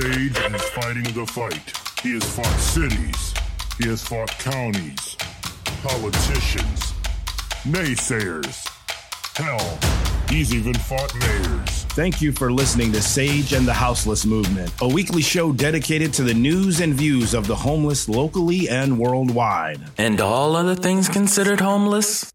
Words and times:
Sage 0.00 0.38
and 0.44 0.54
is 0.54 0.62
fighting 0.62 1.02
the 1.02 1.26
fight. 1.26 1.76
He 2.04 2.12
has 2.12 2.22
fought 2.22 2.60
cities. 2.60 3.34
He 3.78 3.88
has 3.88 4.00
fought 4.00 4.30
counties, 4.38 5.16
politicians, 5.82 6.92
naysayers. 7.64 8.64
Hell, 9.36 9.78
he's 10.28 10.54
even 10.54 10.74
fought 10.74 11.12
mayors. 11.18 11.82
Thank 11.96 12.22
you 12.22 12.30
for 12.30 12.52
listening 12.52 12.92
to 12.92 13.02
Sage 13.02 13.52
and 13.52 13.66
the 13.66 13.72
Houseless 13.72 14.24
Movement, 14.24 14.72
a 14.80 14.86
weekly 14.86 15.20
show 15.20 15.52
dedicated 15.52 16.12
to 16.14 16.22
the 16.22 16.34
news 16.34 16.78
and 16.78 16.94
views 16.94 17.34
of 17.34 17.48
the 17.48 17.56
homeless 17.56 18.08
locally 18.08 18.68
and 18.68 19.00
worldwide. 19.00 19.80
And 19.98 20.20
all 20.20 20.54
other 20.54 20.76
things 20.76 21.08
considered 21.08 21.60
homeless? 21.60 22.32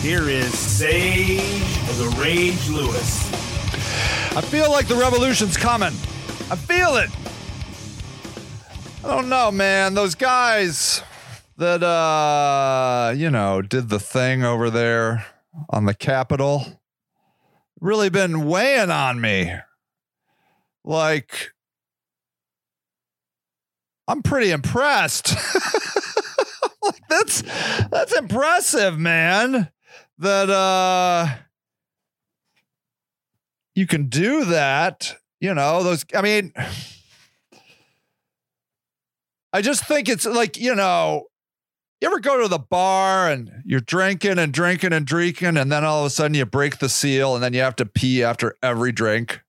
here 0.00 0.28
is 0.28 0.56
Sage 0.56 1.40
of 1.88 1.98
the 1.98 2.08
Rage 2.20 2.68
Lewis. 2.68 3.26
I 4.36 4.42
feel 4.42 4.70
like 4.70 4.86
the 4.86 4.94
revolution's 4.96 5.56
coming. 5.56 5.94
I 6.50 6.56
feel 6.56 6.96
it. 6.96 7.10
I 9.02 9.08
don't 9.08 9.28
know, 9.28 9.50
man. 9.50 9.94
Those 9.94 10.14
guys 10.14 11.02
that 11.56 11.82
uh, 11.82 13.14
you 13.16 13.30
know, 13.30 13.62
did 13.62 13.88
the 13.88 13.98
thing 13.98 14.44
over 14.44 14.68
there 14.68 15.24
on 15.70 15.86
the 15.86 15.94
Capitol 15.94 16.80
really 17.80 18.10
been 18.10 18.46
weighing 18.46 18.90
on 18.90 19.20
me. 19.20 19.52
Like 20.86 21.52
I'm 24.08 24.22
pretty 24.22 24.52
impressed. 24.52 25.34
like 26.82 27.02
that's 27.08 27.42
that's 27.90 28.16
impressive, 28.16 28.98
man. 28.98 29.70
That 30.18 30.48
uh 30.48 31.26
you 33.74 33.86
can 33.86 34.08
do 34.08 34.44
that. 34.46 35.16
You 35.40 35.54
know, 35.54 35.82
those 35.82 36.04
I 36.14 36.22
mean 36.22 36.52
I 39.52 39.62
just 39.62 39.84
think 39.84 40.08
it's 40.08 40.26
like, 40.26 40.56
you 40.56 40.74
know, 40.74 41.26
you 42.00 42.08
ever 42.08 42.20
go 42.20 42.42
to 42.42 42.48
the 42.48 42.58
bar 42.58 43.30
and 43.30 43.62
you're 43.64 43.80
drinking 43.80 44.38
and 44.38 44.52
drinking 44.52 44.92
and 44.92 45.06
drinking, 45.06 45.56
and 45.56 45.72
then 45.72 45.82
all 45.82 46.00
of 46.00 46.06
a 46.06 46.10
sudden 46.10 46.34
you 46.34 46.44
break 46.44 46.78
the 46.78 46.90
seal 46.90 47.34
and 47.34 47.42
then 47.42 47.54
you 47.54 47.60
have 47.60 47.76
to 47.76 47.86
pee 47.86 48.22
after 48.22 48.54
every 48.62 48.92
drink? 48.92 49.40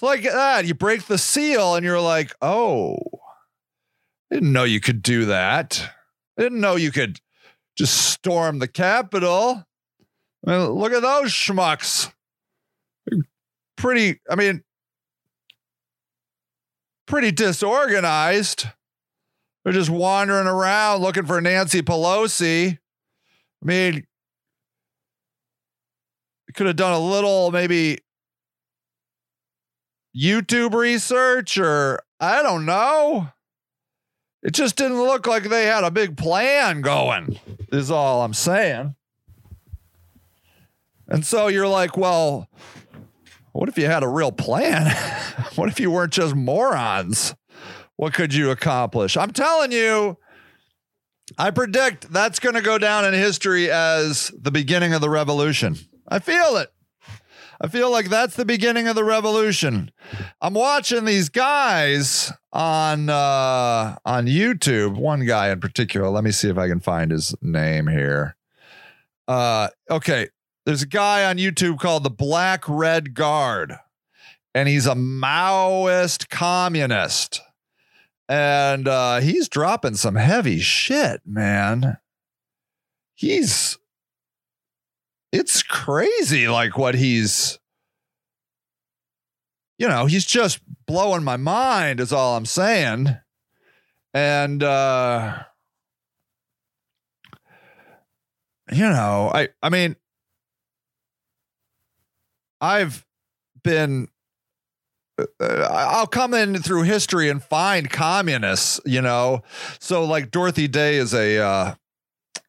It's 0.00 0.06
like 0.06 0.22
that. 0.22 0.64
You 0.64 0.72
break 0.72 1.04
the 1.04 1.18
seal 1.18 1.74
and 1.74 1.84
you're 1.84 2.00
like, 2.00 2.34
oh, 2.40 2.96
I 4.30 4.36
didn't 4.36 4.50
know 4.50 4.64
you 4.64 4.80
could 4.80 5.02
do 5.02 5.26
that. 5.26 5.90
I 6.38 6.42
didn't 6.42 6.62
know 6.62 6.76
you 6.76 6.90
could 6.90 7.20
just 7.76 8.10
storm 8.10 8.60
the 8.60 8.66
Capitol. 8.66 9.62
I 10.46 10.50
mean, 10.50 10.70
look 10.70 10.92
at 10.92 11.02
those 11.02 11.32
schmucks. 11.32 12.10
Pretty, 13.76 14.22
I 14.30 14.36
mean, 14.36 14.62
pretty 17.06 17.30
disorganized. 17.30 18.68
They're 19.64 19.74
just 19.74 19.90
wandering 19.90 20.46
around 20.46 21.02
looking 21.02 21.26
for 21.26 21.42
Nancy 21.42 21.82
Pelosi. 21.82 22.78
I 22.78 23.66
mean, 23.66 24.06
could 26.54 26.68
have 26.68 26.76
done 26.76 26.94
a 26.94 26.98
little 26.98 27.50
maybe 27.50 27.98
YouTube 30.16 30.74
research 30.74 31.58
or 31.58 32.00
I 32.18 32.42
don't 32.42 32.66
know. 32.66 33.28
It 34.42 34.52
just 34.52 34.76
didn't 34.76 35.02
look 35.02 35.26
like 35.26 35.44
they 35.44 35.66
had 35.66 35.84
a 35.84 35.90
big 35.90 36.16
plan 36.16 36.80
going, 36.80 37.38
is 37.70 37.90
all 37.90 38.22
I'm 38.22 38.34
saying. 38.34 38.94
And 41.08 41.26
so 41.26 41.48
you're 41.48 41.68
like, 41.68 41.96
well, 41.96 42.48
what 43.52 43.68
if 43.68 43.76
you 43.76 43.86
had 43.86 44.02
a 44.02 44.08
real 44.08 44.32
plan? 44.32 44.94
what 45.56 45.68
if 45.68 45.80
you 45.80 45.90
weren't 45.90 46.12
just 46.12 46.34
morons? 46.34 47.34
What 47.96 48.14
could 48.14 48.32
you 48.32 48.50
accomplish? 48.50 49.16
I'm 49.16 49.32
telling 49.32 49.72
you, 49.72 50.16
I 51.36 51.50
predict 51.50 52.10
that's 52.10 52.38
going 52.38 52.54
to 52.54 52.62
go 52.62 52.78
down 52.78 53.04
in 53.04 53.12
history 53.12 53.70
as 53.70 54.32
the 54.40 54.50
beginning 54.50 54.94
of 54.94 55.00
the 55.00 55.10
revolution. 55.10 55.76
I 56.08 56.20
feel 56.20 56.56
it. 56.56 56.72
I 57.62 57.68
feel 57.68 57.90
like 57.90 58.08
that's 58.08 58.36
the 58.36 58.46
beginning 58.46 58.88
of 58.88 58.94
the 58.94 59.04
revolution. 59.04 59.90
I'm 60.40 60.54
watching 60.54 61.04
these 61.04 61.28
guys 61.28 62.32
on 62.52 63.10
uh 63.10 63.96
on 64.04 64.26
YouTube, 64.26 64.96
one 64.96 65.26
guy 65.26 65.50
in 65.50 65.60
particular. 65.60 66.08
Let 66.08 66.24
me 66.24 66.30
see 66.30 66.48
if 66.48 66.56
I 66.56 66.68
can 66.68 66.80
find 66.80 67.10
his 67.10 67.34
name 67.42 67.86
here. 67.86 68.36
Uh 69.28 69.68
okay, 69.90 70.28
there's 70.64 70.82
a 70.82 70.86
guy 70.86 71.24
on 71.26 71.36
YouTube 71.36 71.78
called 71.78 72.02
the 72.02 72.10
Black 72.10 72.64
Red 72.66 73.12
Guard 73.12 73.74
and 74.54 74.66
he's 74.66 74.86
a 74.86 74.94
Maoist 74.94 76.30
communist. 76.30 77.42
And 78.26 78.88
uh 78.88 79.20
he's 79.20 79.50
dropping 79.50 79.96
some 79.96 80.14
heavy 80.14 80.60
shit, 80.60 81.20
man. 81.26 81.98
He's 83.14 83.76
it's 85.32 85.62
crazy 85.62 86.48
like 86.48 86.76
what 86.76 86.94
he's 86.94 87.58
you 89.78 89.88
know 89.88 90.06
he's 90.06 90.24
just 90.26 90.60
blowing 90.86 91.22
my 91.22 91.36
mind 91.36 92.00
is 92.00 92.12
all 92.12 92.36
i'm 92.36 92.46
saying 92.46 93.08
and 94.12 94.62
uh 94.62 95.42
you 98.72 98.88
know 98.88 99.30
i 99.32 99.48
i 99.62 99.68
mean 99.68 99.96
i've 102.60 103.04
been 103.62 104.08
uh, 105.38 105.68
I'll 105.70 106.06
come 106.06 106.32
in 106.32 106.62
through 106.62 106.84
history 106.84 107.28
and 107.28 107.42
find 107.42 107.90
communists, 107.90 108.80
you 108.86 109.02
know. 109.02 109.42
So 109.78 110.02
like 110.04 110.30
Dorothy 110.30 110.66
Day 110.66 110.96
is 110.96 111.12
a 111.12 111.38
uh, 111.38 111.74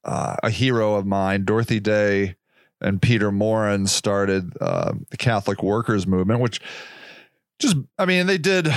uh, 0.05 0.35
a 0.41 0.49
hero 0.49 0.95
of 0.95 1.05
mine. 1.05 1.43
Dorothy 1.43 1.81
Day 1.81 2.37
and 2.81 3.01
Peter 3.01 3.31
Maurin 3.31 3.87
started 3.87 4.53
uh, 4.59 4.93
the 5.09 5.17
Catholic 5.17 5.63
Workers 5.63 6.07
Movement, 6.07 6.39
which 6.39 6.61
just, 7.59 7.77
I 7.97 8.05
mean, 8.05 8.27
they 8.27 8.37
did. 8.37 8.67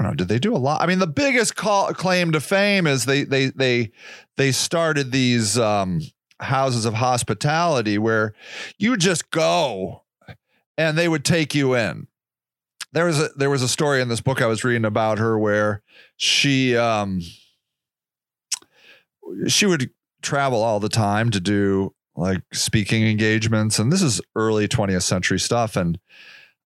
I 0.00 0.04
don't 0.04 0.12
know. 0.12 0.14
Did 0.14 0.28
they 0.28 0.38
do 0.38 0.54
a 0.54 0.58
lot? 0.58 0.80
I 0.80 0.86
mean, 0.86 1.00
the 1.00 1.08
biggest 1.08 1.56
call, 1.56 1.92
claim 1.92 2.30
to 2.32 2.40
fame 2.40 2.86
is 2.86 3.04
they 3.04 3.24
they 3.24 3.46
they 3.46 3.90
they 4.36 4.52
started 4.52 5.10
these 5.10 5.58
um, 5.58 6.00
houses 6.40 6.84
of 6.84 6.94
hospitality 6.94 7.98
where 7.98 8.32
you 8.78 8.96
just 8.96 9.30
go 9.30 10.02
and 10.76 10.96
they 10.96 11.08
would 11.08 11.24
take 11.24 11.54
you 11.54 11.74
in. 11.74 12.06
There 12.92 13.06
was 13.06 13.20
a 13.20 13.28
there 13.36 13.50
was 13.50 13.62
a 13.62 13.68
story 13.68 14.00
in 14.00 14.08
this 14.08 14.20
book 14.20 14.40
I 14.40 14.46
was 14.46 14.64
reading 14.64 14.84
about 14.84 15.18
her 15.18 15.38
where 15.38 15.82
she 16.16 16.76
um 16.76 17.20
she 19.46 19.66
would 19.66 19.90
travel 20.22 20.62
all 20.62 20.80
the 20.80 20.88
time 20.88 21.30
to 21.30 21.40
do 21.40 21.94
like 22.16 22.42
speaking 22.52 23.06
engagements 23.06 23.78
and 23.78 23.92
this 23.92 24.02
is 24.02 24.20
early 24.34 24.66
20th 24.66 25.02
century 25.02 25.38
stuff 25.38 25.76
and 25.76 25.98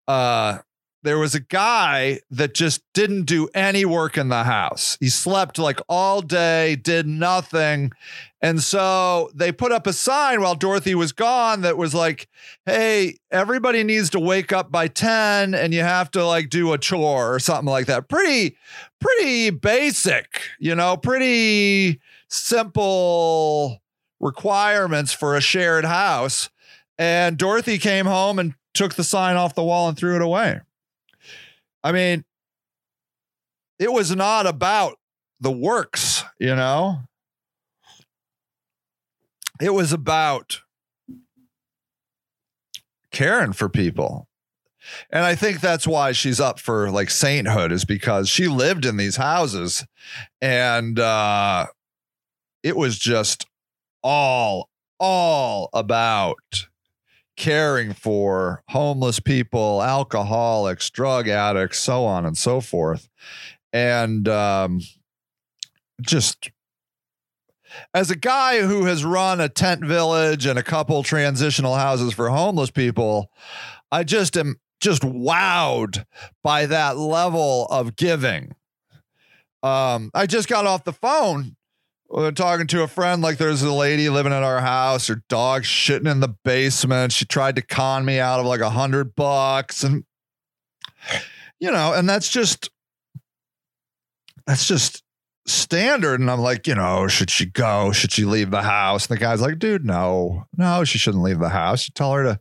uh 0.08 0.58
there 1.02 1.18
was 1.18 1.34
a 1.34 1.40
guy 1.40 2.20
that 2.30 2.54
just 2.54 2.82
didn't 2.94 3.24
do 3.24 3.48
any 3.54 3.84
work 3.84 4.16
in 4.16 4.28
the 4.28 4.44
house. 4.44 4.96
He 5.00 5.08
slept 5.08 5.58
like 5.58 5.80
all 5.88 6.22
day, 6.22 6.76
did 6.76 7.06
nothing. 7.06 7.92
And 8.40 8.62
so 8.62 9.30
they 9.34 9.52
put 9.52 9.72
up 9.72 9.86
a 9.86 9.92
sign 9.92 10.40
while 10.40 10.54
Dorothy 10.54 10.94
was 10.94 11.12
gone 11.12 11.62
that 11.62 11.76
was 11.76 11.94
like, 11.94 12.28
hey, 12.66 13.16
everybody 13.30 13.82
needs 13.82 14.10
to 14.10 14.20
wake 14.20 14.52
up 14.52 14.70
by 14.70 14.88
10 14.88 15.54
and 15.54 15.74
you 15.74 15.80
have 15.80 16.10
to 16.12 16.24
like 16.24 16.50
do 16.50 16.72
a 16.72 16.78
chore 16.78 17.34
or 17.34 17.40
something 17.40 17.70
like 17.70 17.86
that. 17.86 18.08
Pretty, 18.08 18.56
pretty 19.00 19.50
basic, 19.50 20.42
you 20.58 20.74
know, 20.74 20.96
pretty 20.96 22.00
simple 22.32 23.82
requirements 24.20 25.12
for 25.12 25.36
a 25.36 25.40
shared 25.40 25.84
house. 25.84 26.48
And 26.98 27.36
Dorothy 27.36 27.78
came 27.78 28.06
home 28.06 28.38
and 28.38 28.54
took 28.74 28.94
the 28.94 29.04
sign 29.04 29.36
off 29.36 29.54
the 29.54 29.62
wall 29.62 29.88
and 29.88 29.96
threw 29.96 30.16
it 30.16 30.22
away. 30.22 30.60
I 31.84 31.92
mean, 31.92 32.24
it 33.78 33.92
was 33.92 34.14
not 34.14 34.46
about 34.46 34.98
the 35.40 35.50
works, 35.50 36.24
you 36.38 36.54
know? 36.54 37.00
It 39.60 39.74
was 39.74 39.92
about 39.92 40.62
caring 43.10 43.52
for 43.52 43.68
people. 43.68 44.28
And 45.10 45.24
I 45.24 45.34
think 45.34 45.60
that's 45.60 45.86
why 45.86 46.12
she's 46.12 46.40
up 46.40 46.58
for 46.58 46.90
like 46.90 47.10
sainthood 47.10 47.72
is 47.72 47.84
because 47.84 48.28
she 48.28 48.48
lived 48.48 48.84
in 48.84 48.96
these 48.96 49.16
houses 49.16 49.84
and 50.40 50.98
uh 50.98 51.66
it 52.62 52.76
was 52.76 52.98
just 52.98 53.46
all 54.02 54.68
all 54.98 55.68
about 55.72 56.66
caring 57.36 57.92
for 57.92 58.62
homeless 58.68 59.18
people, 59.18 59.82
alcoholics, 59.82 60.90
drug 60.90 61.28
addicts, 61.28 61.78
so 61.78 62.04
on 62.04 62.24
and 62.24 62.38
so 62.38 62.60
forth. 62.60 63.08
And 63.72 64.28
um, 64.28 64.80
just 66.00 66.50
as 67.94 68.10
a 68.10 68.16
guy 68.16 68.60
who 68.60 68.84
has 68.84 69.04
run 69.04 69.40
a 69.40 69.48
tent 69.48 69.84
village 69.84 70.46
and 70.46 70.58
a 70.58 70.62
couple 70.62 71.02
transitional 71.02 71.74
houses 71.74 72.12
for 72.12 72.28
homeless 72.28 72.70
people, 72.70 73.30
I 73.90 74.04
just 74.04 74.36
am 74.36 74.60
just 74.80 75.02
wowed 75.02 76.04
by 76.42 76.66
that 76.66 76.96
level 76.96 77.66
of 77.70 77.96
giving. 77.96 78.54
Um, 79.62 80.10
I 80.14 80.26
just 80.26 80.48
got 80.48 80.66
off 80.66 80.84
the 80.84 80.92
phone 80.92 81.56
uh, 82.12 82.30
talking 82.30 82.66
to 82.68 82.82
a 82.82 82.88
friend. 82.88 83.22
Like, 83.22 83.38
there's 83.38 83.62
a 83.62 83.72
lady 83.72 84.08
living 84.08 84.32
at 84.32 84.42
our 84.42 84.60
house. 84.60 85.06
Her 85.06 85.22
dog 85.28 85.62
shitting 85.62 86.10
in 86.10 86.20
the 86.20 86.34
basement. 86.44 87.12
She 87.12 87.24
tried 87.24 87.56
to 87.56 87.62
con 87.62 88.04
me 88.04 88.18
out 88.18 88.40
of 88.40 88.46
like 88.46 88.60
a 88.60 88.70
hundred 88.70 89.14
bucks, 89.14 89.82
and 89.82 90.04
you 91.58 91.70
know, 91.70 91.92
and 91.94 92.08
that's 92.08 92.28
just 92.28 92.70
that's 94.46 94.66
just 94.66 95.02
standard. 95.46 96.20
And 96.20 96.30
I'm 96.30 96.40
like, 96.40 96.66
you 96.66 96.74
know, 96.74 97.08
should 97.08 97.30
she 97.30 97.46
go? 97.46 97.92
Should 97.92 98.12
she 98.12 98.24
leave 98.24 98.50
the 98.50 98.62
house? 98.62 99.06
And 99.06 99.16
the 99.16 99.20
guy's 99.20 99.40
like, 99.40 99.58
dude, 99.58 99.84
no, 99.84 100.46
no, 100.56 100.84
she 100.84 100.98
shouldn't 100.98 101.22
leave 101.22 101.38
the 101.38 101.48
house. 101.48 101.86
You 101.86 101.92
tell 101.94 102.12
her 102.12 102.24
to, 102.24 102.40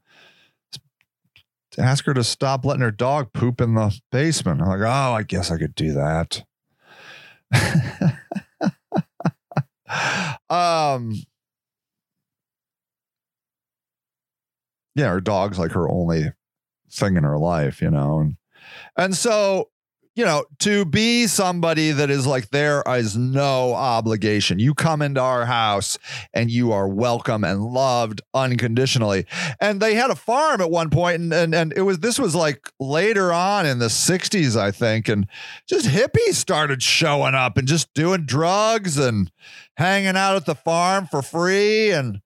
to 1.72 1.82
ask 1.82 2.06
her 2.06 2.14
to 2.14 2.24
stop 2.24 2.66
letting 2.66 2.82
her 2.82 2.92
dog 2.92 3.34
poop 3.34 3.62
in 3.62 3.76
the 3.76 3.98
basement. 4.12 4.62
I'm 4.62 4.68
like, 4.68 4.82
oh, 4.82 5.14
I 5.14 5.24
guess 5.24 5.52
I 5.52 5.58
could 5.58 5.76
do 5.76 5.94
that. 5.94 6.44
um, 10.50 11.14
yeah, 14.96 15.10
her 15.10 15.22
dog's 15.22 15.60
like 15.60 15.72
her 15.72 15.90
only 15.90 16.32
thing 16.92 17.16
in 17.18 17.24
her 17.24 17.38
life, 17.38 17.82
you 17.82 17.90
know, 17.90 18.20
and 18.20 18.38
and 18.98 19.16
so 19.16 19.71
you 20.14 20.26
know, 20.26 20.44
to 20.60 20.84
be 20.84 21.26
somebody 21.26 21.92
that 21.92 22.10
is 22.10 22.28
like 22.28 22.50
there 22.50 22.84
is 22.86 23.16
no 23.16 23.74
obligation. 23.74 24.60
You 24.60 24.74
come 24.74 25.02
into 25.02 25.22
our 25.22 25.46
house 25.46 25.98
and 26.34 26.52
you 26.52 26.74
are 26.74 26.88
welcome 26.88 27.46
and 27.46 27.64
loved 27.64 28.22
unconditionally. 28.34 29.26
And 29.62 29.82
they 29.82 29.96
had 29.96 30.12
a 30.12 30.16
farm 30.16 30.60
at 30.60 30.70
one 30.70 30.90
point, 30.90 31.22
and 31.22 31.34
and, 31.34 31.56
and 31.56 31.74
it 31.76 31.84
was 31.84 32.00
this 32.00 32.20
was 32.20 32.36
like 32.36 32.70
later 32.80 33.32
on 33.32 33.66
in 33.66 33.80
the 33.80 33.88
60s, 33.88 34.58
I 34.58 34.72
think, 34.72 35.08
and 35.08 35.28
just 35.68 35.86
hippies 35.86 36.34
started 36.34 36.84
showing 36.84 37.36
up 37.36 37.58
and 37.58 37.68
just 37.68 37.94
doing 37.94 38.26
drugs 38.26 38.98
and 38.98 39.32
hanging 39.78 40.18
out 40.18 40.36
at 40.36 40.46
the 40.46 40.56
farm 40.56 41.08
for 41.08 41.22
free. 41.22 41.92
And 41.92 42.22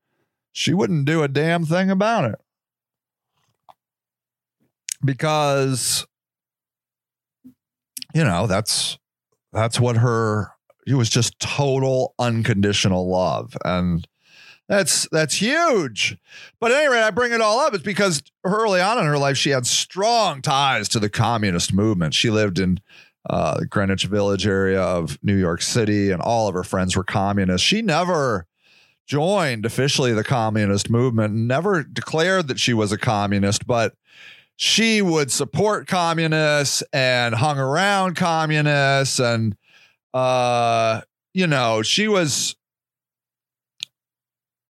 she 0.52 0.74
wouldn't 0.74 1.06
do 1.06 1.22
a 1.22 1.28
damn 1.28 1.66
thing 1.66 1.92
about 1.92 2.26
it. 2.26 2.40
Because 5.04 6.08
you 8.16 8.24
know, 8.24 8.48
that's 8.48 8.98
that's 9.52 9.80
what 9.80 9.98
her 9.98 10.52
it 10.88 10.96
was 10.96 11.10
just 11.10 11.38
total 11.40 12.16
unconditional 12.18 13.10
love. 13.10 13.58
And 13.66 14.08
that's 14.70 15.08
that's 15.12 15.36
huge. 15.36 16.18
But 16.60 16.72
at 16.72 16.78
any 16.78 16.88
rate, 16.88 17.04
I 17.04 17.12
bring 17.12 17.34
it 17.34 17.42
all 17.42 17.60
up. 17.60 17.74
It's 17.74 17.84
because 17.84 18.24
early 18.46 18.80
on 18.80 18.98
in 18.98 19.06
her 19.06 19.18
life, 19.18 19.38
she 19.38 19.50
had 19.50 19.68
strong 19.68 20.42
ties 20.42 20.88
to 20.90 21.00
the 21.00 21.10
communist 21.10 21.74
movement. 21.74 22.14
She 22.14 22.30
lived 22.30 22.58
in 22.58 22.80
uh, 23.30 23.60
the 23.60 23.66
Greenwich 23.66 24.06
Village 24.06 24.48
area 24.48 24.82
of 24.82 25.20
New 25.22 25.36
York 25.36 25.62
City, 25.62 26.12
and 26.12 26.22
all 26.22 26.48
of 26.48 26.54
her 26.56 26.64
friends 26.64 26.96
were 26.96 27.04
communists. 27.04 27.68
She 27.68 27.82
never 27.82 28.48
joined 29.08 29.66
officially 29.66 30.14
the 30.14 30.24
communist 30.24 30.90
movement, 30.90 31.34
never 31.34 31.84
declared 31.84 32.48
that 32.48 32.60
she 32.60 32.74
was 32.74 32.92
a 32.92 32.98
communist, 32.98 33.68
but 33.68 33.94
she 34.58 35.02
would 35.02 35.32
support 35.32 35.88
communists 35.88 36.82
and 36.94 37.36
hung 37.36 37.60
around 37.60 38.16
communists 38.16 39.20
and 39.20 39.56
uh 40.14 41.02
you 41.34 41.46
know 41.46 41.82
she 41.82 42.08
was 42.08 42.56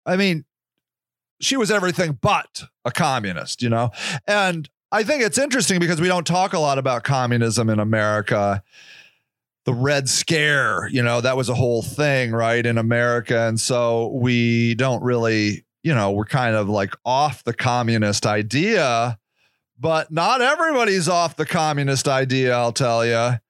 i 0.07 0.17
mean 0.17 0.45
she 1.41 1.57
was 1.57 1.71
everything 1.71 2.19
but 2.21 2.63
a 2.85 2.93
communist 2.93 3.63
you 3.63 3.69
know? 3.69 3.91
And 4.27 4.69
i 4.93 5.03
think 5.03 5.23
it's 5.23 5.39
interesting 5.39 5.81
because 5.81 6.01
we 6.01 6.09
don't 6.09 6.27
talk 6.27 6.53
a 6.53 6.59
lot 6.59 6.79
about 6.79 7.05
communism 7.05 7.69
in 7.69 7.79
america. 7.79 8.63
The 9.65 9.75
red 9.75 10.09
scare 10.09 10.89
you 10.89 11.03
know 11.03 11.21
that 11.21 11.37
was 11.37 11.49
a 11.49 11.55
whole 11.55 11.83
thing 11.83 12.33
right 12.33 12.65
in 12.65 12.79
america. 12.79 13.49
And 13.49 13.61
so 13.61 14.09
we 14.09 14.75
don't 14.75 15.03
really 15.03 15.65
you 15.83 15.95
know 15.95 16.13
we're 16.13 16.25
kind 16.25 16.55
of 16.55 16.69
like 16.69 16.95
off 17.05 17.43
the 17.43 17.55
communist 17.55 18.27
idea 18.27 19.19
but 19.83 20.11
not 20.13 20.41
everybody's 20.41 21.09
off 21.09 21.35
the 21.35 21.45
communist 21.45 22.07
idea, 22.07 22.55
I'll 22.55 22.73
tell 22.73 23.05
you. 23.05 23.41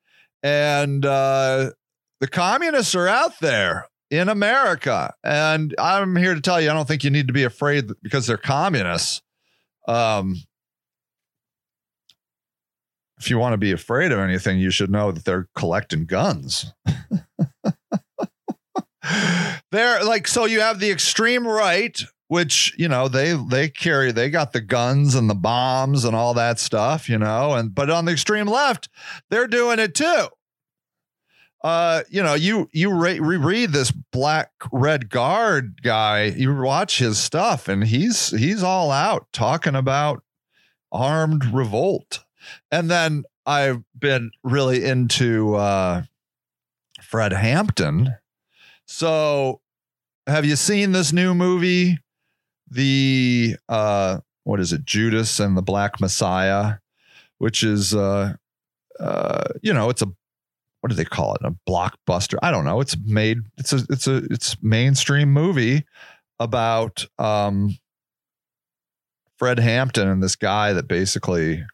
And 0.43 1.05
uh, 1.05 1.73
the 2.21 2.27
communists 2.27 2.95
are 2.95 3.07
out 3.07 3.39
there 3.41 3.87
in 4.11 4.31
America. 4.31 5.13
And 5.23 5.75
I'm 5.79 6.17
here 6.17 6.35
to 6.35 6.41
tell 6.41 6.59
you, 6.59 6.71
I 6.71 6.73
don't 6.73 6.89
think 6.89 7.05
you 7.05 7.11
need 7.11 7.27
to 7.27 7.35
be 7.35 7.45
afraid 7.45 7.91
because 8.03 8.27
they're 8.27 8.39
communists. 8.39 9.21
Um, 9.87 10.37
if 13.19 13.29
you 13.29 13.37
want 13.39 13.53
to 13.53 13.59
be 13.59 13.73
afraid 13.73 14.11
of 14.11 14.19
anything, 14.19 14.59
you 14.59 14.71
should 14.71 14.91
know 14.91 15.13
that 15.13 15.27
they're 15.27 15.49
collecting 15.55 16.07
guns. 16.07 16.73
they're 19.71 20.03
like, 20.03 20.27
so 20.27 20.47
you 20.47 20.61
have 20.61 20.81
the 20.81 20.91
extreme 20.91 21.47
right 21.47 22.03
which 22.33 22.75
you 22.79 22.89
know 22.89 23.09
they 23.09 23.35
they 23.51 23.69
carry 23.69 24.11
they 24.11 24.31
got 24.31 24.55
the 24.55 24.61
guns 24.63 25.15
and 25.15 25.29
the 25.29 25.35
bombs 25.35 26.03
and 26.03 26.17
all 26.17 26.33
that 26.33 26.59
stuff 26.59 27.07
you 27.07 27.19
know 27.19 27.53
and 27.53 27.75
but 27.75 27.91
on 27.91 28.07
the 28.07 28.13
extreme 28.13 28.47
left 28.47 28.89
they're 29.29 29.47
doing 29.47 29.79
it 29.79 29.95
too. 29.95 30.29
Uh 31.63 32.01
you 32.09 32.23
know 32.23 32.33
you 32.33 32.71
you 32.73 32.91
re- 32.91 33.21
reread 33.21 33.73
this 33.73 33.91
black 33.91 34.51
red 34.73 35.11
guard 35.11 35.83
guy 35.83 36.25
you 36.25 36.57
watch 36.57 37.01
his 37.01 37.19
stuff 37.19 37.69
and 37.69 37.85
he's 37.85 38.31
he's 38.31 38.63
all 38.63 38.91
out 38.91 39.27
talking 39.35 39.75
about 39.75 40.25
armed 40.91 41.45
revolt. 41.53 42.25
And 42.71 42.91
then 42.91 43.25
i've 43.45 43.83
been 43.99 44.31
really 44.43 44.83
into 44.87 45.55
uh 45.55 46.05
fred 47.03 47.35
hampton. 47.35 48.15
So 48.87 49.61
have 50.27 50.47
you 50.47 50.57
seen 50.57 50.93
this 50.93 51.13
new 51.13 51.35
movie 51.35 51.99
the 52.73 53.57
uh 53.69 54.19
what 54.45 54.61
is 54.61 54.73
it? 54.73 54.85
Judas 54.85 55.39
and 55.41 55.57
the 55.57 55.63
black 55.63 56.01
messiah 56.01 56.75
which 57.39 57.63
is 57.63 57.95
uh 57.95 58.33
uh 59.01 59.45
you 59.63 59.73
know 59.73 59.91
it's 59.91 60.03
a 60.03 60.07
what 60.81 60.91
do 60.91 60.97
they 60.97 61.05
call 61.05 61.35
it? 61.35 61.43
A 61.45 61.55
blockbuster. 61.69 62.39
I 62.43 62.51
don't 62.51 62.65
know. 62.65 62.81
It's 62.81 62.97
made 63.05 63.39
it's 63.57 63.73
a 63.73 63.85
it's 63.89 64.07
a 64.07 64.17
it's 64.31 64.57
mainstream 64.63 65.33
movie 65.33 65.85
about 66.41 67.07
um 67.19 67.77
fred 69.39 69.59
hampton 69.59 70.09
and 70.09 70.23
this 70.23 70.37
guy 70.37 70.73
that 70.73 70.89
basically 70.89 71.65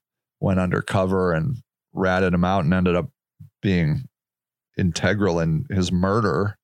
went 0.40 0.60
undercover 0.60 1.32
and 1.32 1.56
ratted 1.92 2.34
him 2.34 2.44
out 2.44 2.64
and 2.64 2.74
ended 2.74 2.96
up 2.96 3.10
being 3.62 4.04
integral 4.76 5.40
in 5.40 5.66
his 5.70 5.90
murder. 5.90 6.56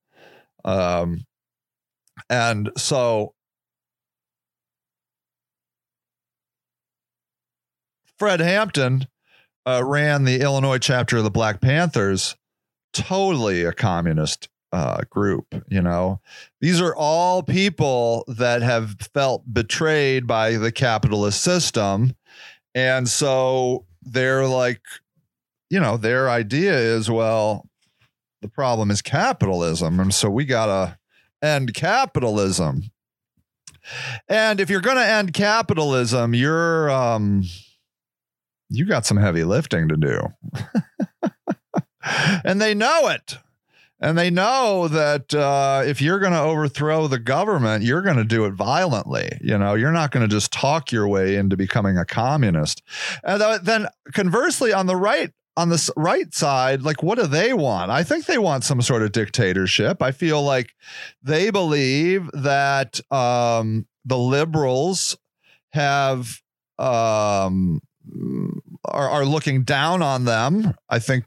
Um 0.64 1.24
and 2.30 2.70
so 2.76 3.33
Fred 8.18 8.40
Hampton 8.40 9.06
uh, 9.66 9.82
ran 9.84 10.24
the 10.24 10.40
Illinois 10.40 10.78
chapter 10.78 11.18
of 11.18 11.24
the 11.24 11.30
Black 11.30 11.60
Panthers, 11.60 12.36
totally 12.92 13.64
a 13.64 13.72
communist 13.72 14.48
uh, 14.72 15.02
group. 15.08 15.46
You 15.68 15.82
know, 15.82 16.20
these 16.60 16.80
are 16.80 16.94
all 16.94 17.42
people 17.42 18.24
that 18.28 18.62
have 18.62 18.96
felt 19.12 19.42
betrayed 19.52 20.26
by 20.26 20.56
the 20.56 20.72
capitalist 20.72 21.42
system. 21.42 22.14
And 22.74 23.08
so 23.08 23.86
they're 24.02 24.46
like, 24.46 24.80
you 25.70 25.80
know, 25.80 25.96
their 25.96 26.28
idea 26.28 26.76
is, 26.76 27.10
well, 27.10 27.68
the 28.42 28.48
problem 28.48 28.90
is 28.90 29.00
capitalism. 29.00 30.00
And 30.00 30.12
so 30.12 30.28
we 30.28 30.44
got 30.44 30.66
to 30.66 30.98
end 31.40 31.72
capitalism. 31.74 32.90
And 34.28 34.60
if 34.60 34.70
you're 34.70 34.80
going 34.80 34.96
to 34.96 35.06
end 35.06 35.34
capitalism, 35.34 36.34
you're, 36.34 36.90
um, 36.90 37.44
you 38.68 38.86
got 38.86 39.06
some 39.06 39.16
heavy 39.16 39.44
lifting 39.44 39.88
to 39.88 39.96
do. 39.96 41.30
and 42.44 42.60
they 42.60 42.74
know 42.74 43.08
it. 43.08 43.38
And 44.00 44.18
they 44.18 44.28
know 44.28 44.88
that 44.88 45.32
uh, 45.34 45.82
if 45.86 46.02
you're 46.02 46.18
going 46.18 46.32
to 46.32 46.40
overthrow 46.40 47.06
the 47.06 47.18
government, 47.18 47.84
you're 47.84 48.02
going 48.02 48.16
to 48.16 48.24
do 48.24 48.44
it 48.44 48.52
violently. 48.52 49.30
You 49.40 49.56
know, 49.56 49.74
you're 49.74 49.92
not 49.92 50.10
going 50.10 50.28
to 50.28 50.34
just 50.34 50.52
talk 50.52 50.92
your 50.92 51.08
way 51.08 51.36
into 51.36 51.56
becoming 51.56 51.96
a 51.96 52.04
communist. 52.04 52.82
And 53.22 53.64
then 53.64 53.86
conversely, 54.12 54.72
on 54.72 54.86
the 54.86 54.96
right, 54.96 55.32
on 55.56 55.68
the 55.68 55.90
right 55.96 56.34
side, 56.34 56.82
like 56.82 57.02
what 57.02 57.18
do 57.18 57.26
they 57.26 57.54
want? 57.54 57.90
I 57.90 58.02
think 58.02 58.26
they 58.26 58.36
want 58.36 58.64
some 58.64 58.82
sort 58.82 59.02
of 59.02 59.12
dictatorship. 59.12 60.02
I 60.02 60.10
feel 60.10 60.42
like 60.42 60.74
they 61.22 61.50
believe 61.50 62.28
that 62.32 63.00
um, 63.10 63.86
the 64.04 64.18
liberals 64.18 65.16
have 65.72 66.40
um 66.78 67.80
are, 68.94 69.08
are 69.08 69.24
looking 69.24 69.64
down 69.64 70.02
on 70.02 70.24
them. 70.24 70.74
I 70.88 70.98
think 70.98 71.24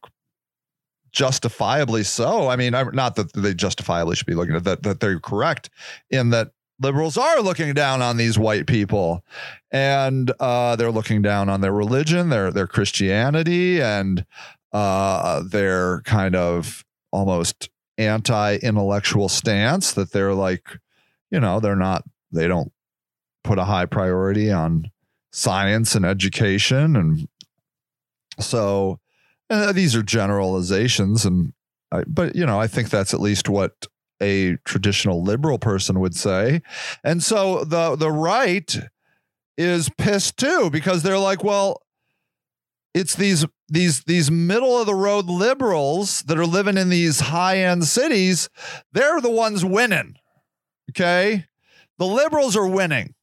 justifiably 1.12 2.04
so. 2.04 2.48
I 2.48 2.56
mean, 2.56 2.76
I'm 2.76 2.94
not 2.94 3.16
that 3.16 3.34
they 3.34 3.54
justifiably 3.54 4.16
should 4.16 4.28
be 4.28 4.36
looking 4.36 4.56
at 4.56 4.64
that 4.66 4.84
that 4.84 5.00
they're 5.00 5.20
correct 5.20 5.70
in 6.10 6.30
that 6.32 6.52
liberals 6.80 7.18
are 7.18 7.42
looking 7.42 7.74
down 7.74 8.02
on 8.02 8.18
these 8.18 8.38
white 8.38 8.68
people 8.68 9.24
and 9.72 10.32
uh, 10.40 10.76
they're 10.76 10.92
looking 10.92 11.22
down 11.22 11.50
on 11.50 11.62
their 11.62 11.74
religion, 11.74 12.30
their 12.30 12.52
their 12.52 12.68
Christianity, 12.68 13.82
and 13.82 14.26
uh, 14.72 15.42
their 15.42 16.02
kind 16.02 16.36
of 16.36 16.86
almost 17.12 17.70
anti-intellectual 17.98 19.28
stance 19.28 19.94
that 19.94 20.12
they're 20.12 20.34
like, 20.34 20.68
you 21.32 21.40
know, 21.40 21.60
they're 21.60 21.76
not 21.76 22.04
they 22.32 22.48
don't 22.48 22.72
put 23.44 23.58
a 23.58 23.66
high 23.66 23.86
priority 23.86 24.52
on 24.52 24.92
science 25.32 25.96
and 25.96 26.06
education 26.06 26.96
and 26.96 27.28
so 28.40 29.00
uh, 29.50 29.72
these 29.72 29.96
are 29.96 30.04
generalizations 30.04 31.26
and 31.26 31.54
I, 31.92 32.04
but 32.06 32.36
you 32.36 32.46
know 32.46 32.60
i 32.60 32.68
think 32.68 32.90
that's 32.90 33.14
at 33.14 33.22
least 33.22 33.48
what 33.48 33.88
a 34.22 34.58
traditional 34.66 35.24
liberal 35.24 35.60
person 35.60 36.00
would 36.00 36.16
say. 36.16 36.62
And 37.04 37.22
so 37.24 37.64
the 37.64 37.96
the 37.96 38.12
right 38.12 38.78
is 39.58 39.90
pissed 39.98 40.38
too 40.38 40.70
because 40.70 41.04
they're 41.04 41.18
like 41.18 41.44
well 41.44 41.82
it's 42.94 43.16
these 43.16 43.46
these 43.70 44.04
these 44.04 44.30
middle 44.30 44.80
of 44.80 44.86
the 44.86 44.96
road 44.96 45.26
liberals 45.26 46.22
that 46.24 46.38
are 46.38 46.46
living 46.46 46.78
in 46.78 46.90
these 46.90 47.20
high 47.20 47.58
end 47.60 47.86
cities 47.86 48.50
they're 48.94 49.20
the 49.20 49.32
ones 49.32 49.66
winning 49.66 50.16
okay? 50.92 51.46
The 51.98 52.06
liberals 52.06 52.56
are 52.56 52.68
winning 52.68 53.14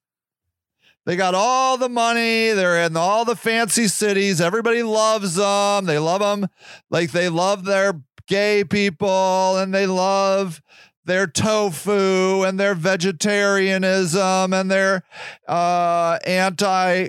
they 1.06 1.16
got 1.16 1.34
all 1.34 1.76
the 1.76 1.88
money. 1.88 2.52
They're 2.52 2.84
in 2.84 2.96
all 2.96 3.24
the 3.24 3.36
fancy 3.36 3.88
cities. 3.88 4.40
Everybody 4.40 4.82
loves 4.82 5.34
them. 5.34 5.84
They 5.84 5.98
love 5.98 6.20
them 6.20 6.48
like 6.90 7.12
they 7.12 7.28
love 7.28 7.64
their 7.64 8.00
gay 8.26 8.64
people 8.64 9.58
and 9.58 9.74
they 9.74 9.86
love 9.86 10.62
their 11.04 11.26
tofu 11.26 12.42
and 12.42 12.58
their 12.58 12.74
vegetarianism 12.74 14.52
and 14.52 14.70
their 14.70 15.02
uh, 15.46 16.18
anti 16.26 17.08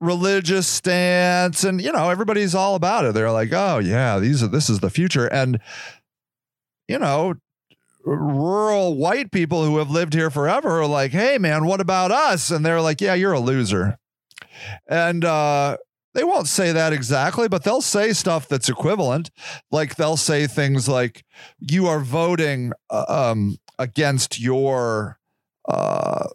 religious 0.00 0.68
stance 0.68 1.64
and 1.64 1.82
you 1.82 1.90
know 1.90 2.08
everybody's 2.08 2.54
all 2.54 2.76
about 2.76 3.04
it 3.04 3.14
they're 3.14 3.32
like 3.32 3.52
oh 3.52 3.80
yeah 3.80 4.20
these 4.20 4.44
are 4.44 4.46
this 4.46 4.70
is 4.70 4.78
the 4.78 4.90
future 4.90 5.26
and 5.26 5.58
you 6.86 6.96
know 6.96 7.34
rural 8.16 8.96
white 8.96 9.30
people 9.30 9.64
who 9.64 9.78
have 9.78 9.90
lived 9.90 10.14
here 10.14 10.30
forever 10.30 10.80
are 10.80 10.86
like, 10.86 11.12
hey, 11.12 11.38
man, 11.38 11.66
what 11.66 11.80
about 11.80 12.10
us? 12.10 12.50
And 12.50 12.64
they're 12.64 12.80
like, 12.80 13.00
yeah, 13.00 13.14
you're 13.14 13.32
a 13.32 13.40
loser. 13.40 13.98
And 14.88 15.24
uh, 15.24 15.76
they 16.14 16.24
won't 16.24 16.48
say 16.48 16.72
that 16.72 16.92
exactly, 16.92 17.48
but 17.48 17.64
they'll 17.64 17.82
say 17.82 18.12
stuff 18.12 18.48
that's 18.48 18.68
equivalent. 18.68 19.30
Like 19.70 19.96
they'll 19.96 20.16
say 20.16 20.46
things 20.46 20.88
like, 20.88 21.24
you 21.58 21.86
are 21.86 22.00
voting 22.00 22.72
uh, 22.90 23.04
um, 23.08 23.58
against 23.78 24.40
your. 24.40 25.18
Uh, 25.68 26.28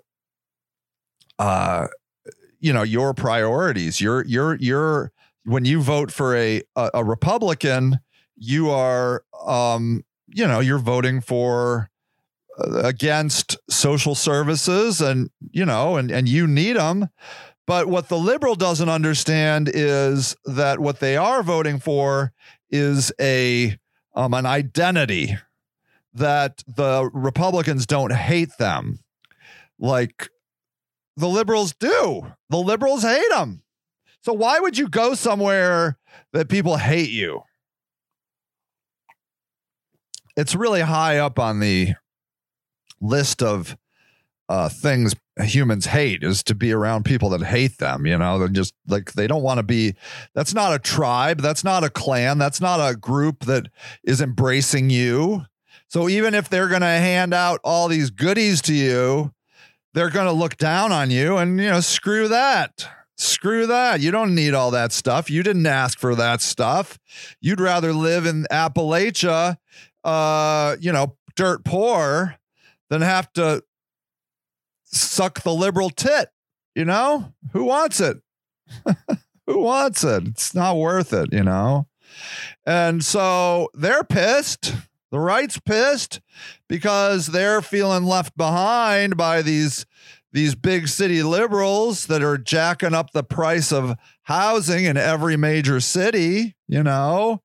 uh, 1.39 1.87
you 2.63 2.71
know 2.71 2.83
your 2.83 3.13
priorities. 3.13 3.99
You're 3.99 4.23
you're 4.25 4.55
you're 4.55 5.11
when 5.43 5.65
you 5.65 5.81
vote 5.81 6.11
for 6.11 6.35
a 6.35 6.61
a, 6.77 6.91
a 6.95 7.03
Republican, 7.03 7.99
you 8.37 8.69
are 8.69 9.25
um, 9.45 10.05
you 10.33 10.47
know 10.47 10.59
you're 10.59 10.79
voting 10.79 11.21
for 11.21 11.89
uh, 12.59 12.81
against 12.83 13.57
social 13.69 14.15
services 14.15 15.01
and 15.01 15.29
you 15.51 15.65
know 15.65 15.95
and 15.95 16.11
and 16.11 16.27
you 16.27 16.47
need 16.47 16.75
them 16.75 17.09
but 17.65 17.87
what 17.87 18.09
the 18.09 18.17
liberal 18.17 18.55
doesn't 18.55 18.89
understand 18.89 19.69
is 19.73 20.35
that 20.45 20.79
what 20.79 20.99
they 20.99 21.15
are 21.15 21.43
voting 21.43 21.79
for 21.79 22.33
is 22.69 23.11
a 23.19 23.77
um, 24.15 24.33
an 24.33 24.45
identity 24.45 25.37
that 26.13 26.63
the 26.67 27.09
Republicans 27.13 27.85
don't 27.85 28.13
hate 28.13 28.57
them 28.57 28.99
like 29.79 30.29
the 31.15 31.27
liberals 31.27 31.73
do. 31.73 32.33
The 32.49 32.57
liberals 32.57 33.03
hate 33.03 33.29
them. 33.31 33.63
So 34.21 34.33
why 34.33 34.59
would 34.59 34.77
you 34.77 34.87
go 34.87 35.13
somewhere 35.15 35.97
that 36.31 36.49
people 36.49 36.77
hate 36.77 37.09
you? 37.09 37.41
It's 40.35 40.55
really 40.55 40.81
high 40.81 41.17
up 41.17 41.39
on 41.39 41.59
the 41.59 41.93
list 43.01 43.43
of 43.43 43.77
uh, 44.49 44.69
things 44.69 45.13
humans 45.39 45.87
hate 45.87 46.23
is 46.23 46.43
to 46.43 46.55
be 46.55 46.71
around 46.71 47.05
people 47.05 47.29
that 47.29 47.41
hate 47.41 47.77
them. 47.77 48.05
You 48.05 48.17
know, 48.17 48.37
they're 48.37 48.47
just 48.47 48.73
like 48.87 49.13
they 49.13 49.27
don't 49.27 49.43
want 49.43 49.57
to 49.57 49.63
be. 49.63 49.95
That's 50.35 50.53
not 50.53 50.73
a 50.73 50.79
tribe. 50.79 51.41
That's 51.41 51.63
not 51.63 51.83
a 51.83 51.89
clan. 51.89 52.37
That's 52.37 52.61
not 52.61 52.79
a 52.79 52.95
group 52.95 53.45
that 53.45 53.69
is 54.03 54.21
embracing 54.21 54.89
you. 54.89 55.45
So 55.87 56.09
even 56.09 56.33
if 56.33 56.49
they're 56.49 56.69
going 56.69 56.81
to 56.81 56.87
hand 56.87 57.33
out 57.33 57.59
all 57.63 57.87
these 57.87 58.09
goodies 58.09 58.61
to 58.63 58.73
you, 58.73 59.31
they're 59.93 60.09
going 60.09 60.25
to 60.25 60.31
look 60.31 60.57
down 60.57 60.91
on 60.91 61.11
you 61.11 61.37
and, 61.37 61.59
you 61.59 61.69
know, 61.69 61.81
screw 61.81 62.27
that. 62.27 62.87
Screw 63.15 63.67
that. 63.67 64.01
You 64.01 64.09
don't 64.09 64.33
need 64.33 64.55
all 64.55 64.71
that 64.71 64.91
stuff. 64.91 65.29
You 65.29 65.43
didn't 65.43 65.67
ask 65.67 65.99
for 65.99 66.15
that 66.15 66.41
stuff. 66.41 66.97
You'd 67.39 67.61
rather 67.61 67.93
live 67.93 68.25
in 68.25 68.47
Appalachia 68.51 69.57
uh, 70.03 70.75
you 70.79 70.91
know, 70.91 71.17
dirt 71.35 71.63
poor 71.63 72.35
than 72.89 73.01
have 73.01 73.31
to 73.33 73.63
suck 74.83 75.41
the 75.41 75.53
liberal 75.53 75.89
tit. 75.89 76.29
You 76.75 76.85
know, 76.85 77.33
who 77.51 77.63
wants 77.65 77.99
it? 77.99 78.17
who 79.47 79.59
wants 79.59 80.03
it? 80.03 80.27
It's 80.27 80.55
not 80.55 80.77
worth 80.77 81.13
it, 81.13 81.31
you 81.31 81.43
know? 81.43 81.87
And 82.65 83.03
so 83.03 83.69
they're 83.73 84.03
pissed. 84.03 84.73
The 85.11 85.19
right's 85.19 85.59
pissed 85.59 86.21
because 86.67 87.27
they're 87.27 87.61
feeling 87.61 88.05
left 88.05 88.35
behind 88.35 89.15
by 89.15 89.41
these 89.41 89.85
these 90.31 90.55
big 90.55 90.87
city 90.87 91.21
liberals 91.21 92.07
that 92.07 92.23
are 92.23 92.39
jacking 92.39 92.95
up 92.95 93.11
the 93.11 93.23
price 93.23 93.71
of 93.71 93.95
housing 94.23 94.85
in 94.85 94.97
every 94.97 95.37
major 95.37 95.79
city, 95.79 96.55
you 96.67 96.81
know. 96.81 97.43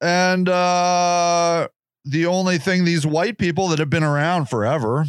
And 0.00 0.48
uh, 0.48 1.68
the 2.04 2.26
only 2.26 2.58
thing 2.58 2.84
these 2.84 3.06
white 3.06 3.38
people 3.38 3.68
that 3.68 3.78
have 3.78 3.90
been 3.90 4.02
around 4.02 4.48
forever, 4.48 5.06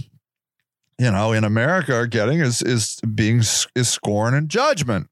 you 1.00 1.12
know, 1.12 1.32
in 1.32 1.44
America 1.44 1.96
are 1.96 2.08
getting 2.08 2.40
is 2.40 2.62
is 2.62 3.00
being 3.02 3.40
is 3.40 3.90
scorn 3.90 4.34
and 4.34 4.50
judgment. 4.50 5.08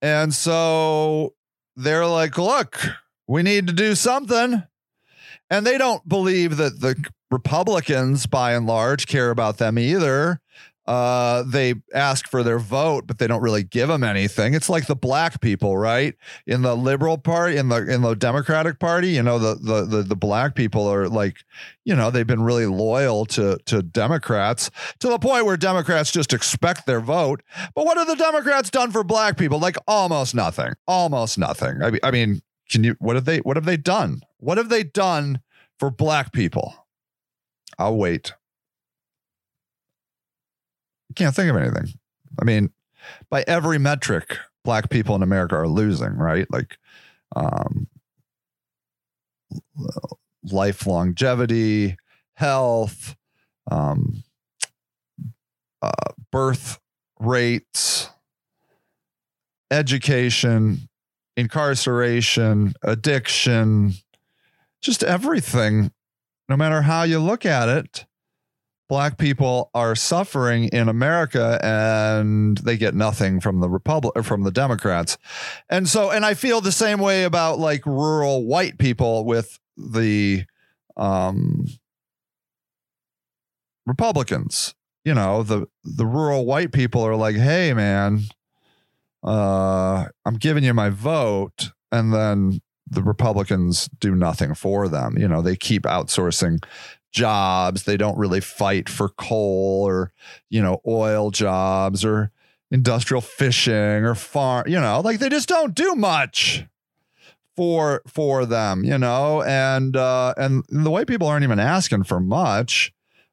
And 0.00 0.32
so 0.32 1.34
they're 1.76 2.06
like, 2.06 2.38
look, 2.38 2.80
we 3.26 3.42
need 3.42 3.66
to 3.66 3.72
do 3.72 3.94
something. 3.94 4.62
And 5.50 5.66
they 5.66 5.78
don't 5.78 6.08
believe 6.08 6.56
that 6.58 6.80
the 6.80 7.04
Republicans, 7.30 8.26
by 8.26 8.52
and 8.52 8.66
large, 8.66 9.06
care 9.06 9.30
about 9.30 9.58
them 9.58 9.78
either 9.78 10.40
uh, 10.90 11.44
they 11.46 11.74
ask 11.94 12.26
for 12.28 12.42
their 12.42 12.58
vote, 12.58 13.06
but 13.06 13.18
they 13.18 13.28
don't 13.28 13.42
really 13.42 13.62
give 13.62 13.86
them 13.86 14.02
anything. 14.02 14.54
It's 14.54 14.68
like 14.68 14.88
the 14.88 14.96
black 14.96 15.40
people, 15.40 15.76
right? 15.76 16.16
In 16.48 16.62
the 16.62 16.74
liberal 16.76 17.16
party, 17.16 17.58
in 17.58 17.68
the 17.68 17.76
in 17.88 18.02
the 18.02 18.14
Democratic 18.16 18.80
Party, 18.80 19.10
you 19.10 19.22
know, 19.22 19.38
the 19.38 19.54
the 19.54 19.84
the, 19.84 20.02
the 20.02 20.16
black 20.16 20.56
people 20.56 20.88
are 20.88 21.08
like, 21.08 21.36
you 21.84 21.94
know, 21.94 22.10
they've 22.10 22.26
been 22.26 22.42
really 22.42 22.66
loyal 22.66 23.24
to 23.26 23.56
to 23.66 23.84
Democrats 23.84 24.68
to 24.98 25.08
the 25.08 25.20
point 25.20 25.46
where 25.46 25.56
Democrats 25.56 26.10
just 26.10 26.32
expect 26.32 26.86
their 26.86 27.00
vote. 27.00 27.44
But 27.76 27.86
what 27.86 27.96
have 27.96 28.08
the 28.08 28.16
Democrats 28.16 28.68
done 28.68 28.90
for 28.90 29.04
black 29.04 29.38
people? 29.38 29.60
Like 29.60 29.76
almost 29.86 30.34
nothing. 30.34 30.72
Almost 30.88 31.38
nothing. 31.38 31.84
I 31.84 31.92
mean, 31.92 32.00
I 32.02 32.10
mean, 32.10 32.42
can 32.68 32.82
you? 32.82 32.96
What 32.98 33.14
have 33.14 33.26
they? 33.26 33.38
What 33.38 33.56
have 33.56 33.64
they 33.64 33.76
done? 33.76 34.22
What 34.38 34.58
have 34.58 34.70
they 34.70 34.82
done 34.82 35.40
for 35.78 35.88
black 35.92 36.32
people? 36.32 36.74
I'll 37.78 37.96
wait 37.96 38.32
can't 41.14 41.34
think 41.34 41.50
of 41.50 41.56
anything. 41.56 41.94
I 42.40 42.44
mean, 42.44 42.70
by 43.28 43.44
every 43.46 43.78
metric, 43.78 44.36
black 44.64 44.90
people 44.90 45.14
in 45.14 45.22
America 45.22 45.56
are 45.56 45.68
losing, 45.68 46.16
right? 46.16 46.46
Like 46.50 46.78
um, 47.34 47.88
life 50.44 50.86
longevity, 50.86 51.96
health, 52.34 53.16
um, 53.70 54.22
uh, 55.82 56.12
birth 56.30 56.78
rates, 57.18 58.10
education, 59.70 60.88
incarceration, 61.36 62.74
addiction, 62.82 63.92
just 64.80 65.02
everything, 65.02 65.92
no 66.48 66.56
matter 66.56 66.82
how 66.82 67.02
you 67.02 67.18
look 67.18 67.46
at 67.46 67.68
it, 67.68 68.06
black 68.90 69.18
people 69.18 69.70
are 69.72 69.94
suffering 69.94 70.64
in 70.64 70.88
America 70.88 71.60
and 71.62 72.58
they 72.58 72.76
get 72.76 72.92
nothing 72.92 73.38
from 73.40 73.60
the 73.60 73.68
Republic 73.70 74.24
from 74.24 74.42
the 74.42 74.50
Democrats. 74.50 75.16
And 75.70 75.88
so 75.88 76.10
and 76.10 76.26
I 76.26 76.34
feel 76.34 76.60
the 76.60 76.72
same 76.72 76.98
way 76.98 77.22
about 77.22 77.60
like 77.60 77.86
rural 77.86 78.44
white 78.44 78.78
people 78.78 79.24
with 79.24 79.60
the 79.76 80.44
um 80.96 81.66
Republicans. 83.86 84.74
you 85.04 85.14
know, 85.14 85.44
the 85.44 85.66
the 85.84 86.04
rural 86.04 86.44
white 86.44 86.72
people 86.72 87.02
are 87.02 87.16
like, 87.16 87.36
"Hey 87.36 87.72
man, 87.72 88.22
uh 89.22 90.06
I'm 90.26 90.34
giving 90.34 90.64
you 90.64 90.74
my 90.74 90.90
vote." 90.90 91.70
And 91.92 92.12
then 92.12 92.60
the 92.88 93.02
Republicans 93.04 93.88
do 94.00 94.16
nothing 94.16 94.54
for 94.54 94.88
them. 94.88 95.16
You 95.16 95.28
know, 95.28 95.42
they 95.42 95.54
keep 95.56 95.82
outsourcing 95.84 96.62
jobs. 97.12 97.84
They 97.84 97.96
don't 97.96 98.18
really 98.18 98.40
fight 98.40 98.88
for 98.88 99.08
coal 99.08 99.84
or, 99.86 100.12
you 100.48 100.62
know, 100.62 100.80
oil 100.86 101.30
jobs 101.30 102.04
or 102.04 102.30
industrial 102.70 103.20
fishing 103.20 103.74
or 103.74 104.14
farm, 104.14 104.68
you 104.68 104.80
know, 104.80 105.00
like 105.00 105.18
they 105.18 105.28
just 105.28 105.48
don't 105.48 105.74
do 105.74 105.94
much 105.94 106.64
for 107.56 108.02
for 108.06 108.46
them, 108.46 108.84
you 108.84 108.96
know, 108.96 109.42
and 109.42 109.96
uh 109.96 110.34
and 110.36 110.64
the 110.68 110.90
white 110.90 111.06
people 111.06 111.26
aren't 111.26 111.44
even 111.44 111.58
asking 111.58 112.04
for 112.04 112.20
much, 112.20 112.92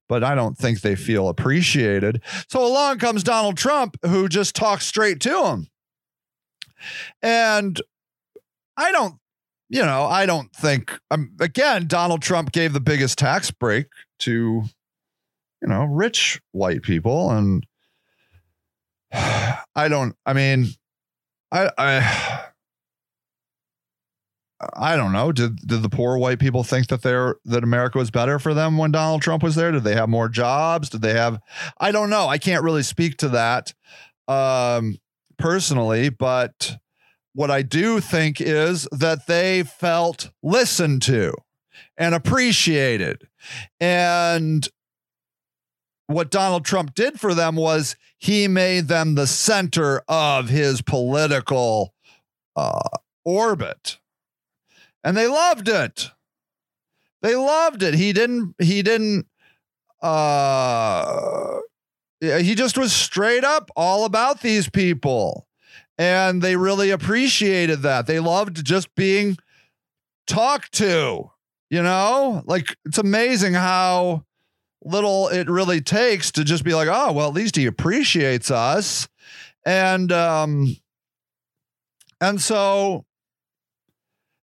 but 0.09 0.23
I 0.23 0.35
don't 0.35 0.57
think 0.57 0.81
they 0.81 0.95
feel 0.95 1.29
appreciated. 1.29 2.21
So 2.49 2.65
along 2.65 2.99
comes 2.99 3.23
Donald 3.23 3.57
Trump 3.57 3.97
who 4.05 4.27
just 4.27 4.55
talks 4.55 4.85
straight 4.85 5.19
to 5.21 5.29
them. 5.29 5.67
And 7.21 7.79
I 8.75 8.91
don't 8.91 9.15
you 9.69 9.81
know, 9.81 10.03
I 10.03 10.25
don't 10.25 10.51
think 10.53 10.97
um, 11.11 11.31
again 11.39 11.87
Donald 11.87 12.21
Trump 12.21 12.51
gave 12.51 12.73
the 12.73 12.79
biggest 12.79 13.17
tax 13.17 13.51
break 13.51 13.87
to 14.19 14.63
you 15.61 15.67
know, 15.67 15.85
rich 15.85 16.39
white 16.51 16.83
people 16.83 17.31
and 17.31 17.65
I 19.13 19.87
don't 19.89 20.15
I 20.25 20.33
mean 20.33 20.67
I 21.51 21.69
I 21.77 22.43
I 24.75 24.95
don't 24.95 25.11
know. 25.11 25.31
Did 25.31 25.57
did 25.67 25.83
the 25.83 25.89
poor 25.89 26.17
white 26.17 26.39
people 26.39 26.63
think 26.63 26.87
that 26.87 27.03
they're 27.03 27.35
that 27.45 27.63
America 27.63 27.97
was 27.97 28.09
better 28.09 28.39
for 28.39 28.53
them 28.53 28.77
when 28.77 28.91
Donald 28.91 29.21
Trump 29.21 29.43
was 29.43 29.55
there? 29.55 29.71
Did 29.71 29.83
they 29.83 29.95
have 29.95 30.09
more 30.09 30.29
jobs? 30.29 30.89
Did 30.89 31.01
they 31.01 31.13
have 31.13 31.39
I 31.79 31.91
don't 31.91 32.09
know. 32.09 32.27
I 32.27 32.37
can't 32.37 32.63
really 32.63 32.83
speak 32.83 33.17
to 33.17 33.29
that 33.29 33.73
um 34.27 34.97
personally, 35.37 36.09
but 36.09 36.77
what 37.37 37.51
I 37.51 37.61
do 37.61 37.99
think 37.99 38.41
is 38.41 38.87
that 38.91 39.27
they 39.27 39.61
felt 39.61 40.31
listened 40.41 41.03
to 41.03 41.35
and 41.95 42.15
appreciated. 42.15 43.27
And 43.79 44.67
what 46.07 46.31
Donald 46.31 46.65
Trump 46.65 46.95
did 46.95 47.19
for 47.19 47.35
them 47.35 47.55
was 47.55 47.95
he 48.17 48.47
made 48.47 48.87
them 48.87 49.13
the 49.13 49.27
center 49.27 50.01
of 50.07 50.49
his 50.49 50.81
political 50.81 51.93
uh, 52.55 52.89
orbit. 53.23 53.99
And 55.03 55.15
they 55.15 55.27
loved 55.27 55.69
it. 55.69 56.09
They 57.21 57.35
loved 57.35 57.83
it. 57.83 57.93
He 57.93 58.13
didn't, 58.13 58.55
he 58.57 58.81
didn't, 58.81 59.27
uh, 60.01 61.59
he 62.19 62.55
just 62.55 62.79
was 62.79 62.93
straight 62.93 63.43
up 63.43 63.69
all 63.75 64.05
about 64.05 64.41
these 64.41 64.71
people 64.71 65.46
and 65.97 66.41
they 66.41 66.55
really 66.55 66.91
appreciated 66.91 67.81
that. 67.81 68.07
They 68.07 68.19
loved 68.19 68.63
just 68.65 68.93
being 68.95 69.37
talked 70.27 70.73
to, 70.73 71.31
you 71.69 71.81
know? 71.81 72.43
Like 72.45 72.75
it's 72.85 72.97
amazing 72.97 73.53
how 73.53 74.23
little 74.83 75.27
it 75.29 75.49
really 75.49 75.81
takes 75.81 76.31
to 76.33 76.43
just 76.43 76.63
be 76.63 76.73
like, 76.73 76.87
"Oh, 76.89 77.11
well, 77.11 77.27
at 77.27 77.33
least 77.33 77.55
he 77.55 77.65
appreciates 77.65 78.51
us." 78.51 79.07
And 79.65 80.11
um 80.11 80.77
and 82.21 82.41
so 82.41 83.05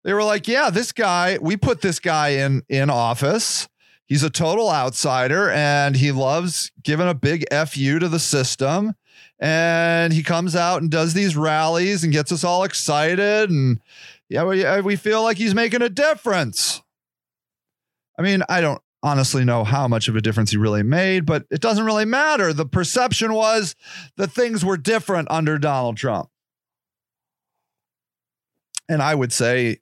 they 0.04 0.14
were 0.14 0.24
like, 0.24 0.48
"Yeah, 0.48 0.70
this 0.70 0.92
guy, 0.92 1.38
we 1.42 1.58
put 1.58 1.82
this 1.82 2.00
guy 2.00 2.30
in 2.30 2.64
in 2.70 2.90
office. 2.90 3.68
He's 4.08 4.24
a 4.24 4.30
total 4.30 4.70
outsider 4.70 5.50
and 5.52 5.96
he 5.96 6.12
loves 6.12 6.72
giving 6.84 7.08
a 7.08 7.14
big 7.14 7.46
fu 7.68 8.00
to 8.00 8.08
the 8.08 8.20
system." 8.20 8.96
And 9.42 10.14
he 10.14 10.22
comes 10.22 10.56
out 10.56 10.84
and 10.84 10.92
does 10.92 11.16
these 11.16 11.36
rallies 11.36 12.04
and 12.04 12.14
gets 12.14 12.32
us 12.32 12.44
all 12.44 12.64
excited. 12.64 13.50
And 13.50 13.82
yeah 14.30 14.44
we, 14.44 14.64
uh, 14.64 14.82
we 14.84 14.96
feel 14.96 15.24
like 15.24 15.38
he's 15.38 15.56
making 15.56 15.82
a 15.82 15.90
difference. 15.90 16.82
I 18.18 18.22
mean 18.22 18.44
i 18.48 18.62
don't 18.62 18.82
honestly 19.04 19.44
know 19.44 19.64
how 19.64 19.88
much 19.88 20.08
of 20.08 20.16
a 20.16 20.22
difference 20.22 20.52
he 20.52 20.58
really 20.58 20.84
made 20.84 21.26
but 21.26 21.46
it 21.50 21.60
doesn't 21.60 21.86
really 21.86 22.06
matter. 22.06 22.54
The 22.54 22.68
perception 22.68 23.34
was 23.34 23.76
that 24.18 24.32
things 24.32 24.64
were 24.64 24.78
different 24.78 25.30
under 25.32 25.58
donald 25.58 25.98
trump. 25.98 26.30
And 28.88 29.02
i 29.02 29.16
would 29.16 29.34
say 29.34 29.80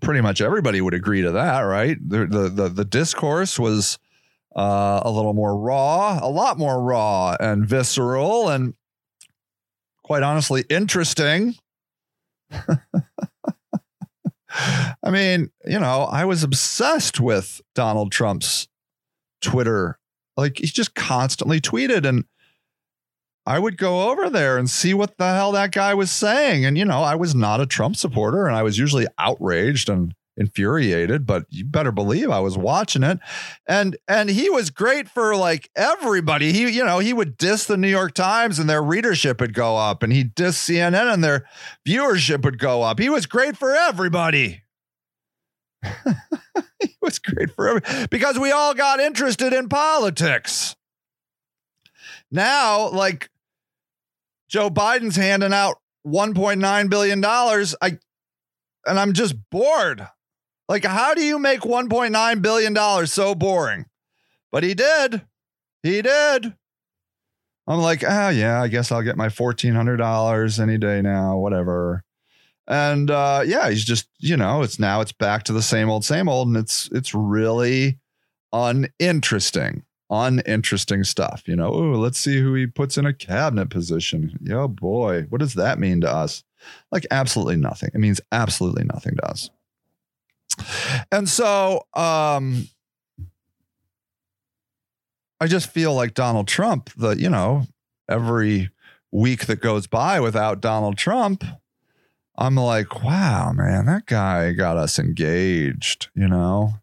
pretty 0.00 0.20
much 0.20 0.40
everybody 0.40 0.80
would 0.80 0.94
agree 0.94 1.22
to 1.22 1.30
that 1.30 1.60
right? 1.60 1.96
The 2.04 2.26
the 2.26 2.48
the, 2.48 2.68
the 2.68 2.84
discourse 2.84 3.56
was 3.56 4.00
uh, 4.56 5.02
a 5.04 5.10
little 5.10 5.34
more 5.34 5.56
raw, 5.56 6.18
a 6.20 6.30
lot 6.30 6.58
more 6.58 6.82
raw 6.82 7.36
and 7.38 7.66
visceral, 7.66 8.48
and 8.48 8.74
quite 10.06 10.22
honestly, 10.22 10.64
interesting. 10.70 11.56
I 15.02 15.10
mean, 15.10 15.50
you 15.64 15.80
know, 15.80 16.02
I 16.08 16.24
was 16.24 16.44
obsessed 16.44 17.18
with 17.18 17.60
Donald 17.74 18.12
Trump's 18.12 18.68
Twitter. 19.42 19.98
Like 20.36 20.58
he 20.58 20.66
just 20.68 20.94
constantly 20.94 21.60
tweeted 21.60 22.06
and 22.06 22.24
I 23.44 23.58
would 23.58 23.76
go 23.76 24.08
over 24.08 24.30
there 24.30 24.56
and 24.58 24.70
see 24.70 24.94
what 24.94 25.18
the 25.18 25.34
hell 25.34 25.50
that 25.52 25.72
guy 25.72 25.92
was 25.92 26.12
saying. 26.12 26.64
And, 26.64 26.78
you 26.78 26.84
know, 26.84 27.02
I 27.02 27.16
was 27.16 27.34
not 27.34 27.60
a 27.60 27.66
Trump 27.66 27.96
supporter 27.96 28.46
and 28.46 28.54
I 28.54 28.62
was 28.62 28.78
usually 28.78 29.08
outraged 29.18 29.88
and 29.88 30.14
infuriated, 30.36 31.26
but 31.26 31.46
you 31.48 31.64
better 31.64 31.92
believe 31.92 32.30
I 32.30 32.40
was 32.40 32.58
watching 32.58 33.02
it. 33.02 33.18
And 33.66 33.96
and 34.06 34.28
he 34.30 34.50
was 34.50 34.70
great 34.70 35.08
for 35.08 35.34
like 35.36 35.70
everybody. 35.74 36.52
He, 36.52 36.68
you 36.70 36.84
know, 36.84 36.98
he 36.98 37.12
would 37.12 37.36
diss 37.36 37.64
the 37.66 37.76
New 37.76 37.88
York 37.88 38.14
Times 38.14 38.58
and 38.58 38.68
their 38.68 38.82
readership 38.82 39.40
would 39.40 39.54
go 39.54 39.76
up, 39.76 40.02
and 40.02 40.12
he'd 40.12 40.34
diss 40.34 40.58
CNN 40.68 41.12
and 41.12 41.24
their 41.24 41.46
viewership 41.86 42.44
would 42.44 42.58
go 42.58 42.82
up. 42.82 42.98
He 42.98 43.08
was 43.08 43.26
great 43.26 43.56
for 43.56 43.74
everybody. 43.74 44.62
he 46.80 46.96
was 47.00 47.18
great 47.18 47.50
for 47.50 47.68
every 47.68 48.06
because 48.08 48.38
we 48.38 48.50
all 48.50 48.74
got 48.74 49.00
interested 49.00 49.52
in 49.52 49.68
politics. 49.68 50.76
Now, 52.30 52.88
like 52.90 53.30
Joe 54.48 54.68
Biden's 54.68 55.16
handing 55.16 55.52
out 55.52 55.76
1.9 56.06 56.90
billion 56.90 57.20
dollars. 57.20 57.74
I 57.80 57.98
and 58.86 58.98
I'm 58.98 59.12
just 59.12 59.34
bored. 59.50 60.06
Like, 60.68 60.84
how 60.84 61.14
do 61.14 61.22
you 61.22 61.38
make 61.38 61.60
$1.9 61.60 62.42
billion 62.42 63.06
so 63.06 63.34
boring? 63.34 63.86
But 64.50 64.64
he 64.64 64.74
did. 64.74 65.22
He 65.82 66.02
did. 66.02 66.54
I'm 67.68 67.80
like, 67.80 68.04
oh, 68.06 68.28
yeah, 68.28 68.62
I 68.62 68.68
guess 68.68 68.92
I'll 68.92 69.02
get 69.02 69.16
my 69.16 69.28
$1,400 69.28 70.60
any 70.60 70.78
day 70.78 71.02
now, 71.02 71.36
whatever. 71.36 72.04
And 72.68 73.10
uh, 73.10 73.42
yeah, 73.44 73.68
he's 73.68 73.84
just, 73.84 74.08
you 74.18 74.36
know, 74.36 74.62
it's 74.62 74.78
now 74.78 75.00
it's 75.00 75.12
back 75.12 75.44
to 75.44 75.52
the 75.52 75.62
same 75.62 75.88
old, 75.88 76.04
same 76.04 76.28
old. 76.28 76.48
And 76.48 76.56
it's, 76.56 76.88
it's 76.92 77.14
really 77.14 77.98
uninteresting, 78.52 79.84
uninteresting 80.10 81.04
stuff. 81.04 81.42
You 81.46 81.56
know, 81.56 81.72
oh, 81.72 81.92
let's 81.92 82.18
see 82.18 82.40
who 82.40 82.54
he 82.54 82.66
puts 82.66 82.98
in 82.98 83.06
a 83.06 83.12
cabinet 83.12 83.70
position. 83.70 84.36
Oh 84.50 84.68
boy, 84.68 85.22
what 85.28 85.40
does 85.40 85.54
that 85.54 85.78
mean 85.78 86.00
to 86.00 86.12
us? 86.12 86.42
Like, 86.90 87.06
absolutely 87.12 87.56
nothing. 87.56 87.90
It 87.94 87.98
means 87.98 88.20
absolutely 88.32 88.84
nothing 88.84 89.16
to 89.16 89.28
us. 89.28 89.50
And 91.10 91.28
so 91.28 91.86
um 91.94 92.68
I 95.40 95.46
just 95.46 95.70
feel 95.70 95.94
like 95.94 96.14
Donald 96.14 96.48
Trump, 96.48 96.90
the, 96.96 97.10
you 97.10 97.28
know, 97.28 97.66
every 98.08 98.70
week 99.12 99.46
that 99.46 99.60
goes 99.60 99.86
by 99.86 100.18
without 100.18 100.60
Donald 100.60 100.96
Trump, 100.96 101.44
I'm 102.38 102.56
like, 102.56 103.02
wow, 103.02 103.52
man, 103.52 103.86
that 103.86 104.06
guy 104.06 104.52
got 104.52 104.76
us 104.76 104.98
engaged, 104.98 106.08
you 106.14 106.28
know? 106.28 106.74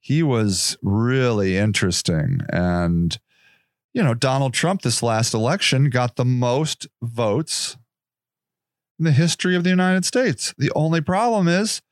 He 0.00 0.22
was 0.22 0.76
really 0.82 1.56
interesting. 1.56 2.40
And, 2.50 3.18
you 3.94 4.02
know, 4.02 4.14
Donald 4.14 4.52
Trump 4.52 4.82
this 4.82 5.02
last 5.02 5.32
election 5.32 5.90
got 5.90 6.16
the 6.16 6.24
most 6.24 6.88
votes 7.02 7.76
in 8.98 9.04
the 9.04 9.12
history 9.12 9.54
of 9.54 9.64
the 9.64 9.70
United 9.70 10.04
States. 10.04 10.54
The 10.58 10.72
only 10.74 11.00
problem 11.00 11.46
is 11.46 11.82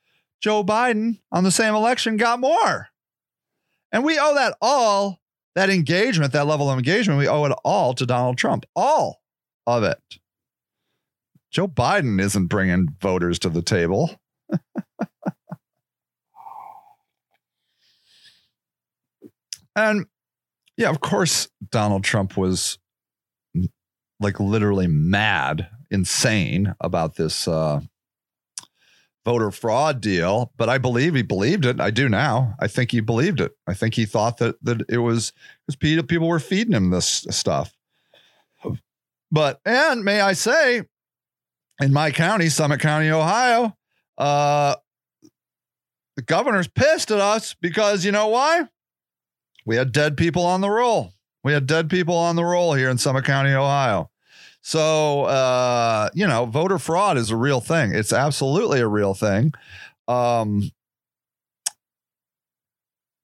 Joe 0.41 0.63
Biden 0.63 1.19
on 1.31 1.43
the 1.43 1.51
same 1.51 1.75
election 1.75 2.17
got 2.17 2.39
more. 2.39 2.87
And 3.91 4.03
we 4.03 4.17
owe 4.19 4.33
that 4.35 4.57
all, 4.61 5.19
that 5.55 5.69
engagement, 5.69 6.33
that 6.33 6.47
level 6.47 6.69
of 6.69 6.77
engagement, 6.77 7.19
we 7.19 7.27
owe 7.27 7.45
it 7.45 7.53
all 7.63 7.93
to 7.93 8.05
Donald 8.05 8.37
Trump. 8.37 8.65
All 8.75 9.21
of 9.67 9.83
it. 9.83 9.99
Joe 11.51 11.67
Biden 11.67 12.19
isn't 12.19 12.47
bringing 12.47 12.87
voters 13.01 13.37
to 13.39 13.49
the 13.49 13.61
table. 13.61 14.19
and 19.75 20.05
yeah, 20.77 20.89
of 20.89 21.01
course, 21.01 21.49
Donald 21.69 22.03
Trump 22.03 22.37
was 22.37 22.79
like 24.19 24.39
literally 24.39 24.87
mad, 24.87 25.67
insane 25.89 26.73
about 26.79 27.15
this 27.15 27.47
uh, 27.47 27.81
voter 29.25 29.51
fraud 29.51 30.01
deal, 30.01 30.51
but 30.57 30.69
I 30.69 30.77
believe 30.77 31.15
he 31.15 31.21
believed 31.21 31.65
it. 31.65 31.79
I 31.79 31.91
do 31.91 32.09
now. 32.09 32.55
I 32.59 32.67
think 32.67 32.91
he 32.91 32.99
believed 32.99 33.39
it. 33.39 33.51
I 33.67 33.73
think 33.73 33.95
he 33.95 34.05
thought 34.05 34.37
that 34.37 34.63
that 34.63 34.83
it 34.89 34.97
was 34.99 35.33
because 35.67 36.03
people 36.03 36.27
were 36.27 36.39
feeding 36.39 36.73
him 36.73 36.89
this 36.89 37.25
stuff. 37.29 37.73
But 39.31 39.61
and 39.65 40.03
may 40.03 40.21
I 40.21 40.33
say, 40.33 40.83
in 41.79 41.93
my 41.93 42.11
county, 42.11 42.49
Summit 42.49 42.79
County, 42.79 43.09
Ohio, 43.09 43.77
uh, 44.17 44.75
the 46.15 46.21
governor's 46.21 46.67
pissed 46.67 47.11
at 47.11 47.19
us 47.19 47.55
because 47.61 48.03
you 48.03 48.11
know 48.11 48.27
why? 48.27 48.67
We 49.65 49.75
had 49.75 49.91
dead 49.91 50.17
people 50.17 50.45
on 50.45 50.61
the 50.61 50.69
roll. 50.69 51.13
We 51.43 51.53
had 51.53 51.65
dead 51.65 51.89
people 51.89 52.15
on 52.15 52.35
the 52.35 52.43
roll 52.43 52.73
here 52.73 52.89
in 52.89 52.97
Summit 52.97 53.25
County, 53.25 53.51
Ohio. 53.51 54.09
So, 54.61 55.23
uh, 55.23 56.09
you 56.13 56.27
know, 56.27 56.45
voter 56.45 56.77
fraud 56.77 57.17
is 57.17 57.31
a 57.31 57.35
real 57.35 57.61
thing. 57.61 57.93
It's 57.93 58.13
absolutely 58.13 58.79
a 58.79 58.87
real 58.87 59.13
thing. 59.13 59.53
Um, 60.07 60.71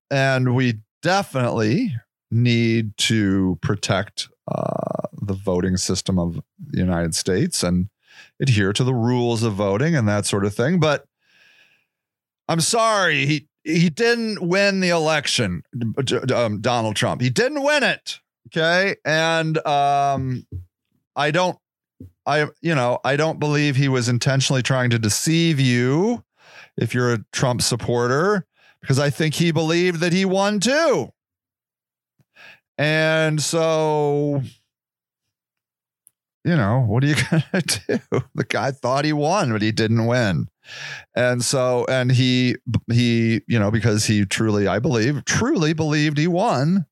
and 0.10 0.56
we 0.56 0.80
definitely 1.02 1.96
need 2.32 2.98
to 2.98 3.58
protect 3.62 4.30
uh, 4.48 5.08
the 5.22 5.34
voting 5.34 5.78
system 5.78 6.18
of 6.18 6.42
the 6.60 6.78
United 6.78 7.14
States 7.14 7.64
and 7.64 7.90
adhere 8.42 8.74
to 8.74 8.84
the 8.84 8.94
rules 8.94 9.44
of 9.44 9.54
voting 9.54 9.96
and 9.96 10.08
that 10.08 10.26
sort 10.26 10.46
of 10.46 10.54
thing. 10.54 10.80
But 10.80 11.06
I'm 12.48 12.62
sorry, 12.62 13.26
he 13.26 13.48
he 13.64 13.90
didn't 13.90 14.42
win 14.42 14.80
the 14.80 14.90
election, 14.90 15.62
um, 16.34 16.62
Donald 16.62 16.96
Trump. 16.96 17.22
He 17.22 17.30
didn't 17.30 17.64
win 17.64 17.84
it. 17.84 18.20
Okay, 18.48 18.96
and 19.04 19.58
um, 19.68 20.46
I 21.18 21.32
don't, 21.32 21.58
I 22.26 22.48
you 22.62 22.76
know, 22.76 23.00
I 23.04 23.16
don't 23.16 23.40
believe 23.40 23.76
he 23.76 23.90
was 23.90 24.08
intentionally 24.08 24.62
trying 24.62 24.92
to 24.92 25.00
deceive 25.00 25.60
you 25.60 26.24
if 26.78 26.94
you're 26.94 27.12
a 27.12 27.26
Trump 27.34 27.62
supporter, 27.64 28.46
because 28.80 29.00
I 29.00 29.10
think 29.10 29.34
he 29.34 29.52
believed 29.52 30.00
that 30.00 30.14
he 30.14 30.24
won 30.24 30.60
too. 30.60 31.12
And 32.78 33.42
so, 33.42 34.44
you 36.46 36.56
know, 36.56 36.82
what 36.82 37.04
are 37.04 37.08
you 37.08 37.16
going 37.32 37.44
to 37.54 38.00
do? 38.12 38.22
The 38.36 38.44
guy 38.44 38.72
thought 38.72 39.04
he 39.04 39.14
won, 39.14 39.52
but 39.52 39.64
he 39.64 39.72
didn't 39.72 40.06
win. 40.06 40.48
And 41.16 41.44
so, 41.44 41.86
and 41.90 42.12
he, 42.12 42.58
he, 42.92 43.42
you 43.48 43.58
know, 43.58 43.72
because 43.72 44.06
he 44.06 44.26
truly, 44.26 44.68
I 44.68 44.78
believe, 44.80 45.26
truly 45.26 45.74
believed 45.74 46.18
he 46.20 46.28
won, 46.28 46.86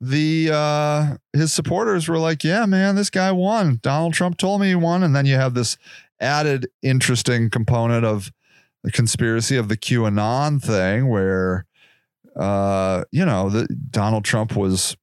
the, 0.00 0.50
uh, 0.52 1.16
his 1.32 1.52
supporters 1.52 2.08
were 2.08 2.18
like, 2.18 2.44
yeah, 2.44 2.66
man, 2.66 2.96
this 2.96 3.10
guy 3.10 3.32
won. 3.32 3.78
Donald 3.82 4.14
Trump 4.14 4.36
told 4.36 4.60
me 4.60 4.68
he 4.68 4.74
won. 4.74 5.02
And 5.02 5.14
then 5.14 5.26
you 5.26 5.36
have 5.36 5.54
this 5.54 5.76
added 6.20 6.68
interesting 6.82 7.50
component 7.50 8.04
of 8.04 8.30
the 8.82 8.92
conspiracy 8.92 9.56
of 9.56 9.68
the 9.68 9.76
QAnon 9.76 10.62
thing 10.62 11.08
where, 11.08 11.66
uh, 12.36 13.04
you 13.10 13.24
know, 13.24 13.48
the 13.48 13.66
Donald 13.90 14.24
Trump 14.24 14.54
was 14.54 14.96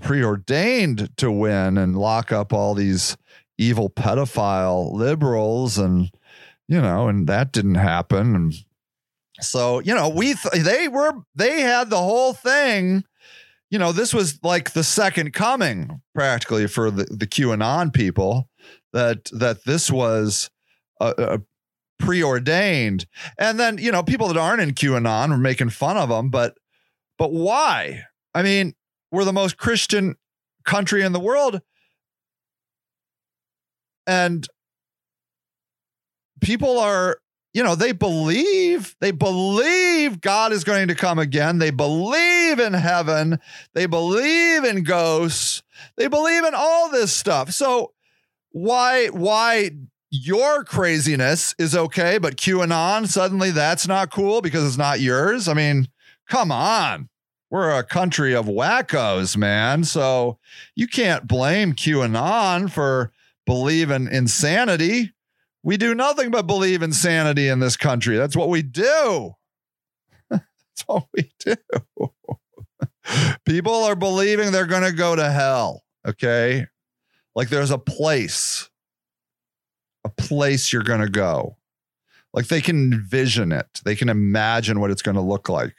preordained 0.00 1.16
to 1.18 1.30
win 1.30 1.78
and 1.78 1.96
lock 1.96 2.32
up 2.32 2.52
all 2.52 2.74
these 2.74 3.16
evil 3.58 3.90
pedophile 3.90 4.92
liberals 4.94 5.76
and 5.76 6.10
you 6.66 6.80
know 6.80 7.08
and 7.08 7.26
that 7.26 7.52
didn't 7.52 7.74
happen 7.74 8.34
and 8.34 8.54
so 9.40 9.80
you 9.80 9.94
know 9.94 10.08
we 10.08 10.34
th- 10.34 10.64
they 10.64 10.88
were 10.88 11.12
they 11.34 11.60
had 11.60 11.90
the 11.90 11.98
whole 11.98 12.32
thing 12.32 13.04
you 13.70 13.78
know 13.78 13.92
this 13.92 14.12
was 14.12 14.38
like 14.42 14.72
the 14.72 14.84
second 14.84 15.32
coming 15.32 16.00
practically 16.14 16.66
for 16.66 16.90
the 16.90 17.04
the 17.04 17.26
QAnon 17.26 17.92
people 17.92 18.48
that 18.92 19.26
that 19.32 19.64
this 19.64 19.90
was 19.90 20.50
a, 21.00 21.14
a 21.18 21.40
preordained 21.98 23.06
and 23.38 23.60
then 23.60 23.78
you 23.78 23.92
know 23.92 24.02
people 24.02 24.28
that 24.28 24.36
aren't 24.36 24.62
in 24.62 24.72
QAnon 24.72 25.30
were 25.30 25.36
making 25.36 25.70
fun 25.70 25.96
of 25.96 26.08
them 26.08 26.30
but 26.30 26.56
but 27.18 27.30
why 27.32 28.02
i 28.34 28.42
mean 28.42 28.74
we're 29.10 29.24
the 29.24 29.32
most 29.32 29.56
Christian 29.56 30.16
country 30.64 31.02
in 31.02 31.12
the 31.12 31.20
world. 31.20 31.60
And 34.06 34.46
people 36.40 36.78
are, 36.78 37.18
you 37.52 37.62
know, 37.62 37.74
they 37.74 37.92
believe, 37.92 38.94
they 39.00 39.10
believe 39.10 40.20
God 40.20 40.52
is 40.52 40.64
going 40.64 40.88
to 40.88 40.94
come 40.94 41.18
again. 41.18 41.58
They 41.58 41.70
believe 41.70 42.58
in 42.58 42.72
heaven. 42.72 43.38
They 43.74 43.86
believe 43.86 44.64
in 44.64 44.84
ghosts. 44.84 45.62
They 45.96 46.06
believe 46.06 46.44
in 46.44 46.54
all 46.54 46.90
this 46.90 47.12
stuff. 47.12 47.50
So 47.50 47.92
why, 48.50 49.08
why 49.08 49.70
your 50.10 50.64
craziness 50.64 51.54
is 51.58 51.74
okay, 51.74 52.18
but 52.18 52.36
QAnon 52.36 53.06
suddenly 53.06 53.50
that's 53.50 53.88
not 53.88 54.12
cool 54.12 54.40
because 54.42 54.66
it's 54.66 54.78
not 54.78 55.00
yours? 55.00 55.48
I 55.48 55.54
mean, 55.54 55.88
come 56.28 56.52
on 56.52 57.08
we're 57.50 57.76
a 57.76 57.82
country 57.82 58.34
of 58.34 58.46
wackos, 58.46 59.36
man. 59.36 59.84
So 59.84 60.38
you 60.76 60.86
can't 60.86 61.26
blame 61.26 61.74
QAnon 61.74 62.70
for 62.70 63.12
believing 63.44 64.06
insanity. 64.06 65.12
We 65.62 65.76
do 65.76 65.94
nothing 65.94 66.30
but 66.30 66.46
believe 66.46 66.82
in 66.82 66.90
insanity 66.90 67.48
in 67.48 67.60
this 67.60 67.76
country. 67.76 68.16
That's 68.16 68.36
what 68.36 68.48
we 68.48 68.62
do. 68.62 69.34
That's 70.30 70.82
what 70.86 71.06
we 71.14 71.30
do. 71.38 71.56
People 73.44 73.74
are 73.74 73.96
believing 73.96 74.52
they're 74.52 74.66
going 74.66 74.84
to 74.84 74.92
go 74.92 75.14
to 75.16 75.30
hell. 75.30 75.82
Okay. 76.06 76.66
Like 77.34 77.48
there's 77.48 77.70
a 77.70 77.78
place, 77.78 78.70
a 80.04 80.08
place 80.08 80.72
you're 80.72 80.82
going 80.82 81.00
to 81.00 81.10
go. 81.10 81.56
Like 82.32 82.46
they 82.46 82.60
can 82.60 82.92
envision 82.92 83.52
it, 83.52 83.80
they 83.84 83.96
can 83.96 84.08
imagine 84.08 84.80
what 84.80 84.90
it's 84.90 85.02
going 85.02 85.16
to 85.16 85.20
look 85.20 85.48
like 85.48 85.74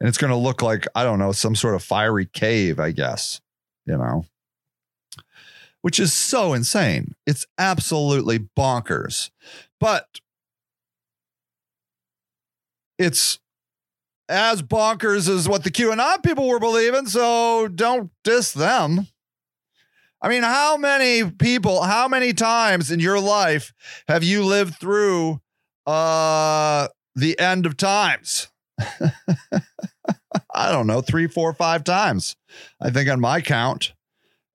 and 0.00 0.08
it's 0.08 0.18
going 0.18 0.30
to 0.30 0.36
look 0.36 0.62
like 0.62 0.86
I 0.94 1.04
don't 1.04 1.18
know 1.18 1.32
some 1.32 1.54
sort 1.54 1.74
of 1.74 1.82
fiery 1.82 2.26
cave, 2.26 2.78
I 2.78 2.92
guess. 2.92 3.40
You 3.86 3.96
know, 3.96 4.26
which 5.82 6.00
is 6.00 6.12
so 6.12 6.52
insane. 6.54 7.14
It's 7.26 7.46
absolutely 7.58 8.38
bonkers, 8.38 9.30
but 9.80 10.20
it's 12.98 13.38
as 14.28 14.62
bonkers 14.62 15.28
as 15.28 15.48
what 15.48 15.64
the 15.64 15.70
QAnon 15.70 16.22
people 16.22 16.48
were 16.48 16.58
believing. 16.58 17.06
So 17.06 17.68
don't 17.68 18.10
diss 18.24 18.52
them. 18.52 19.06
I 20.20 20.28
mean, 20.28 20.42
how 20.42 20.76
many 20.76 21.30
people, 21.30 21.82
how 21.82 22.08
many 22.08 22.32
times 22.32 22.90
in 22.90 22.98
your 22.98 23.20
life 23.20 23.72
have 24.08 24.24
you 24.24 24.44
lived 24.44 24.74
through 24.74 25.40
uh, 25.86 26.88
the 27.14 27.38
end 27.38 27.66
of 27.66 27.76
times? 27.76 28.48
I 30.54 30.72
don't 30.72 30.88
know, 30.88 31.00
three, 31.00 31.28
four, 31.28 31.52
five 31.54 31.84
times. 31.84 32.36
I 32.80 32.90
think 32.90 33.08
on 33.08 33.20
my 33.20 33.40
count. 33.40 33.92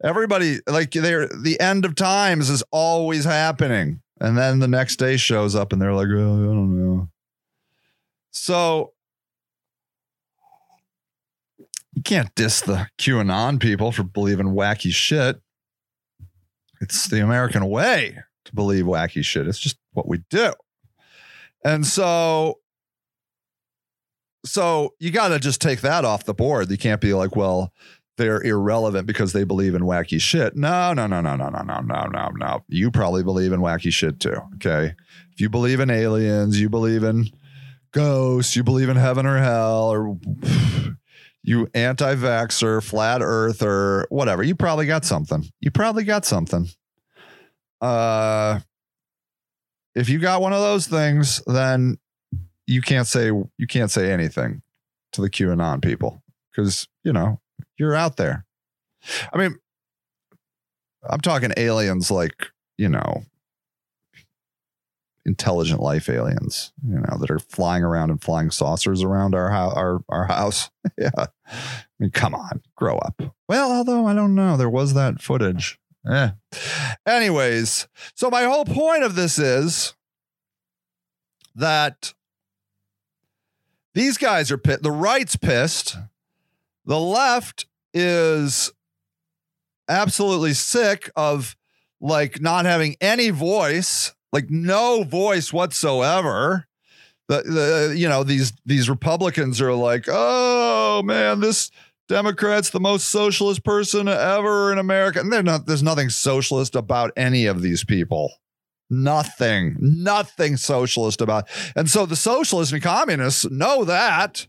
Everybody, 0.04 0.60
like 0.68 0.92
they're 0.92 1.28
the 1.28 1.60
end 1.60 1.86
of 1.86 1.96
times 1.96 2.50
is 2.50 2.64
always 2.72 3.24
happening. 3.24 4.02
And 4.20 4.38
then 4.38 4.60
the 4.60 4.68
next 4.68 4.98
day 4.98 5.18
shows 5.18 5.56
up 5.56 5.72
and 5.72 5.82
they're 5.82 5.94
like, 5.94 6.08
oh, 6.10 6.12
I 6.12 6.46
don't 6.46 6.78
know. 6.78 7.10
So 8.32 8.94
you 11.94 12.02
can't 12.02 12.34
diss 12.36 12.62
the 12.62 12.88
QAnon 12.98 13.60
people 13.60 13.92
for 13.92 14.04
believing 14.04 14.48
wacky 14.48 14.92
shit. 14.92 15.42
It's 16.82 17.08
the 17.08 17.22
American 17.22 17.70
way 17.70 18.18
to 18.46 18.56
believe 18.56 18.86
wacky 18.86 19.24
shit. 19.24 19.48
It's 19.48 19.60
just 19.60 19.78
what 19.94 20.08
we 20.08 20.20
do. 20.30 20.54
And 21.64 21.86
so 21.86 22.60
so 24.46 24.94
you 25.00 25.12
got 25.12 25.30
to 25.30 25.40
just 25.40 25.62
take 25.62 25.82
that 25.82 26.04
off 26.04 26.26
the 26.26 26.34
board. 26.34 26.70
You 26.70 26.78
can't 26.78 27.00
be 27.00 27.14
like, 27.14 27.36
well, 27.36 27.72
they're 28.18 28.42
irrelevant 28.42 29.08
because 29.08 29.34
they 29.34 29.44
believe 29.44 29.76
in 29.76 29.82
wacky 29.84 30.22
shit. 30.22 30.56
No, 30.56 30.94
no, 30.94 31.08
no, 31.08 31.22
no, 31.22 31.36
no, 31.36 31.50
no, 31.50 31.62
no, 31.62 31.80
no, 31.80 32.06
no, 32.06 32.28
no. 32.30 32.64
You 32.68 32.92
probably 32.92 33.24
believe 33.24 33.52
in 33.52 33.60
wacky 33.60 33.92
shit 33.92 34.20
too. 34.20 34.38
Okay. 34.56 34.94
If 35.32 35.42
you 35.42 35.50
believe 35.50 35.80
in 35.80 35.90
aliens, 35.90 36.60
you 36.60 36.70
believe 36.70 37.04
in 37.04 37.30
ghosts, 37.92 38.56
you 38.56 38.64
believe 38.64 38.90
in 38.90 38.98
heaven 38.98 39.26
or 39.26 39.38
hell, 39.40 39.92
or 39.92 40.18
you 41.44 41.68
anti 41.74 42.16
vaxxer, 42.16 42.84
flat 42.84 43.22
earther, 43.22 44.06
whatever, 44.10 44.44
you 44.44 44.56
probably 44.56 44.86
got 44.86 45.06
something. 45.06 45.46
You 45.60 45.72
probably 45.72 46.04
got 46.04 46.26
something. 46.26 46.68
Uh, 47.82 48.60
if 49.96 50.08
you 50.08 50.20
got 50.20 50.42
one 50.42 50.54
of 50.54 50.62
those 50.62 50.88
things, 50.88 51.42
then 51.48 51.98
you 52.68 52.82
can't 52.82 53.08
say 53.08 53.28
you 53.58 53.68
can't 53.68 53.92
say 53.92 54.12
anything 54.12 54.62
to 55.14 55.22
the 55.22 55.30
QAnon 55.30 55.82
people 55.82 56.24
because 56.52 56.88
you 57.04 57.12
know 57.12 57.40
you're 57.78 57.96
out 57.96 58.18
there. 58.18 58.46
I 59.34 59.38
mean, 59.38 59.58
I'm 61.08 61.22
talking 61.22 61.52
aliens 61.58 62.10
like 62.10 62.48
you 62.78 62.90
know 62.90 63.24
intelligent 65.26 65.80
life 65.80 66.10
aliens, 66.10 66.74
you 66.86 66.96
know, 66.96 67.18
that 67.20 67.32
are 67.32 67.40
flying 67.40 67.84
around 67.84 68.10
and 68.10 68.22
flying 68.22 68.52
saucers 68.52 69.04
around 69.04 69.36
our 69.36 69.50
ho- 69.50 69.74
our 69.76 70.04
our 70.10 70.26
house. 70.26 70.70
yeah, 70.98 71.10
I 71.18 71.28
mean, 72.00 72.12
come 72.12 72.36
on, 72.36 72.62
grow 72.76 72.98
up. 72.98 73.22
Well, 73.48 73.72
although 73.72 74.06
I 74.08 74.14
don't 74.14 74.36
know, 74.36 74.58
there 74.58 74.70
was 74.70 74.94
that 74.94 75.22
footage. 75.22 75.80
Eh. 76.10 76.32
Anyways, 77.08 77.88
so 78.14 78.30
my 78.30 78.44
whole 78.44 78.66
point 78.66 79.04
of 79.04 79.16
this 79.16 79.40
is 79.40 79.94
that 81.56 82.14
these 83.94 84.18
guys 84.18 84.52
are 84.52 84.58
pissed. 84.58 84.84
The 84.84 84.92
right's 84.92 85.36
pissed. 85.36 85.98
The 86.86 87.00
left 87.00 87.66
is 87.94 88.72
absolutely 89.88 90.54
sick 90.54 91.10
of 91.16 91.56
like 92.02 92.42
not 92.42 92.66
having 92.66 92.96
any 93.00 93.30
voice, 93.30 94.14
like 94.32 94.50
no 94.50 95.04
voice 95.04 95.54
whatsoever. 95.54 96.68
The, 97.30 97.42
the 97.44 97.96
you 97.98 98.10
know 98.10 98.24
these 98.24 98.52
these 98.66 98.90
Republicans 98.90 99.62
are 99.62 99.74
like, 99.74 100.06
oh 100.10 101.02
man, 101.04 101.40
this 101.40 101.72
Democrat's 102.10 102.70
the 102.70 102.80
most 102.80 103.10
socialist 103.10 103.64
person 103.64 104.08
ever 104.08 104.72
in 104.72 104.78
America. 104.78 105.20
And 105.20 105.32
they're 105.32 105.44
not, 105.44 105.66
there's 105.66 105.84
nothing 105.84 106.10
socialist 106.10 106.76
about 106.76 107.12
any 107.16 107.46
of 107.46 107.62
these 107.62 107.84
people. 107.84 108.34
Nothing, 108.90 109.78
nothing 109.80 110.58
socialist 110.58 111.22
about. 111.22 111.48
And 111.76 111.90
so 111.90 112.06
the 112.06 112.16
socialists 112.16 112.74
and 112.74 112.84
communists 112.84 113.50
know 113.50 113.86
that. 113.86 114.48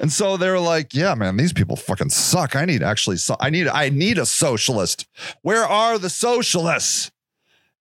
And 0.00 0.10
so 0.10 0.38
they're 0.38 0.58
like, 0.58 0.94
yeah, 0.94 1.14
man, 1.14 1.36
these 1.36 1.52
people 1.52 1.76
fucking 1.76 2.08
suck. 2.08 2.56
I 2.56 2.64
need 2.64 2.82
actually, 2.82 3.18
so- 3.18 3.36
I 3.38 3.50
need, 3.50 3.68
I 3.68 3.90
need 3.90 4.16
a 4.16 4.24
socialist. 4.24 5.06
Where 5.42 5.64
are 5.64 5.98
the 5.98 6.08
socialists? 6.08 7.12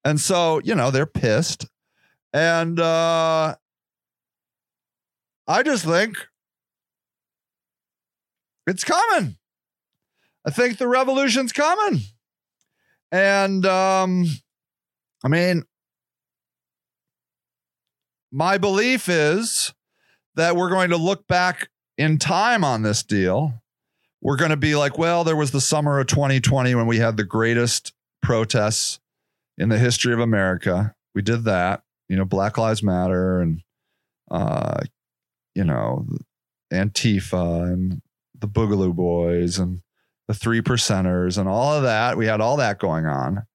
And 0.03 0.19
so, 0.19 0.59
you 0.63 0.75
know, 0.75 0.91
they're 0.91 1.05
pissed. 1.05 1.65
And 2.33 2.79
uh 2.79 3.55
I 5.47 5.63
just 5.63 5.83
think 5.83 6.15
it's 8.67 8.83
coming. 8.83 9.37
I 10.45 10.51
think 10.51 10.77
the 10.77 10.87
revolution's 10.87 11.51
coming. 11.51 12.01
And 13.11 13.65
um 13.65 14.25
I 15.23 15.27
mean 15.27 15.63
my 18.31 18.57
belief 18.59 19.09
is 19.09 19.73
that 20.35 20.55
we're 20.55 20.69
going 20.69 20.91
to 20.91 20.97
look 20.97 21.27
back 21.27 21.69
in 21.99 22.17
time 22.17 22.63
on 22.63 22.81
this 22.81 23.03
deal. 23.03 23.61
We're 24.21 24.37
going 24.37 24.51
to 24.51 24.57
be 24.57 24.75
like, 24.75 24.97
well, 24.97 25.23
there 25.23 25.35
was 25.35 25.51
the 25.51 25.61
summer 25.61 25.99
of 25.99 26.07
2020 26.07 26.73
when 26.73 26.87
we 26.87 26.97
had 26.97 27.17
the 27.17 27.23
greatest 27.23 27.93
protests 28.21 28.99
in 29.57 29.69
the 29.69 29.77
history 29.77 30.13
of 30.13 30.19
America. 30.19 30.95
We 31.13 31.21
did 31.21 31.43
that, 31.43 31.83
you 32.07 32.15
know, 32.15 32.25
Black 32.25 32.57
Lives 32.57 32.81
Matter 32.81 33.41
and 33.41 33.61
uh 34.31 34.81
you 35.55 35.63
know, 35.63 36.05
Antifa 36.71 37.63
and 37.63 38.01
the 38.37 38.47
Boogaloo 38.47 38.95
Boys 38.95 39.57
and 39.57 39.81
the 40.27 40.33
Three 40.33 40.61
Percenters 40.61 41.37
and 41.37 41.49
all 41.49 41.73
of 41.73 41.83
that. 41.83 42.15
We 42.15 42.27
had 42.27 42.39
all 42.39 42.55
that 42.57 42.79
going 42.79 43.05
on. 43.05 43.45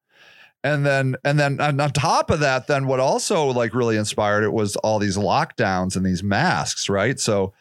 And 0.62 0.84
then, 0.84 1.16
and 1.24 1.38
then 1.38 1.60
on 1.60 1.78
top 1.92 2.30
of 2.30 2.40
that, 2.40 2.66
then 2.66 2.86
what 2.86 2.98
also 2.98 3.46
like 3.46 3.74
really 3.74 3.96
inspired 3.96 4.44
it 4.44 4.52
was 4.52 4.76
all 4.76 4.98
these 4.98 5.16
lockdowns 5.16 5.94
and 5.94 6.04
these 6.04 6.22
masks, 6.22 6.88
right? 6.88 7.20
So 7.20 7.52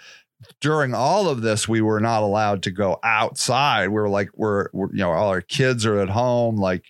during 0.61 0.93
all 0.93 1.29
of 1.29 1.41
this, 1.41 1.67
we 1.67 1.81
were 1.81 1.99
not 1.99 2.23
allowed 2.23 2.63
to 2.63 2.71
go 2.71 2.99
outside. 3.03 3.89
We 3.89 3.95
were 3.95 4.09
like, 4.09 4.29
we're, 4.35 4.69
we're 4.73 4.91
you 4.91 4.99
know, 4.99 5.11
all 5.11 5.29
our 5.29 5.41
kids 5.41 5.85
are 5.85 5.99
at 5.99 6.09
home, 6.09 6.57
like 6.57 6.85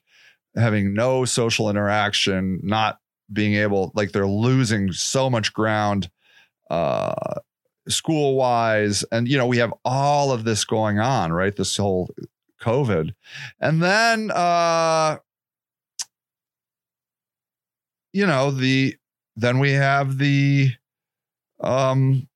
having 0.55 0.93
no 0.93 1.25
social 1.25 1.69
interaction, 1.69 2.59
not 2.63 2.99
being 3.31 3.55
able, 3.55 3.91
like 3.95 4.11
they're 4.11 4.27
losing 4.27 4.91
so 4.91 5.29
much 5.29 5.53
ground 5.53 6.09
uh 6.69 7.35
school 7.89 8.35
wise 8.35 9.03
and 9.11 9.27
you 9.27 9.37
know 9.37 9.45
we 9.45 9.57
have 9.57 9.73
all 9.83 10.31
of 10.31 10.43
this 10.43 10.63
going 10.65 10.99
on 10.99 11.31
right? 11.31 11.55
This 11.55 11.77
whole 11.77 12.13
covid. 12.61 13.13
And 13.59 13.83
then 13.83 14.31
uh 14.31 15.17
you 18.13 18.25
know 18.25 18.51
the 18.51 18.95
then 19.35 19.59
we 19.59 19.71
have 19.71 20.17
the 20.17 20.71
um 21.59 22.27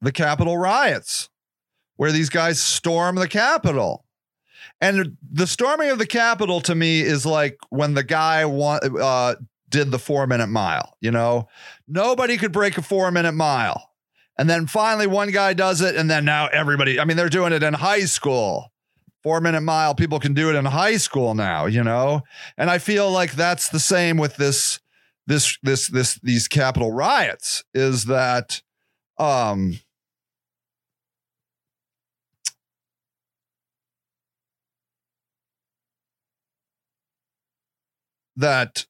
the 0.00 0.12
capitol 0.12 0.56
riots 0.58 1.28
where 1.96 2.12
these 2.12 2.28
guys 2.28 2.62
storm 2.62 3.16
the 3.16 3.28
capitol 3.28 4.04
and 4.80 5.16
the 5.32 5.46
storming 5.46 5.90
of 5.90 5.98
the 5.98 6.06
capitol 6.06 6.60
to 6.60 6.74
me 6.74 7.00
is 7.00 7.26
like 7.26 7.58
when 7.70 7.94
the 7.94 8.04
guy 8.04 8.44
wa- 8.44 8.80
uh 9.00 9.34
did 9.68 9.90
the 9.90 9.98
4 9.98 10.26
minute 10.26 10.48
mile 10.48 10.96
you 11.00 11.10
know 11.10 11.48
Nobody 11.88 12.36
could 12.36 12.52
break 12.52 12.76
a 12.76 12.82
four 12.82 13.10
minute 13.10 13.32
mile. 13.32 13.90
And 14.36 14.48
then 14.48 14.66
finally, 14.66 15.06
one 15.06 15.30
guy 15.32 15.54
does 15.54 15.80
it. 15.80 15.96
And 15.96 16.08
then 16.08 16.24
now 16.24 16.46
everybody, 16.48 17.00
I 17.00 17.04
mean, 17.04 17.16
they're 17.16 17.28
doing 17.28 17.52
it 17.52 17.62
in 17.62 17.74
high 17.74 18.04
school. 18.04 18.70
Four 19.24 19.40
minute 19.40 19.62
mile, 19.62 19.94
people 19.94 20.20
can 20.20 20.32
do 20.32 20.48
it 20.50 20.54
in 20.54 20.64
high 20.66 20.98
school 20.98 21.34
now, 21.34 21.66
you 21.66 21.82
know? 21.82 22.20
And 22.56 22.70
I 22.70 22.78
feel 22.78 23.10
like 23.10 23.32
that's 23.32 23.68
the 23.70 23.80
same 23.80 24.16
with 24.16 24.36
this, 24.36 24.78
this, 25.26 25.58
this, 25.62 25.88
this, 25.88 26.20
these 26.22 26.46
Capitol 26.46 26.92
riots 26.92 27.64
is 27.74 28.04
that, 28.04 28.62
um, 29.18 29.80
that 38.38 38.86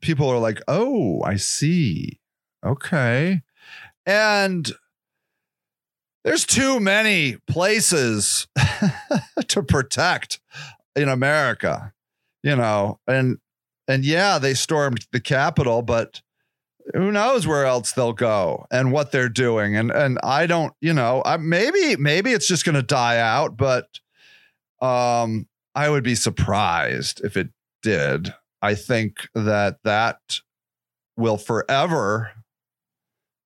people 0.00 0.28
are 0.28 0.38
like, 0.38 0.60
oh, 0.66 1.22
I 1.22 1.36
see. 1.36 2.20
Okay. 2.64 3.42
And 4.04 4.72
there's 6.24 6.44
too 6.44 6.80
many 6.80 7.36
places 7.46 8.46
to 9.48 9.62
protect 9.62 10.40
in 10.96 11.08
America, 11.08 11.92
you 12.42 12.56
know, 12.56 12.98
and 13.06 13.38
and 13.88 14.04
yeah, 14.04 14.38
they 14.38 14.54
stormed 14.54 15.06
the 15.12 15.20
Capitol, 15.20 15.82
but 15.82 16.22
who 16.94 17.10
knows 17.12 17.46
where 17.46 17.66
else 17.66 17.92
they'll 17.92 18.12
go 18.12 18.66
and 18.70 18.92
what 18.92 19.12
they're 19.12 19.28
doing. 19.28 19.76
And 19.76 19.90
and 19.90 20.18
I 20.22 20.46
don't, 20.46 20.72
you 20.80 20.92
know, 20.92 21.22
I, 21.24 21.36
maybe 21.36 21.96
maybe 21.96 22.32
it's 22.32 22.46
just 22.48 22.64
going 22.64 22.76
to 22.76 22.82
die 22.82 23.18
out, 23.18 23.56
but 23.56 23.86
um, 24.80 25.48
I 25.74 25.88
would 25.88 26.04
be 26.04 26.14
surprised 26.14 27.20
if 27.24 27.36
it 27.36 27.48
did. 27.82 28.34
I 28.62 28.74
think 28.74 29.28
that 29.34 29.78
that 29.84 30.40
will 31.16 31.36
forever 31.36 32.30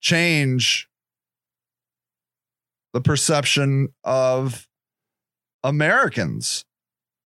change 0.00 0.88
the 2.92 3.00
perception 3.00 3.88
of 4.04 4.68
Americans 5.64 6.64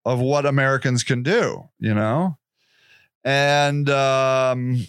of 0.06 0.20
what 0.20 0.46
Americans 0.46 1.04
can 1.04 1.24
do, 1.24 1.64
you 1.80 1.94
know? 1.94 2.38
And 3.24 3.90
um 3.90 4.86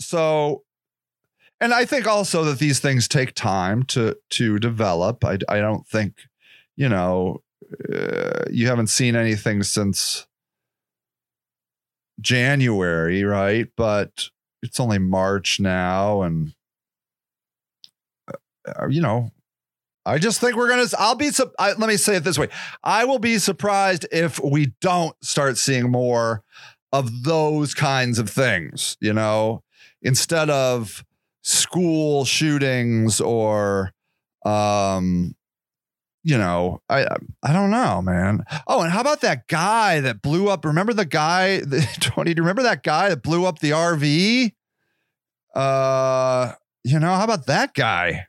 so 0.00 0.64
and 1.60 1.72
I 1.72 1.84
think 1.86 2.06
also 2.06 2.44
that 2.44 2.58
these 2.58 2.80
things 2.80 3.08
take 3.08 3.34
time 3.34 3.82
to 3.84 4.16
to 4.30 4.58
develop. 4.58 5.24
I 5.24 5.38
I 5.48 5.58
don't 5.58 5.86
think, 5.86 6.14
you 6.76 6.88
know, 6.88 7.42
uh, 7.94 8.44
you 8.50 8.66
haven't 8.66 8.88
seen 8.88 9.16
anything 9.16 9.62
since 9.62 10.26
January, 12.20 13.24
right? 13.24 13.68
But 13.76 14.28
it's 14.62 14.80
only 14.80 14.98
March 14.98 15.60
now 15.60 16.22
and 16.22 16.54
uh, 18.66 18.88
you 18.88 19.00
know, 19.00 19.30
I 20.04 20.18
just 20.18 20.40
think 20.40 20.56
we're 20.56 20.68
gonna. 20.68 20.86
I'll 20.98 21.14
be. 21.14 21.30
I, 21.58 21.72
let 21.72 21.88
me 21.88 21.96
say 21.96 22.16
it 22.16 22.24
this 22.24 22.38
way: 22.38 22.48
I 22.82 23.04
will 23.04 23.18
be 23.18 23.38
surprised 23.38 24.06
if 24.12 24.40
we 24.42 24.72
don't 24.80 25.14
start 25.22 25.58
seeing 25.58 25.90
more 25.90 26.42
of 26.92 27.24
those 27.24 27.74
kinds 27.74 28.18
of 28.18 28.30
things. 28.30 28.96
You 29.00 29.12
know, 29.12 29.62
instead 30.02 30.50
of 30.50 31.04
school 31.42 32.24
shootings 32.24 33.20
or, 33.20 33.92
um, 34.44 35.35
you 36.26 36.36
know, 36.36 36.82
I 36.88 37.06
I 37.44 37.52
don't 37.52 37.70
know, 37.70 38.02
man. 38.02 38.42
Oh, 38.66 38.82
and 38.82 38.90
how 38.90 39.00
about 39.00 39.20
that 39.20 39.46
guy 39.46 40.00
that 40.00 40.22
blew 40.22 40.48
up? 40.48 40.64
Remember 40.64 40.92
the 40.92 41.04
guy, 41.04 41.60
the, 41.60 41.86
Tony? 42.00 42.34
Do 42.34 42.40
you 42.40 42.42
remember 42.42 42.64
that 42.64 42.82
guy 42.82 43.10
that 43.10 43.22
blew 43.22 43.46
up 43.46 43.60
the 43.60 43.70
RV? 43.70 44.52
Uh, 45.54 46.52
you 46.82 46.98
know, 46.98 47.14
how 47.14 47.22
about 47.22 47.46
that 47.46 47.74
guy? 47.74 48.26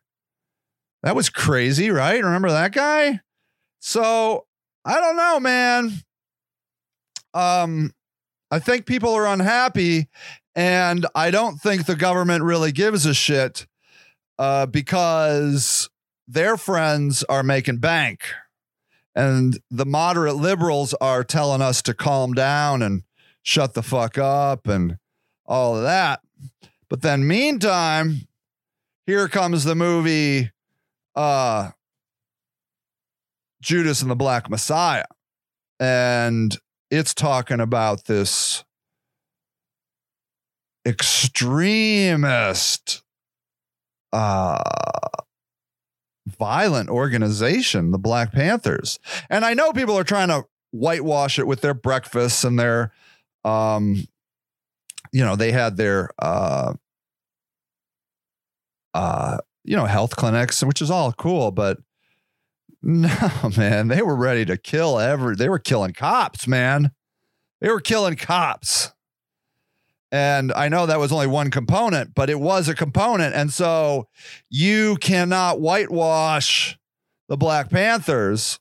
That 1.02 1.16
was 1.16 1.32
crazy, 1.32 1.90
right? 1.90 2.24
Remember 2.24 2.52
that 2.52 2.72
guy? 2.72 3.22
So 3.80 4.46
I 4.86 5.00
don't 5.00 5.18
know, 5.18 5.40
man. 5.40 5.92
Um, 7.34 7.94
I 8.52 8.60
think 8.60 8.86
people 8.86 9.16
are 9.16 9.26
unhappy, 9.26 10.08
and 10.56 11.08
I 11.16 11.32
don't 11.32 11.58
think 11.58 11.88
the 11.88 11.96
government 11.96 12.44
really 12.44 12.72
gives 12.72 13.08
a 13.08 13.16
shit 13.16 13.66
uh, 14.38 14.68
because 14.68 15.90
their 16.28 16.58
friends 16.58 17.24
are 17.24 17.44
making 17.44 17.78
bank, 17.78 18.22
and 19.16 19.60
the 19.72 19.86
moderate 19.86 20.36
liberals 20.36 20.94
are 20.96 21.24
telling 21.24 21.62
us 21.62 21.82
to 21.84 21.94
calm 21.94 22.34
down 22.34 22.82
and 22.82 23.04
shut 23.42 23.74
the 23.74 23.84
fuck 23.84 24.18
up 24.18 24.68
and 24.68 24.98
all 25.46 25.78
of 25.78 25.84
that. 25.84 26.20
But 26.90 27.02
then, 27.02 27.28
meantime, 27.28 28.28
here 29.06 29.28
comes 29.28 29.64
the 29.64 29.76
movie 29.76 30.52
uh 31.16 31.72
Judas 33.62 34.02
and 34.02 34.12
the 34.12 34.16
Black 34.16 34.50
Messiah. 34.50 35.06
And 35.80 36.58
it's 36.92 37.14
talking 37.14 37.60
about 37.60 38.06
this 38.06 38.64
extremist 40.86 42.24
uh 44.14 44.62
violent 46.28 46.90
organization, 46.90 47.92
the 47.92 47.98
Black 47.98 48.32
Panthers. 48.32 49.00
And 49.30 49.46
I 49.46 49.54
know 49.54 49.72
people 49.72 49.98
are 49.98 50.04
trying 50.04 50.28
to 50.28 50.46
whitewash 50.72 51.40
it 51.40 51.48
with 51.48 51.62
their 51.62 51.74
breakfasts 51.74 52.44
and 52.44 52.60
their 52.60 52.92
um 53.44 54.06
you 55.14 55.24
know, 55.24 55.36
they 55.36 55.52
had 55.54 55.78
their 55.78 56.10
uh 56.20 56.74
uh 58.94 59.38
you 59.64 59.76
know, 59.76 59.86
health 59.86 60.16
clinics, 60.16 60.64
which 60.64 60.82
is 60.82 60.92
all 60.92 61.12
cool, 61.14 61.52
but 61.52 61.78
no, 62.82 63.30
man, 63.58 63.88
they 63.88 64.02
were 64.02 64.16
ready 64.16 64.46
to 64.46 64.58
kill 64.58 65.00
every 65.00 65.36
they 65.36 65.50
were 65.50 65.60
killing 65.60 65.94
cops, 65.94 66.48
man. 66.48 66.92
They 67.62 67.70
were 67.70 67.82
killing 67.82 68.16
cops. 68.16 68.92
And 70.12 70.54
I 70.54 70.70
know 70.70 70.86
that 70.86 71.00
was 71.00 71.12
only 71.12 71.28
one 71.28 71.52
component, 71.52 72.16
but 72.16 72.30
it 72.30 72.40
was 72.40 72.70
a 72.70 72.76
component. 72.76 73.36
And 73.36 73.52
so 73.52 74.08
you 74.50 74.96
cannot 74.98 75.60
whitewash 75.60 76.78
the 77.28 77.38
Black 77.38 77.70
Panthers. 77.70 78.60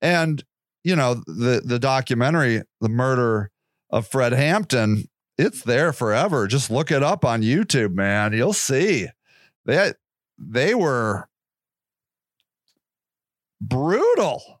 And, 0.00 0.44
you 0.84 0.94
know, 0.94 1.14
the, 1.14 1.62
the 1.64 1.78
documentary, 1.78 2.62
The 2.80 2.88
Murder 2.88 3.50
of 3.90 4.06
Fred 4.06 4.32
Hampton, 4.32 5.08
it's 5.36 5.62
there 5.62 5.92
forever. 5.92 6.46
Just 6.46 6.70
look 6.70 6.90
it 6.90 7.02
up 7.02 7.24
on 7.24 7.42
YouTube, 7.42 7.94
man. 7.94 8.32
You'll 8.32 8.52
see. 8.52 9.08
They, 9.64 9.92
they 10.38 10.74
were 10.74 11.28
brutal, 13.60 14.60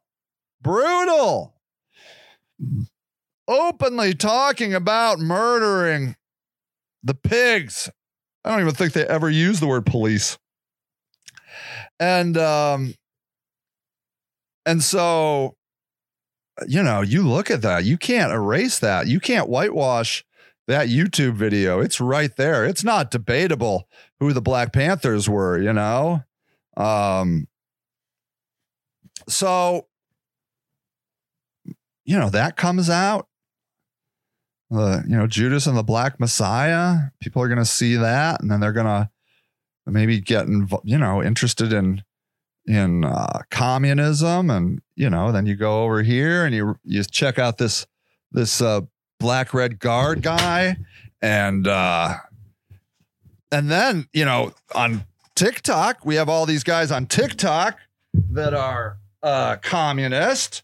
brutal 0.60 1.54
openly 3.52 4.14
talking 4.14 4.74
about 4.74 5.18
murdering 5.18 6.16
the 7.02 7.14
pigs. 7.14 7.90
I 8.44 8.50
don't 8.50 8.60
even 8.60 8.74
think 8.74 8.92
they 8.92 9.06
ever 9.06 9.30
use 9.30 9.60
the 9.60 9.66
word 9.66 9.86
police. 9.86 10.38
And 12.00 12.36
um 12.36 12.94
and 14.66 14.82
so 14.82 15.56
you 16.66 16.82
know, 16.82 17.00
you 17.00 17.26
look 17.26 17.50
at 17.50 17.62
that, 17.62 17.84
you 17.84 17.96
can't 17.96 18.32
erase 18.32 18.78
that. 18.80 19.06
You 19.06 19.20
can't 19.20 19.48
whitewash 19.48 20.24
that 20.68 20.88
YouTube 20.88 21.34
video. 21.34 21.80
It's 21.80 22.00
right 22.00 22.34
there. 22.36 22.64
It's 22.64 22.84
not 22.84 23.10
debatable 23.10 23.88
who 24.20 24.32
the 24.32 24.42
Black 24.42 24.72
Panthers 24.72 25.28
were, 25.28 25.58
you 25.60 25.72
know? 25.72 26.22
Um 26.76 27.46
so 29.28 29.86
you 32.04 32.18
know, 32.18 32.30
that 32.30 32.56
comes 32.56 32.90
out 32.90 33.28
the 34.72 35.04
you 35.06 35.16
know 35.16 35.26
Judas 35.26 35.66
and 35.66 35.76
the 35.76 35.82
Black 35.82 36.18
Messiah. 36.18 37.10
People 37.20 37.42
are 37.42 37.48
going 37.48 37.58
to 37.58 37.64
see 37.64 37.96
that, 37.96 38.40
and 38.40 38.50
then 38.50 38.60
they're 38.60 38.72
going 38.72 38.86
to 38.86 39.10
maybe 39.86 40.20
get 40.20 40.46
inv- 40.46 40.80
you 40.84 40.98
know 40.98 41.22
interested 41.22 41.72
in 41.72 42.02
in 42.66 43.04
uh, 43.04 43.40
communism, 43.50 44.50
and 44.50 44.80
you 44.96 45.10
know 45.10 45.32
then 45.32 45.46
you 45.46 45.56
go 45.56 45.84
over 45.84 46.02
here 46.02 46.44
and 46.44 46.54
you 46.54 46.76
you 46.84 47.04
check 47.04 47.38
out 47.38 47.58
this 47.58 47.86
this 48.30 48.60
uh, 48.60 48.80
black 49.20 49.52
red 49.52 49.78
guard 49.78 50.22
guy, 50.22 50.76
and 51.20 51.68
uh, 51.68 52.14
and 53.50 53.70
then 53.70 54.08
you 54.12 54.24
know 54.24 54.52
on 54.74 55.04
TikTok 55.34 56.04
we 56.04 56.14
have 56.16 56.28
all 56.28 56.46
these 56.46 56.64
guys 56.64 56.90
on 56.90 57.06
TikTok 57.06 57.78
that 58.30 58.54
are 58.54 58.98
uh, 59.22 59.56
communist. 59.56 60.62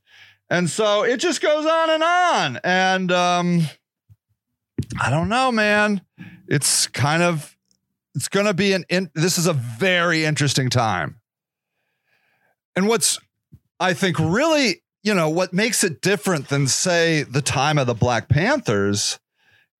And 0.51 0.71
so 0.71 1.05
it 1.05 1.19
just 1.19 1.43
goes 1.43 1.67
on 1.67 1.91
and 1.91 2.03
on. 2.03 2.61
And 2.65 3.13
um, 3.13 3.69
I 5.01 5.11
don't 5.11 5.29
know, 5.29 5.53
man. 5.53 6.03
It's 6.47 6.87
kind 6.87 7.23
of 7.23 7.57
it's 8.15 8.29
going 8.29 8.47
to 8.47 8.55
be 8.55 8.73
an 8.73 8.85
in, 8.89 9.11
this 9.15 9.39
is 9.39 9.47
a 9.47 9.53
very 9.53 10.25
interesting 10.25 10.71
time. 10.71 11.21
And 12.75 12.89
what's 12.89 13.19
I 13.81 13.95
think 13.95 14.19
really, 14.19 14.83
you 15.03 15.15
know, 15.15 15.29
what 15.29 15.53
makes 15.53 15.85
it 15.85 16.01
different 16.01 16.49
than 16.49 16.67
say 16.67 17.23
the 17.23 17.43
time 17.43 17.79
of 17.79 17.87
the 17.87 17.95
Black 17.95 18.29
Panthers 18.29 19.19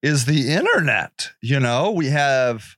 is 0.01 0.25
the 0.25 0.53
internet. 0.53 1.31
You 1.41 1.59
know, 1.59 1.91
we 1.91 2.07
have 2.07 2.77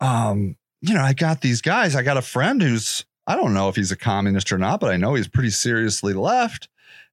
um, 0.00 0.56
you 0.80 0.94
know, 0.94 1.02
I 1.02 1.12
got 1.12 1.40
these 1.40 1.60
guys. 1.60 1.96
I 1.96 2.02
got 2.02 2.16
a 2.16 2.22
friend 2.22 2.62
who's 2.62 3.04
I 3.26 3.34
don't 3.34 3.54
know 3.54 3.68
if 3.68 3.76
he's 3.76 3.90
a 3.90 3.96
communist 3.96 4.52
or 4.52 4.58
not, 4.58 4.80
but 4.80 4.90
I 4.90 4.96
know 4.96 5.14
he's 5.14 5.28
pretty 5.28 5.50
seriously 5.50 6.12
left 6.12 6.68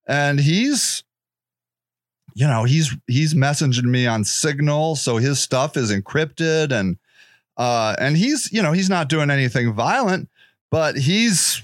and 0.08 0.40
he's 0.40 1.04
you 2.36 2.48
know, 2.48 2.64
he's 2.64 2.96
he's 3.08 3.34
messaging 3.34 3.86
me 3.86 4.08
on 4.08 4.24
Signal, 4.24 4.96
so 4.96 5.18
his 5.18 5.40
stuff 5.40 5.78
is 5.78 5.92
encrypted 5.92 6.72
and 6.72 6.98
uh 7.58 7.96
and 8.00 8.18
he's, 8.18 8.52
you 8.52 8.62
know, 8.62 8.72
he's 8.72 8.90
not 8.90 9.10
doing 9.10 9.30
anything 9.30 9.74
violent, 9.74 10.30
but 10.72 10.98
he's 10.98 11.64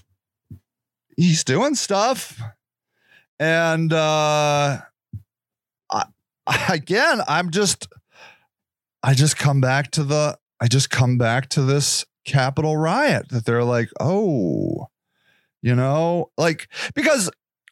he's 1.18 1.44
doing 1.44 1.76
stuff. 1.76 2.40
And 3.40 3.92
uh 3.92 4.80
I, 5.92 6.06
again, 6.70 7.22
I'm 7.28 7.52
just 7.52 7.88
I 9.02 9.14
just 9.14 9.38
come 9.38 9.62
back 9.62 9.92
to 9.92 10.04
the 10.04 10.38
I 10.60 10.68
just 10.68 10.90
come 10.90 11.18
back 11.18 11.50
to 11.50 11.62
this 11.64 12.06
capital 12.26 12.78
riot 12.78 13.30
that 13.30 13.46
they're 13.46 13.64
like, 13.64 13.90
"Oh, 14.00 14.88
you 15.62 15.74
know, 15.76 16.32
like 16.38 16.68
because 16.94 17.30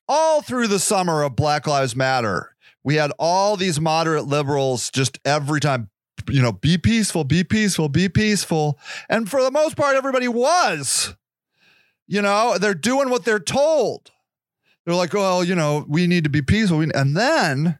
all 0.07 0.41
through 0.41 0.67
the 0.67 0.79
summer 0.79 1.23
of 1.23 1.35
Black 1.35 1.67
Lives 1.67 1.95
Matter, 1.95 2.55
we 2.83 2.95
had 2.95 3.11
all 3.19 3.57
these 3.57 3.79
moderate 3.79 4.25
liberals 4.25 4.89
just 4.89 5.19
every 5.25 5.59
time, 5.59 5.89
you 6.29 6.41
know, 6.41 6.51
be 6.51 6.77
peaceful, 6.77 7.23
be 7.23 7.43
peaceful, 7.43 7.89
be 7.89 8.09
peaceful. 8.09 8.79
And 9.09 9.29
for 9.29 9.43
the 9.43 9.51
most 9.51 9.75
part, 9.75 9.95
everybody 9.95 10.27
was. 10.27 11.15
You 12.07 12.21
know, 12.21 12.57
they're 12.57 12.73
doing 12.73 13.09
what 13.09 13.25
they're 13.25 13.39
told. 13.39 14.11
They're 14.85 14.95
like, 14.95 15.13
well, 15.13 15.43
you 15.43 15.55
know, 15.55 15.85
we 15.89 16.07
need 16.07 16.23
to 16.23 16.29
be 16.29 16.41
peaceful. 16.41 16.79
And 16.79 17.17
then 17.17 17.77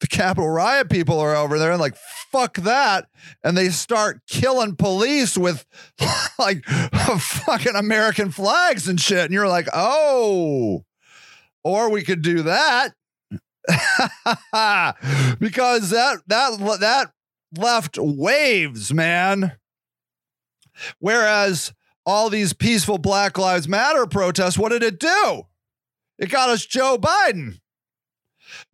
the 0.00 0.06
Capitol 0.06 0.48
riot 0.48 0.90
people 0.90 1.18
are 1.18 1.34
over 1.34 1.58
there 1.58 1.72
and 1.72 1.80
like, 1.80 1.96
fuck 2.30 2.58
that. 2.58 3.08
And 3.42 3.56
they 3.56 3.70
start 3.70 4.20
killing 4.28 4.76
police 4.76 5.36
with 5.36 5.66
like 6.38 6.64
fucking 6.64 7.74
American 7.74 8.30
flags 8.30 8.86
and 8.86 9.00
shit. 9.00 9.24
And 9.24 9.32
you're 9.32 9.48
like, 9.48 9.66
oh, 9.72 10.84
or 11.64 11.90
we 11.90 12.04
could 12.04 12.22
do 12.22 12.42
that 12.42 12.94
because 15.38 15.90
that 15.90 16.18
that 16.26 16.78
that 16.80 17.12
left 17.56 17.98
waves, 17.98 18.92
man. 18.92 19.52
Whereas 20.98 21.72
all 22.04 22.30
these 22.30 22.52
peaceful 22.52 22.98
Black 22.98 23.38
Lives 23.38 23.68
Matter 23.68 24.06
protests, 24.06 24.58
what 24.58 24.70
did 24.70 24.82
it 24.82 25.00
do? 25.00 25.42
It 26.18 26.30
got 26.30 26.48
us 26.48 26.64
Joe 26.64 26.96
Biden, 26.98 27.60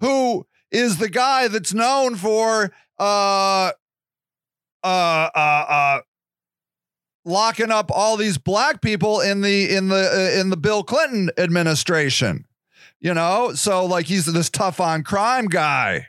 who 0.01 0.47
is 0.71 0.99
the 0.99 1.09
guy 1.09 1.49
that's 1.49 1.73
known 1.75 2.17
for 2.17 2.73
uh 2.99 3.73
uh 4.85 5.31
uh 5.35 5.65
uh 5.69 6.01
locking 7.25 7.71
up 7.71 7.91
all 7.91 8.17
these 8.17 8.39
black 8.39 8.83
people 8.83 9.21
in 9.21 9.41
the 9.41 9.75
in 9.75 9.89
the 9.89 10.11
uh, 10.13 10.41
in 10.41 10.51
the 10.51 10.57
Bill 10.57 10.83
Clinton 10.83 11.31
administration 11.39 12.45
you 13.03 13.13
know? 13.13 13.53
So, 13.55 13.85
like, 13.85 14.07
he's 14.07 14.25
this 14.25 14.49
tough 14.49 14.81
on 14.81 15.03
crime 15.03 15.47
guy. 15.47 16.07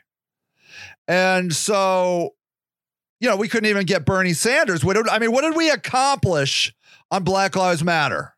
And 1.08 1.54
so, 1.54 2.36
you 3.20 3.28
know, 3.28 3.36
we 3.36 3.50
couldn't 3.50 3.70
even 3.70 3.86
get 3.86 4.06
Bernie 4.06 4.34
Sanders. 4.34 4.86
What 4.86 4.94
did, 4.94 5.10
I 5.10 5.20
mean, 5.20 5.34
what 5.34 5.42
did 5.42 5.56
we 5.56 5.70
accomplish 5.70 6.74
on 7.12 7.24
Black 7.24 7.56
Lives 7.56 7.84
Matter? 7.84 8.36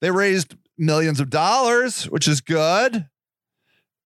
They 0.00 0.10
raised 0.10 0.56
millions 0.78 1.20
of 1.20 1.28
dollars, 1.28 2.04
which 2.04 2.26
is 2.26 2.40
good. 2.40 3.08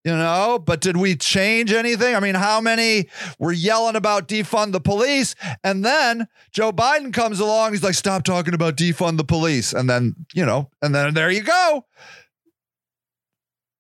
You 0.05 0.17
know, 0.17 0.59
but 0.59 0.81
did 0.81 0.97
we 0.97 1.15
change 1.15 1.73
anything? 1.73 2.17
I 2.17 2.21
mean, 2.21 2.35
how 2.35 2.61
many 2.61 3.09
were 3.39 3.53
yelling 3.53 3.95
about 3.95 4.27
defund 4.27 4.73
the 4.73 4.81
police? 4.81 5.37
And 5.63 5.85
then 5.85 6.27
Joe 6.51 6.73
Biden 6.73 7.13
comes 7.13 7.39
along, 7.39 7.71
he's 7.71 7.85
like, 7.85 7.95
stop 7.95 8.25
talking 8.25 8.53
about 8.53 8.77
defund 8.77 9.17
the 9.17 9.23
police. 9.23 9.73
And 9.73 9.89
then, 9.89 10.17
you 10.35 10.45
know, 10.45 10.71
and 10.83 10.93
then 10.93 11.15
there 11.15 11.31
you 11.31 11.43
go 11.43 11.85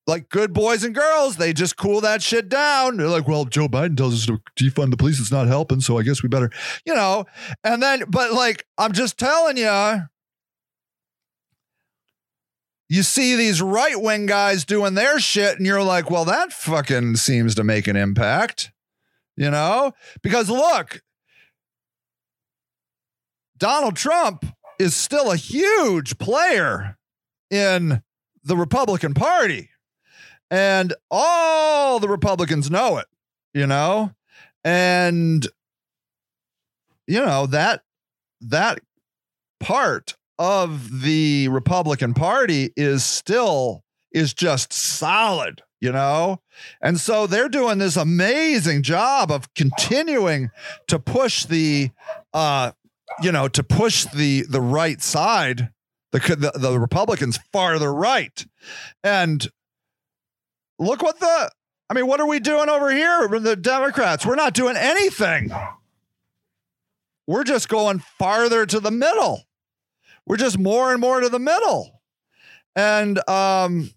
like 0.07 0.28
good 0.28 0.53
boys 0.53 0.82
and 0.84 0.94
girls, 0.94 1.36
they 1.36 1.53
just 1.53 1.76
cool 1.76 2.00
that 2.00 2.22
shit 2.22 2.48
down. 2.48 2.96
They're 2.96 3.09
like, 3.09 3.28
well, 3.28 3.44
Joe 3.44 3.68
Biden 3.68 3.96
tells 3.96 4.14
us 4.14 4.26
to 4.26 4.40
defund 4.59 4.90
the 4.90 4.96
police. 4.96 5.20
It's 5.20 5.30
not 5.30 5.46
helping. 5.46 5.80
So 5.80 5.98
I 5.98 6.03
guess 6.03 6.22
we 6.22 6.28
better, 6.28 6.50
you 6.84 6.94
know. 6.94 7.24
And 7.62 7.82
then, 7.82 8.05
but 8.09 8.32
like, 8.32 8.66
I'm 8.78 8.92
just 8.92 9.18
telling 9.18 9.57
you, 9.57 10.03
you 12.88 13.03
see 13.03 13.36
these 13.36 13.62
right 13.62 13.98
wing 14.00 14.26
guys 14.26 14.64
doing 14.64 14.94
their 14.94 15.18
shit, 15.18 15.57
and 15.57 15.66
you're 15.66 15.82
like, 15.82 16.11
well, 16.11 16.26
that 16.26 16.53
fucking 16.53 17.16
seems 17.16 17.55
to 17.55 17.64
make 17.64 17.86
an 17.86 17.96
impact, 17.96 18.70
you 19.36 19.50
know? 19.50 19.92
Because 20.22 20.50
look, 20.50 21.00
Donald 23.57 23.96
Trump 23.96 24.44
is 24.78 24.94
still 24.94 25.30
a 25.30 25.36
huge 25.36 26.18
player 26.18 26.98
in 27.50 28.03
the 28.44 28.57
Republican 28.57 29.14
Party 29.14 29.70
and 30.53 30.92
all 31.11 31.98
the 31.98 32.09
Republicans 32.09 32.70
know 32.70 32.98
it, 32.98 33.07
you 33.55 33.66
know? 33.66 34.12
And 34.62 35.44
you 37.09 37.24
know, 37.24 37.46
that 37.46 37.82
that 38.42 38.78
part 39.59 40.14
of 40.38 41.00
the 41.03 41.48
Republican 41.48 42.12
Party 42.12 42.70
is 42.76 43.05
still 43.05 43.82
is 44.12 44.34
just 44.34 44.72
solid, 44.74 45.62
you 45.80 45.90
know? 45.90 46.42
And 46.82 47.00
so 47.00 47.26
they're 47.26 47.48
doing 47.48 47.78
this 47.78 47.96
amazing 47.96 48.82
job 48.82 49.30
of 49.32 49.53
continuing 49.55 50.50
to 50.86 50.98
push 50.98 51.46
the 51.46 51.90
uh 52.34 52.72
you 53.22 53.32
know, 53.32 53.48
to 53.48 53.62
push 53.62 54.05
the 54.14 54.42
the 54.42 54.61
right 54.61 55.00
side, 55.00 55.70
the 56.12 56.18
the, 56.18 56.59
the 56.59 56.78
Republicans 56.78 57.38
farther 57.53 57.92
right. 57.92 58.44
And 59.03 59.50
look 60.79 61.03
what 61.03 61.18
the 61.20 61.51
I 61.91 61.95
mean, 61.95 62.07
what 62.07 62.20
are 62.20 62.27
we 62.27 62.41
doing 62.41 62.70
over 62.70 62.91
here 62.91 63.29
the 63.29 63.55
Democrats? 63.55 64.25
We're 64.25 64.35
not 64.35 64.55
doing 64.55 64.77
anything. 64.79 65.53
We're 67.27 67.45
just 67.45 67.68
going 67.68 67.99
farther 67.99 68.64
to 68.64 68.81
the 68.81 68.91
middle. 68.91 69.43
We're 70.27 70.39
just 70.39 70.59
more 70.59 70.93
and 70.93 71.01
more 71.01 71.20
to 71.20 71.29
the 71.29 71.39
middle. 71.39 72.01
And 72.75 73.18
um 73.29 73.91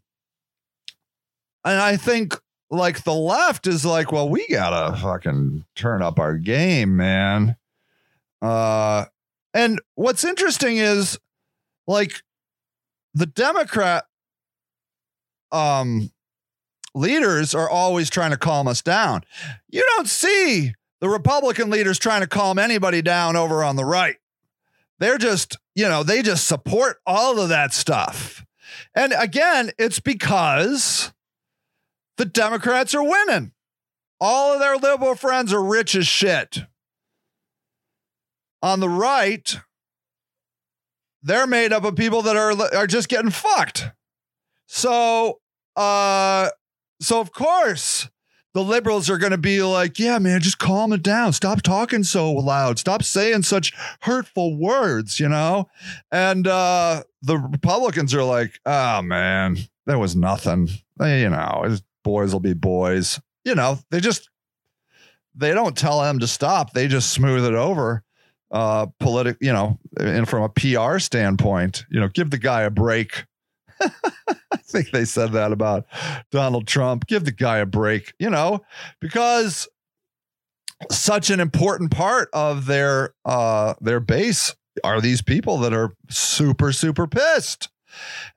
and 1.64 1.80
I 1.80 1.96
think 1.98 2.38
like 2.70 3.04
the 3.06 3.14
left 3.14 3.66
is 3.66 3.86
like, 3.86 4.12
well, 4.12 4.28
we 4.28 4.46
gotta 4.48 4.98
fucking 4.98 5.64
turn 5.76 6.02
up 6.02 6.20
our 6.20 6.38
game, 6.38 6.98
man. 6.98 7.56
Uh 8.42 9.06
and 9.54 9.80
what's 9.96 10.26
interesting 10.26 10.78
is 10.78 11.18
like 11.88 12.24
the 13.14 13.26
Democrat 13.26 14.06
um 15.54 16.12
leaders 16.96 17.54
are 17.54 17.70
always 17.70 18.10
trying 18.10 18.32
to 18.32 18.38
calm 18.38 18.68
us 18.68 18.82
down. 18.82 19.24
You 19.70 19.84
don't 19.96 20.08
see 20.08 20.74
the 21.02 21.10
Republican 21.10 21.70
leaders 21.70 22.00
trying 22.00 22.22
to 22.22 22.28
calm 22.28 22.58
anybody 22.58 23.02
down 23.02 23.36
over 23.36 23.64
on 23.64 23.76
the 23.76 23.86
right. 23.86 24.16
They're 24.98 25.18
just, 25.18 25.58
you 25.76 25.88
know, 25.88 26.04
they 26.04 26.22
just 26.22 26.48
support 26.48 26.98
all 27.06 27.39
of 27.39 27.50
that 27.50 27.74
stuff. 27.74 28.46
And 28.96 29.14
again, 29.18 29.72
it's 29.78 30.00
because 30.00 31.14
the 32.18 32.26
Democrats 32.26 32.96
are 32.96 33.04
winning. 33.04 33.52
All 34.22 34.54
of 34.54 34.60
their 34.62 34.78
liberal 34.78 35.16
friends 35.16 35.52
are 35.52 35.64
rich 35.64 35.96
as 35.96 36.08
shit. 36.08 36.60
On 38.64 38.80
the 38.80 38.89
right, 38.89 39.60
they're 41.22 41.46
made 41.46 41.74
up 41.74 41.84
of 41.84 41.96
people 41.96 42.22
that 42.22 42.38
are 42.38 42.54
are 42.76 42.88
just 42.88 43.10
getting 43.10 43.32
fucked. 43.32 43.91
So, 44.66 45.39
uh 45.76 46.50
so 47.00 47.20
of 47.20 47.32
course, 47.32 48.10
the 48.56 48.64
liberals 48.64 49.10
are 49.10 49.18
going 49.18 49.34
to 49.34 49.38
be 49.38 49.62
like, 49.62 50.00
yeah, 50.00 50.18
man, 50.18 50.39
just 50.39 50.60
calm 50.60 50.93
it 50.93 51.04
down. 51.04 51.34
Stop 51.34 51.62
talking 51.62 52.06
so 52.06 52.32
loud. 52.32 52.80
Stop 52.80 53.04
saying 53.04 53.43
such 53.43 53.74
hurtful 54.00 54.58
words, 54.58 55.20
you 55.20 55.28
know? 55.28 55.68
And 56.10 56.48
uh, 56.48 57.04
the 57.22 57.38
Republicans 57.38 58.14
are 58.14 58.24
like, 58.24 58.62
oh, 58.66 59.02
man, 59.02 59.58
there 59.86 60.00
was 60.00 60.16
nothing. 60.16 60.70
They, 60.98 61.24
you 61.24 61.30
know, 61.30 61.76
boys 62.06 62.32
will 62.32 62.39
be 62.39 62.54
boys. 62.54 63.20
You 63.43 63.56
know, 63.56 63.78
they 63.91 64.00
just, 64.00 64.30
they 65.36 65.54
don't 65.54 65.78
tell 65.78 66.00
them 66.02 66.20
to 66.20 66.28
stop. 66.28 66.72
They 66.72 66.88
just 66.88 67.12
smooth 67.12 67.43
it 67.43 67.56
over. 67.56 68.04
Uh, 68.52 68.86
politic, 69.02 69.36
you 69.41 69.52
know, 69.52 69.78
and 70.00 70.30
from 70.30 70.43
a 70.43 70.50
PR 70.50 71.00
standpoint, 71.00 71.86
you 71.91 72.00
know, 72.00 72.08
give 72.08 72.30
the 72.30 72.38
guy 72.38 72.62
a 72.62 72.70
break. 72.70 73.26
I 73.82 74.58
think 74.58 74.92
they 74.92 75.06
said 75.06 75.32
that 75.34 75.52
about 75.52 75.86
Donald 76.32 76.68
Trump. 76.68 77.08
Give 77.08 77.24
the 77.26 77.32
guy 77.32 77.58
a 77.60 77.66
break, 77.66 78.14
you 78.20 78.30
know, 78.30 78.62
because 79.00 79.68
such 80.92 81.30
an 81.30 81.40
important 81.40 81.92
part 81.92 82.30
of 82.34 82.66
their 82.66 83.14
uh 83.26 83.74
their 83.82 84.00
base 84.00 84.54
are 84.84 85.00
these 85.00 85.22
people 85.22 85.58
that 85.60 85.74
are 85.74 85.96
super 86.10 86.72
super 86.72 87.08
pissed. 87.08 87.70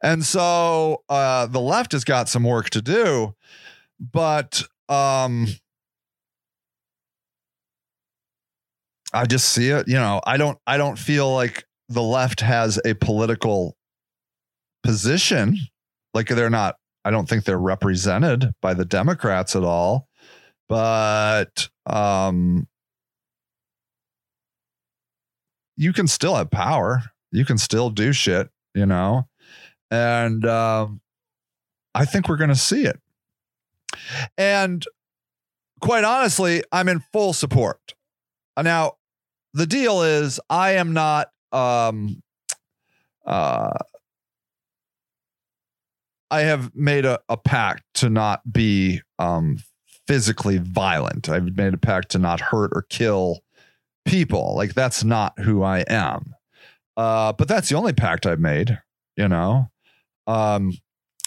And 0.03 0.25
so 0.25 1.03
uh 1.09 1.47
the 1.47 1.61
left 1.61 1.93
has 1.93 2.05
got 2.05 2.29
some 2.29 2.45
work 2.45 2.71
to 2.71 2.83
do, 2.83 3.35
but 3.99 4.63
um 4.89 5.49
I 9.13 9.25
just 9.25 9.51
see 9.51 9.71
it, 9.71 9.89
you 9.89 9.95
know, 9.95 10.21
I 10.27 10.37
don't 10.37 10.59
I 10.67 10.77
don't 10.77 10.99
feel 10.99 11.33
like 11.33 11.65
the 11.89 12.03
left 12.03 12.41
has 12.41 12.79
a 12.85 12.95
political 12.95 13.78
position. 14.89 15.59
Like 16.15 16.29
they're 16.29 16.49
not, 16.49 16.77
I 17.05 17.11
don't 17.11 17.29
think 17.29 17.45
they're 17.45 17.59
represented 17.59 18.55
by 18.63 18.73
the 18.73 18.87
Democrats 18.87 19.55
at 19.55 19.63
all. 19.63 20.09
But 20.67 21.69
um, 21.85 22.67
you 25.77 25.93
can 25.93 26.07
still 26.07 26.37
have 26.37 26.51
power. 26.51 27.03
You 27.33 27.45
can 27.45 27.59
still 27.59 27.91
do 27.91 28.15
shit, 28.15 28.49
you 28.75 28.87
know? 28.87 29.29
And 29.91 30.47
um, 30.47 31.03
I 31.95 32.07
think 32.07 32.27
we're 32.27 32.39
going 32.39 32.49
to 32.49 32.57
see 32.57 32.85
it. 32.87 32.99
And 34.39 34.83
quite 35.83 36.05
honestly, 36.05 36.63
I'm 36.73 36.89
in 36.89 37.01
full 37.13 37.35
support. 37.35 37.95
Now, 38.59 38.93
the 39.53 39.67
deal 39.67 40.01
is 40.01 40.41
I 40.49 40.73
am 40.73 40.95
not 40.95 41.29
um 41.53 42.23
uh 43.27 43.77
I 46.31 46.41
have 46.41 46.75
made 46.75 47.05
a, 47.05 47.21
a 47.29 47.37
pact 47.37 47.85
to 47.95 48.11
not 48.11 48.53
be 48.53 49.01
um, 49.19 49.59
physically 50.07 50.59
violent. 50.59 51.29
I've 51.29 51.57
made 51.57 51.75
a 51.75 51.79
pact 51.79 52.11
to 52.11 52.19
not 52.19 52.41
hurt 52.41 52.71
or 52.75 52.83
kill 52.89 53.41
people. 54.07 54.55
Like 54.57 54.75
that's 54.75 55.05
not 55.05 55.39
who 55.39 55.63
I 55.63 55.81
am. 55.89 56.35
Uh, 56.97 57.33
but 57.33 57.47
that's 57.47 57.69
the 57.69 57.77
only 57.77 57.93
pact 57.93 58.27
I've 58.27 58.41
made. 58.41 58.79
You 59.17 59.29
know, 59.29 59.69
um, 60.27 60.73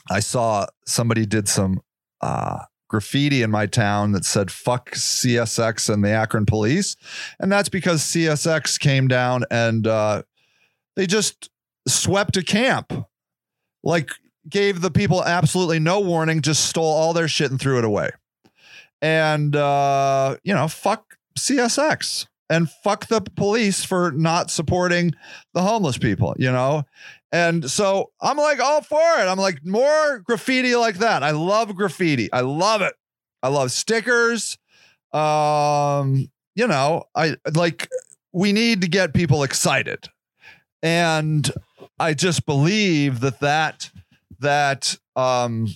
I 0.09 0.19
saw 0.19 0.65
somebody 0.85 1.25
did 1.25 1.47
some 1.47 1.81
uh, 2.21 2.59
graffiti 2.89 3.41
in 3.41 3.51
my 3.51 3.65
town 3.65 4.11
that 4.13 4.25
said 4.25 4.51
"fuck 4.51 4.91
CSX" 4.91 5.93
and 5.93 6.03
the 6.03 6.09
Akron 6.09 6.45
police, 6.45 6.95
and 7.39 7.51
that's 7.51 7.69
because 7.69 8.01
CSX 8.01 8.79
came 8.79 9.07
down 9.07 9.43
and 9.51 9.87
uh, 9.87 10.23
they 10.95 11.05
just 11.05 11.49
swept 11.87 12.37
a 12.37 12.43
camp. 12.43 12.93
Like 13.83 14.11
gave 14.49 14.81
the 14.81 14.91
people 14.91 15.23
absolutely 15.23 15.79
no 15.79 15.99
warning, 15.99 16.41
just 16.41 16.65
stole 16.65 16.85
all 16.85 17.13
their 17.13 17.27
shit 17.27 17.51
and 17.51 17.59
threw 17.59 17.77
it 17.77 17.83
away. 17.83 18.09
And 19.01 19.55
uh, 19.55 20.37
you 20.43 20.53
know, 20.53 20.67
fuck 20.67 21.17
CSX 21.37 22.27
and 22.49 22.69
fuck 22.69 23.07
the 23.07 23.21
police 23.21 23.85
for 23.85 24.11
not 24.11 24.51
supporting 24.51 25.13
the 25.53 25.61
homeless 25.61 25.97
people, 25.97 26.35
you 26.37 26.51
know? 26.51 26.83
And 27.31 27.71
so 27.71 28.11
I'm 28.19 28.35
like 28.35 28.59
all 28.59 28.81
for 28.81 28.99
it. 29.19 29.27
I'm 29.27 29.37
like 29.37 29.65
more 29.65 30.19
graffiti 30.19 30.75
like 30.75 30.97
that. 30.97 31.23
I 31.23 31.31
love 31.31 31.73
graffiti. 31.75 32.31
I 32.33 32.41
love 32.41 32.81
it. 32.81 32.93
I 33.41 33.47
love 33.47 33.71
stickers. 33.71 34.57
Um, 35.13 36.29
you 36.55 36.67
know, 36.67 37.05
I 37.15 37.37
like 37.53 37.87
we 38.33 38.51
need 38.51 38.81
to 38.81 38.89
get 38.89 39.13
people 39.13 39.43
excited. 39.43 40.09
And 40.83 41.49
I 41.99 42.13
just 42.13 42.45
believe 42.45 43.21
that 43.21 43.39
that 43.39 43.91
that 44.41 44.97
um, 45.15 45.67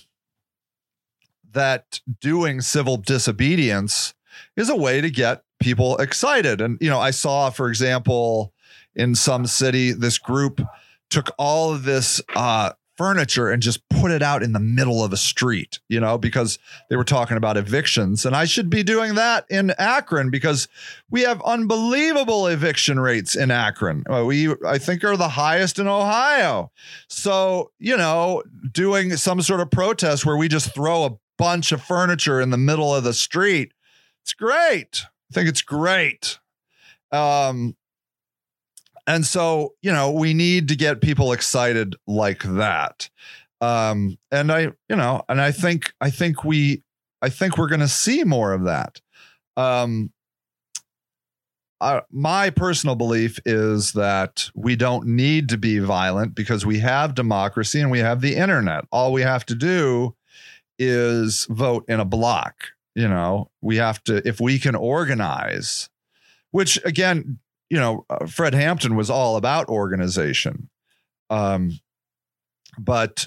that 1.52 2.00
doing 2.20 2.60
civil 2.60 2.96
disobedience 2.98 4.14
is 4.56 4.68
a 4.68 4.76
way 4.76 5.00
to 5.00 5.10
get 5.10 5.42
people 5.58 5.96
excited. 5.96 6.60
And 6.60 6.78
you 6.80 6.90
know, 6.90 7.00
I 7.00 7.10
saw, 7.10 7.50
for 7.50 7.68
example, 7.68 8.52
in 8.94 9.14
some 9.14 9.46
city, 9.46 9.92
this 9.92 10.18
group 10.18 10.60
took 11.10 11.30
all 11.38 11.72
of 11.72 11.84
this 11.84 12.20
uh, 12.34 12.72
furniture 12.96 13.50
and 13.50 13.62
just 13.62 13.86
put 13.88 14.10
it 14.10 14.22
out 14.22 14.42
in 14.42 14.52
the 14.52 14.60
middle 14.60 15.04
of 15.04 15.12
a 15.12 15.16
street, 15.16 15.80
you 15.88 16.00
know, 16.00 16.18
because 16.18 16.58
they 16.88 16.96
were 16.96 17.04
talking 17.04 17.36
about 17.36 17.56
evictions. 17.56 18.24
And 18.24 18.34
I 18.34 18.44
should 18.44 18.70
be 18.70 18.82
doing 18.82 19.14
that 19.14 19.44
in 19.50 19.70
Akron 19.78 20.30
because 20.30 20.68
we 21.10 21.22
have 21.22 21.42
unbelievable 21.42 22.46
eviction 22.46 22.98
rates 23.00 23.36
in 23.36 23.50
Akron. 23.50 24.04
Uh, 24.08 24.24
we, 24.24 24.54
I 24.66 24.78
think, 24.78 25.04
are 25.04 25.16
the 25.16 25.28
highest 25.28 25.78
in 25.78 25.86
Ohio. 25.86 26.70
So, 27.08 27.70
you 27.78 27.96
know, 27.96 28.42
doing 28.72 29.16
some 29.16 29.42
sort 29.42 29.60
of 29.60 29.70
protest 29.70 30.24
where 30.24 30.36
we 30.36 30.48
just 30.48 30.74
throw 30.74 31.04
a 31.04 31.16
bunch 31.38 31.72
of 31.72 31.82
furniture 31.82 32.40
in 32.40 32.50
the 32.50 32.58
middle 32.58 32.94
of 32.94 33.04
the 33.04 33.14
street, 33.14 33.72
it's 34.22 34.32
great. 34.32 35.04
I 35.30 35.34
think 35.34 35.48
it's 35.48 35.62
great. 35.62 36.38
Um, 37.12 37.76
and 39.06 39.24
so, 39.24 39.74
you 39.82 39.92
know, 39.92 40.10
we 40.10 40.34
need 40.34 40.68
to 40.68 40.76
get 40.76 41.00
people 41.00 41.32
excited 41.32 41.96
like 42.06 42.42
that. 42.42 43.08
Um, 43.60 44.18
and 44.30 44.52
I, 44.52 44.72
you 44.88 44.96
know, 44.96 45.22
and 45.28 45.40
I 45.40 45.52
think, 45.52 45.92
I 46.00 46.10
think 46.10 46.44
we, 46.44 46.82
I 47.22 47.28
think 47.28 47.56
we're 47.56 47.68
going 47.68 47.80
to 47.80 47.88
see 47.88 48.24
more 48.24 48.52
of 48.52 48.64
that. 48.64 49.00
Um, 49.56 50.12
uh, 51.80 52.00
my 52.10 52.50
personal 52.50 52.96
belief 52.96 53.38
is 53.44 53.92
that 53.92 54.50
we 54.54 54.76
don't 54.76 55.06
need 55.06 55.48
to 55.50 55.58
be 55.58 55.78
violent 55.78 56.34
because 56.34 56.64
we 56.64 56.78
have 56.78 57.14
democracy 57.14 57.80
and 57.80 57.90
we 57.90 57.98
have 57.98 58.20
the 58.20 58.34
internet. 58.34 58.84
All 58.90 59.12
we 59.12 59.22
have 59.22 59.44
to 59.46 59.54
do 59.54 60.14
is 60.78 61.46
vote 61.50 61.84
in 61.88 62.00
a 62.00 62.04
block, 62.04 62.68
you 62.94 63.08
know, 63.08 63.50
we 63.60 63.76
have 63.76 64.02
to, 64.04 64.26
if 64.26 64.40
we 64.40 64.58
can 64.58 64.74
organize, 64.74 65.88
which 66.50 66.82
again, 66.84 67.38
you 67.70 67.78
know, 67.78 68.04
uh, 68.08 68.26
Fred 68.26 68.54
Hampton 68.54 68.96
was 68.96 69.10
all 69.10 69.36
about 69.36 69.68
organization. 69.68 70.68
Um, 71.30 71.78
but 72.78 73.26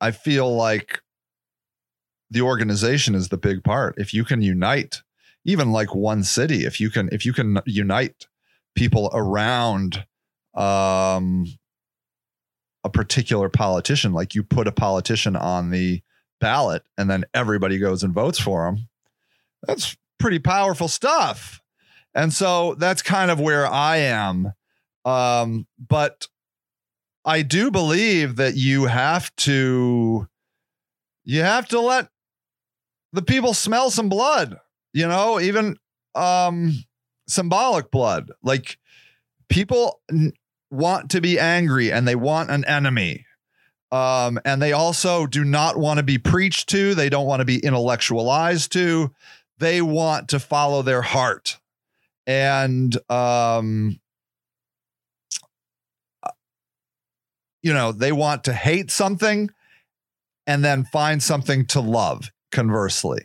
I 0.00 0.10
feel 0.10 0.54
like 0.54 1.00
the 2.30 2.42
organization 2.42 3.14
is 3.14 3.28
the 3.28 3.36
big 3.36 3.64
part. 3.64 3.94
If 3.98 4.14
you 4.14 4.24
can 4.24 4.42
unite, 4.42 5.02
even 5.44 5.72
like 5.72 5.94
one 5.94 6.22
city, 6.22 6.64
if 6.64 6.80
you 6.80 6.90
can, 6.90 7.08
if 7.12 7.24
you 7.24 7.32
can 7.32 7.60
unite 7.66 8.26
people 8.74 9.10
around 9.12 10.04
um, 10.54 11.46
a 12.84 12.90
particular 12.90 13.48
politician, 13.48 14.12
like 14.12 14.34
you 14.34 14.42
put 14.42 14.68
a 14.68 14.72
politician 14.72 15.36
on 15.36 15.70
the 15.70 16.02
ballot 16.40 16.82
and 16.96 17.08
then 17.08 17.24
everybody 17.34 17.78
goes 17.78 18.02
and 18.02 18.14
votes 18.14 18.38
for 18.38 18.66
him, 18.66 18.88
that's 19.66 19.96
pretty 20.18 20.38
powerful 20.38 20.88
stuff. 20.88 21.60
And 22.14 22.32
so 22.32 22.74
that's 22.74 23.02
kind 23.02 23.30
of 23.30 23.40
where 23.40 23.66
I 23.66 23.98
am. 23.98 24.52
Um, 25.04 25.66
but 25.78 26.28
I 27.24 27.42
do 27.42 27.70
believe 27.70 28.36
that 28.36 28.56
you 28.56 28.86
have 28.86 29.34
to 29.36 30.28
you 31.24 31.42
have 31.42 31.68
to 31.68 31.80
let 31.80 32.08
the 33.12 33.22
people 33.22 33.54
smell 33.54 33.90
some 33.90 34.08
blood, 34.08 34.58
you 34.92 35.06
know, 35.06 35.40
even 35.40 35.76
um 36.14 36.72
symbolic 37.28 37.90
blood. 37.90 38.30
Like 38.42 38.78
people 39.48 40.00
n- 40.10 40.32
want 40.70 41.10
to 41.10 41.20
be 41.20 41.38
angry 41.38 41.92
and 41.92 42.06
they 42.06 42.14
want 42.14 42.50
an 42.50 42.64
enemy. 42.64 43.26
Um, 43.92 44.38
and 44.44 44.62
they 44.62 44.72
also 44.72 45.26
do 45.26 45.44
not 45.44 45.76
want 45.76 45.98
to 45.98 46.04
be 46.04 46.18
preached 46.18 46.68
to. 46.68 46.94
They 46.94 47.08
don't 47.08 47.26
want 47.26 47.40
to 47.40 47.44
be 47.44 47.58
intellectualized 47.58 48.72
to. 48.72 49.12
They 49.58 49.82
want 49.82 50.28
to 50.28 50.38
follow 50.38 50.82
their 50.82 51.02
heart. 51.02 51.58
And, 52.30 52.96
um, 53.10 53.98
you 57.60 57.72
know, 57.72 57.90
they 57.90 58.12
want 58.12 58.44
to 58.44 58.52
hate 58.52 58.92
something 58.92 59.50
and 60.46 60.64
then 60.64 60.84
find 60.84 61.20
something 61.20 61.66
to 61.66 61.80
love, 61.80 62.30
conversely. 62.52 63.22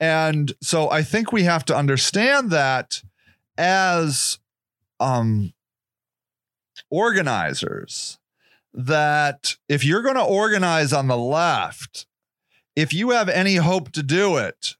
And 0.00 0.54
so 0.62 0.90
I 0.90 1.02
think 1.02 1.32
we 1.32 1.42
have 1.42 1.66
to 1.66 1.76
understand 1.76 2.50
that 2.50 3.02
as 3.58 4.38
um, 5.00 5.52
organizers, 6.88 8.18
that 8.72 9.56
if 9.68 9.84
you're 9.84 10.00
going 10.00 10.14
to 10.14 10.24
organize 10.24 10.94
on 10.94 11.08
the 11.08 11.18
left, 11.18 12.06
if 12.74 12.94
you 12.94 13.10
have 13.10 13.28
any 13.28 13.56
hope 13.56 13.92
to 13.92 14.02
do 14.02 14.38
it, 14.38 14.76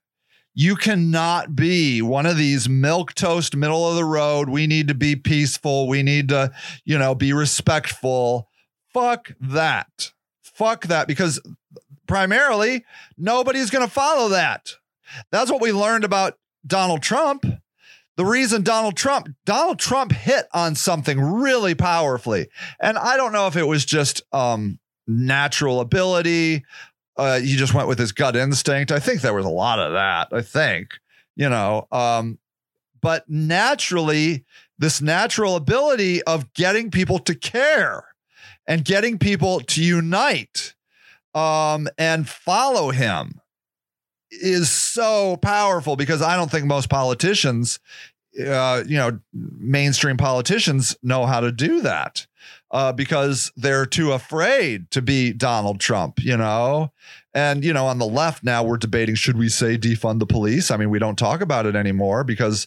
you 0.55 0.77
cannot 0.77 1.55
be 1.55 2.03
one 2.03 2.27
of 2.27 2.37
these 2.37 2.69
milk 2.69 3.15
toast 3.15 3.57
middle 3.57 3.89
of 3.89 3.97
the 3.97 4.05
road. 4.05 4.49
We 4.49 4.67
need 4.67 4.89
to 4.89 4.95
be 4.95 5.17
peaceful. 5.17 5.89
We 5.89 6.03
need 6.03 6.29
to, 6.31 6.53
you 6.85 6.99
know, 6.99 7.15
be 7.15 7.33
respectful. 7.33 8.49
Fuck 8.93 9.33
that. 9.41 10.13
Fuck 10.43 10.87
that 10.89 11.07
because 11.07 11.41
primarily 12.07 12.85
nobody's 13.17 13.71
going 13.71 13.87
to 13.87 13.93
follow 13.93 14.31
that. 14.31 14.75
That's 15.31 15.51
what 15.51 15.63
we 15.63 15.73
learned 15.73 16.05
about 16.05 16.35
Donald 16.67 17.03
Trump. 17.03 17.47
The 18.17 18.27
reason 18.27 18.63
Donald 18.63 18.97
Trump 18.97 19.29
Donald 19.47 19.79
Trump 19.79 20.13
hit 20.13 20.47
on 20.53 20.75
something 20.75 21.19
really 21.19 21.75
powerfully. 21.75 22.49
And 22.79 22.99
I 22.99 23.17
don't 23.17 23.33
know 23.33 23.47
if 23.47 23.57
it 23.57 23.67
was 23.67 23.85
just 23.85 24.23
um 24.33 24.79
natural 25.07 25.81
ability, 25.81 26.65
uh 27.21 27.41
he 27.41 27.57
just 27.57 27.75
went 27.75 27.87
with 27.87 27.99
his 27.99 28.13
gut 28.13 28.35
instinct. 28.35 28.91
I 28.91 28.99
think 28.99 29.21
there 29.21 29.35
was 29.35 29.45
a 29.45 29.51
lot 29.51 29.79
of 29.79 29.93
that, 29.93 30.29
I 30.33 30.43
think. 30.43 30.95
You 31.37 31.49
know, 31.49 31.87
um 31.93 32.39
but 33.01 33.29
naturally 33.29 34.45
this 34.79 35.01
natural 35.01 35.57
ability 35.57 36.23
of 36.25 36.53
getting 36.55 36.91
people 36.91 37.19
to 37.21 37.35
care 37.35 38.05
and 38.67 38.85
getting 38.85 39.19
people 39.19 39.61
to 39.61 39.83
unite 39.83 40.75
um 41.35 41.89
and 41.99 42.29
follow 42.29 42.91
him 42.91 43.41
is 44.31 44.71
so 44.71 45.37
powerful 45.37 45.97
because 45.97 46.23
I 46.23 46.37
don't 46.37 46.51
think 46.51 46.65
most 46.65 46.89
politicians, 46.89 47.81
uh, 48.41 48.85
you 48.87 48.97
know, 48.97 49.19
mainstream 49.33 50.17
politicians 50.17 50.97
know 51.03 51.27
how 51.27 51.41
to 51.41 51.51
do 51.53 51.83
that 51.83 52.27
uh, 52.71 52.93
because 52.93 53.53
they're 53.57 53.87
too 53.87 54.13
afraid 54.13 54.91
to 54.93 55.03
be 55.03 55.33
Donald 55.33 55.81
Trump, 55.81 56.23
you 56.23 56.37
know? 56.37 56.93
And, 57.35 57.65
you 57.65 57.73
know, 57.73 57.87
on 57.87 57.99
the 57.99 58.07
left 58.07 58.45
now, 58.45 58.63
we're 58.63 58.77
debating 58.77 59.15
should 59.15 59.39
we 59.39 59.49
say 59.49 59.77
defund 59.77 60.19
the 60.19 60.27
police? 60.27 60.71
I 60.71 60.77
mean, 60.77 60.91
we 60.91 60.99
don't 60.99 61.19
talk 61.19 61.41
about 61.41 61.67
it 61.67 61.77
anymore 61.77 62.25
because 62.25 62.67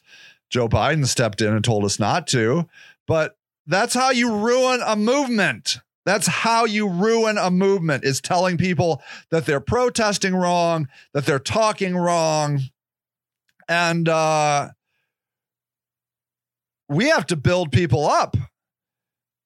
Joe 0.50 0.68
Biden 0.68 1.08
stepped 1.08 1.42
in 1.42 1.54
and 1.54 1.64
told 1.64 1.86
us 1.86 2.00
not 2.00 2.28
to. 2.28 2.68
But 3.08 3.38
that's 3.66 3.94
how 3.94 4.12
you 4.12 4.34
ruin 4.34 4.82
a 4.86 4.96
movement. 4.96 5.80
That's 6.06 6.28
how 6.28 6.66
you 6.66 6.90
ruin 6.90 7.38
a 7.38 7.50
movement 7.50 8.04
is 8.04 8.20
telling 8.20 8.58
people 8.58 9.02
that 9.30 9.46
they're 9.46 9.62
protesting 9.62 10.36
wrong, 10.36 10.90
that 11.14 11.26
they're 11.26 11.40
talking 11.40 11.96
wrong. 11.96 12.60
And 13.70 14.10
uh, 14.10 14.70
we 16.90 17.08
have 17.10 17.26
to 17.28 17.38
build 17.38 17.72
people 17.72 18.06
up. 18.06 18.36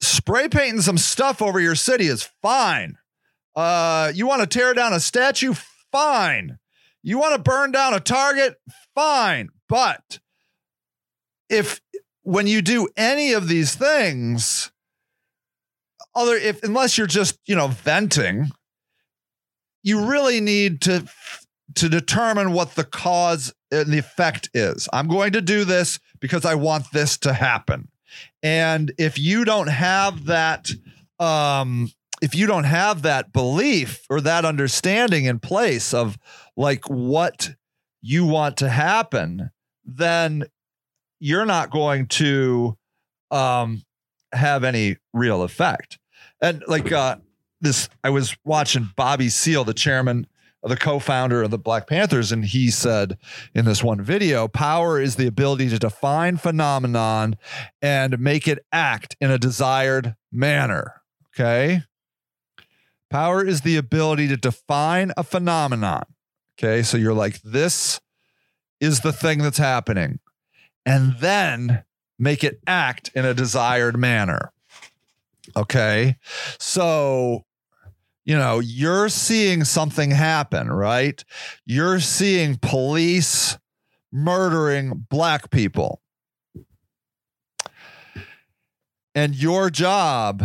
Spray 0.02 0.48
painting 0.48 0.82
some 0.82 0.98
stuff 0.98 1.41
over 1.41 1.60
your 1.60 1.76
city 1.76 2.08
is 2.08 2.30
fine. 2.41 2.98
Uh, 3.56 4.12
you 4.14 4.28
want 4.28 4.41
to 4.41 4.48
tear 4.48 4.74
down 4.74 4.93
a 4.93 5.00
statue? 5.00 5.54
Fine. 5.91 6.60
You 7.02 7.18
want 7.18 7.36
to 7.36 7.41
burn 7.41 7.72
down 7.72 7.93
a 7.93 8.00
target? 8.00 8.56
Fine. 8.93 9.50
But 9.68 10.20
if 11.50 11.82
when 12.24 12.48
you 12.48 12.62
do 12.62 12.88
any 12.95 13.34
of 13.34 13.48
these 13.48 13.74
things, 13.74 14.72
other 16.18 16.36
if 16.36 16.64
unless 16.64 16.98
you're 16.98 17.08
just 17.08 17.38
you 17.45 17.56
know 17.56 17.68
venting 17.68 18.50
you 19.84 20.06
really 20.06 20.41
need 20.41 20.82
to 20.82 21.08
to 21.76 21.88
determine 21.88 22.52
what 22.52 22.76
the 22.76 22.84
cause 22.84 23.54
and 23.72 23.93
the 23.93 24.00
effect 24.00 24.50
is 24.54 24.89
i'm 24.91 25.08
going 25.08 25.32
to 25.32 25.41
do 25.41 25.64
this 25.64 26.00
because 26.20 26.43
i 26.43 26.56
want 26.56 26.91
this 26.91 27.18
to 27.18 27.34
happen 27.34 27.88
and 28.48 28.93
if 28.98 29.20
you 29.20 29.43
don't 29.43 29.68
have 29.68 30.26
that 30.26 30.72
um 31.20 31.91
if 32.22 32.34
you 32.34 32.48
don't 32.48 32.64
have 32.64 33.02
that 33.02 33.34
belief 33.34 34.06
or 34.10 34.22
that 34.22 34.45
understanding 34.45 35.26
in 35.26 35.38
place 35.38 35.93
of 35.93 36.18
like 36.56 36.89
what 36.89 37.52
you 38.02 38.26
want 38.26 38.56
to 38.58 38.70
happen 38.70 39.52
then 39.84 40.45
you're 41.20 41.45
not 41.45 41.72
going 41.72 42.08
to 42.08 42.78
um 43.32 43.84
have 44.34 44.64
any 44.64 44.98
real 45.14 45.41
effect. 45.43 46.00
And 46.41 46.64
like 46.68 46.91
uh 46.91 47.18
this 47.60 47.89
i 48.04 48.10
was 48.10 48.38
watching 48.45 48.89
bobby 48.95 49.30
seale 49.30 49.64
the 49.64 49.74
chairman 49.74 50.28
the 50.68 50.78
co-founder 50.78 51.43
of 51.43 51.51
the 51.51 51.57
black 51.57 51.88
panthers 51.88 52.32
and 52.32 52.45
he 52.45 52.70
said 52.70 53.18
in 53.53 53.65
this 53.65 53.84
one 53.84 54.01
video 54.01 54.47
power 54.47 54.99
is 54.99 55.15
the 55.15 55.28
ability 55.28 55.70
to 55.70 55.80
define 55.80 56.38
phenomenon 56.38 57.36
and 57.82 58.20
make 58.20 58.47
it 58.47 58.65
act 58.72 59.15
in 59.20 59.32
a 59.32 59.38
desired 59.38 60.15
manner. 60.32 61.01
Okay? 61.34 61.82
Power 63.09 63.45
is 63.45 63.61
the 63.61 63.78
ability 63.78 64.28
to 64.28 64.38
define 64.38 65.11
a 65.15 65.24
phenomenon. 65.24 66.03
Okay? 66.57 66.84
So 66.84 66.97
you're 66.97 67.13
like 67.13 67.41
this 67.41 67.99
is 68.80 69.01
the 69.01 69.13
thing 69.13 69.39
that's 69.39 69.57
happening 69.57 70.20
and 70.86 71.18
then 71.20 71.84
make 72.20 72.43
it 72.43 72.59
act 72.68 73.11
in 73.13 73.26
a 73.26 73.34
desired 73.34 73.97
manner. 73.97 74.51
Okay. 75.55 76.18
So, 76.59 77.45
you 78.28 78.38
know, 78.38 78.59
you're 78.59 79.07
seeing 79.07 79.63
something 79.63 80.11
happen, 80.11 80.69
right? 80.69 81.23
You're 81.65 82.01
seeing 82.01 82.57
police 82.61 83.57
murdering 84.11 85.05
black 85.09 85.49
people. 85.49 86.01
And 89.15 89.34
your 89.34 89.69
job 89.69 90.43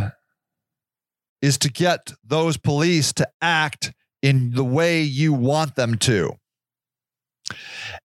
is 1.43 1.59
to 1.59 1.73
get 1.73 2.13
those 2.25 2.57
police 2.57 3.13
to 3.15 3.29
act 3.43 3.93
in 4.23 4.53
the 4.53 4.65
way 4.65 5.03
you 5.03 5.33
want 5.33 5.75
them 5.75 5.99
to. 5.99 6.35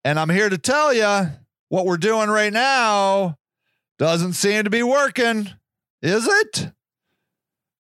And 0.03 0.19
I'm 0.19 0.29
here 0.29 0.49
to 0.49 0.57
tell 0.57 0.91
you 0.91 1.29
what 1.69 1.85
we're 1.85 1.97
doing 1.97 2.29
right 2.29 2.51
now 2.51 3.37
doesn't 3.99 4.33
seem 4.33 4.63
to 4.63 4.71
be 4.71 4.81
working, 4.81 5.51
is 6.01 6.27
it? 6.27 6.71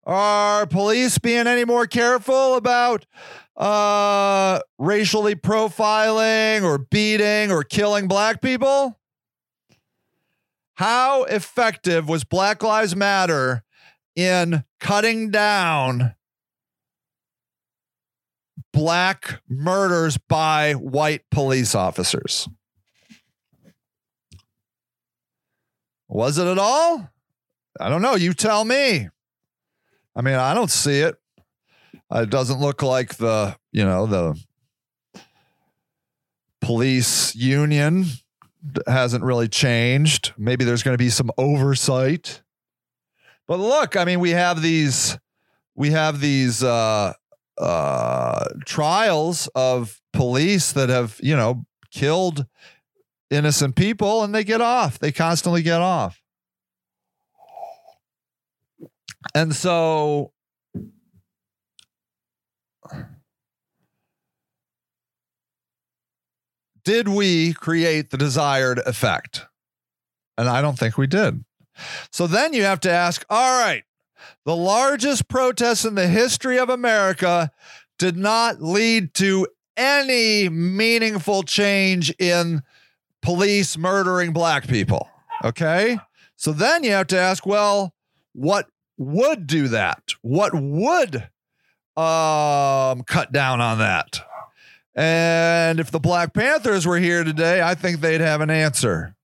Are 0.07 0.67
police 0.67 1.19
being 1.19 1.47
any 1.47 1.65
more 1.65 1.87
careful 1.87 2.57
about 2.57 3.07
uh, 3.57 4.61
racially 4.79 5.35
profiling 5.35 6.63
or 6.63 6.79
beating 6.79 7.51
or 7.51 7.63
killing 7.63 8.09
black 8.09 8.43
people? 8.43 8.99
How 10.75 11.25
effective 11.25 12.09
was 12.09 12.25
Black 12.25 12.63
Lives 12.63 12.95
Matter 12.97 13.65
in 14.17 14.65
cutting 14.81 15.31
down 15.31 16.15
black 18.75 19.41
murders 19.49 20.19
by 20.19 20.73
white 20.73 21.23
police 21.31 21.75
officers. 21.75 22.49
Was 26.09 26.39
it 26.39 26.47
at 26.47 26.59
all? 26.59 27.09
I 27.81 27.89
don't 27.89 28.03
know. 28.03 28.17
You 28.17 28.35
tell 28.35 28.65
me. 28.65 29.09
I 30.17 30.23
mean, 30.23 30.35
I 30.35 30.55
don't 30.55 30.71
see 30.71 31.01
it. 31.01 31.17
Uh, 32.15 32.23
It 32.23 32.31
doesn't 32.31 32.61
look 32.61 32.83
like 32.83 33.17
the, 33.17 33.57
you 33.73 33.85
know, 33.85 34.07
the 34.07 34.41
police 36.61 37.35
union 37.35 38.07
hasn't 38.87 39.25
really 39.25 39.49
changed. 39.49 40.33
Maybe 40.39 40.65
there's 40.65 40.83
going 40.83 40.95
to 40.95 41.03
be 41.03 41.11
some 41.11 41.31
oversight. 41.37 42.43
But 43.47 43.59
look, 43.59 43.97
I 43.97 44.05
mean, 44.05 44.21
we 44.21 44.31
have 44.31 44.62
these 44.62 45.19
we 45.75 45.91
have 45.91 46.21
these 46.21 46.62
uh 46.62 47.12
uh 47.59 48.45
trials 48.65 49.49
of 49.55 50.01
police 50.12 50.73
that 50.73 50.89
have, 50.89 51.19
you 51.23 51.37
know, 51.37 51.67
killed 51.91 52.47
innocent 53.31 53.77
people 53.77 54.23
and 54.23 54.35
they 54.35 54.45
get 54.45 54.61
off. 54.61 54.99
They 54.99 55.12
constantly 55.12 55.62
get 55.62 55.81
off. 55.81 56.23
And 59.35 59.55
so 59.55 60.33
did 66.85 67.09
we 67.09 67.53
create 67.55 68.11
the 68.11 68.19
desired 68.19 68.79
effect? 68.87 69.47
And 70.37 70.49
I 70.49 70.61
don't 70.61 70.79
think 70.79 70.99
we 70.99 71.07
did. 71.07 71.45
So 72.13 72.27
then 72.27 72.53
you 72.53 72.63
have 72.63 72.81
to 72.81 72.91
ask 72.91 73.25
all 73.31 73.61
right, 73.61 73.85
the 74.45 74.57
largest 74.57 75.29
protest 75.29 75.85
in 75.85 75.95
the 75.95 76.07
history 76.07 76.59
of 76.59 76.69
America 76.69 77.51
did 77.99 78.17
not 78.17 78.63
lead 78.63 79.15
to 79.15 79.47
any 79.77 80.49
meaningful 80.49 81.43
change 81.43 82.15
in 82.19 82.63
police 83.23 83.77
murdering 83.77 84.33
black 84.33 84.69
people. 84.69 85.09
Okay. 85.43 85.99
So 86.37 86.53
then 86.53 86.85
you 86.85 86.93
have 86.93 87.07
to 87.09 87.19
ask, 87.19 87.47
well, 87.47 87.95
what 88.35 88.67
would 88.97 89.47
do 89.47 89.68
that? 89.68 90.14
What 90.22 90.53
would 90.55 91.16
um, 91.97 93.03
cut 93.05 93.32
down 93.32 93.61
on 93.61 93.78
that? 93.78 94.20
And 94.95 95.80
if 95.80 95.90
the 95.90 96.01
Black 96.01 96.34
Panthers 96.34 96.86
were 96.86 96.99
here 96.99 97.24
today, 97.24 97.61
I 97.61 97.74
think 97.74 98.01
they'd 98.01 98.20
have 98.20 98.40
an 98.40 98.51
answer. 98.51 99.16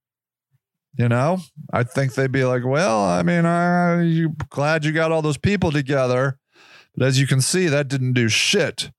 You 0.98 1.08
know, 1.08 1.38
I 1.72 1.84
think 1.84 2.14
they'd 2.14 2.32
be 2.32 2.44
like, 2.44 2.64
well, 2.64 3.04
I 3.04 3.22
mean, 3.22 3.46
I 3.46 4.02
you 4.02 4.34
glad 4.48 4.84
you 4.84 4.90
got 4.90 5.12
all 5.12 5.22
those 5.22 5.38
people 5.38 5.70
together. 5.70 6.38
But 6.96 7.06
as 7.06 7.20
you 7.20 7.28
can 7.28 7.40
see, 7.40 7.68
that 7.68 7.86
didn't 7.86 8.14
do 8.14 8.28
shit. 8.28 8.90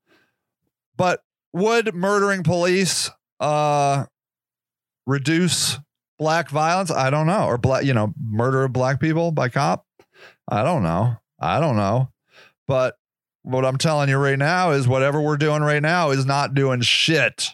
But 0.96 1.22
would 1.52 1.94
murdering 1.94 2.44
police 2.44 3.12
uh 3.42 4.06
reduce 5.06 5.80
black 6.18 6.50
violence? 6.50 6.92
I 6.92 7.10
don't 7.10 7.28
know. 7.28 7.46
Or 7.46 7.58
black, 7.58 7.84
you 7.84 7.94
know, 7.94 8.14
murder 8.24 8.64
of 8.64 8.72
black 8.72 9.02
people 9.02 9.32
by 9.32 9.50
cop? 9.50 9.86
I 10.52 10.64
don't 10.64 10.84
know. 10.84 11.16
I 11.40 11.60
don't 11.62 11.78
know. 11.78 12.12
But 12.68 12.98
what 13.44 13.66
I'm 13.66 13.78
telling 13.78 14.10
you 14.10 14.18
right 14.18 14.38
now 14.38 14.72
is 14.72 14.88
whatever 14.88 15.20
we're 15.22 15.38
doing 15.38 15.62
right 15.62 15.82
now 15.82 16.12
is 16.12 16.26
not 16.26 16.54
doing 16.54 16.82
shit. 16.82 17.50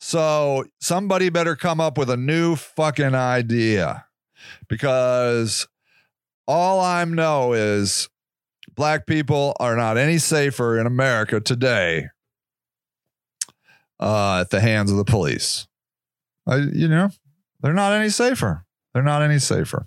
So 0.00 0.64
somebody 0.80 1.28
better 1.28 1.56
come 1.56 1.80
up 1.80 1.96
with 1.96 2.10
a 2.10 2.16
new 2.16 2.56
fucking 2.56 3.14
idea 3.14 4.06
because 4.68 5.66
all 6.46 6.80
I 6.80 7.04
know 7.04 7.52
is 7.52 8.08
black 8.74 9.06
people 9.06 9.56
are 9.58 9.76
not 9.76 9.96
any 9.96 10.18
safer 10.18 10.78
in 10.78 10.86
America 10.86 11.40
today 11.40 12.08
uh, 14.00 14.40
at 14.40 14.50
the 14.50 14.60
hands 14.60 14.90
of 14.90 14.96
the 14.96 15.04
police. 15.04 15.66
I, 16.46 16.56
you 16.56 16.88
know, 16.88 17.10
they're 17.60 17.72
not 17.72 17.92
any 17.92 18.10
safer. 18.10 18.64
They're 18.94 19.02
not 19.02 19.22
any 19.22 19.38
safer. 19.38 19.86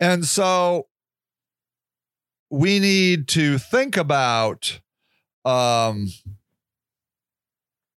And 0.00 0.24
so 0.24 0.88
we 2.52 2.78
need 2.78 3.28
to 3.28 3.56
think 3.56 3.96
about 3.96 4.80
um, 5.46 6.08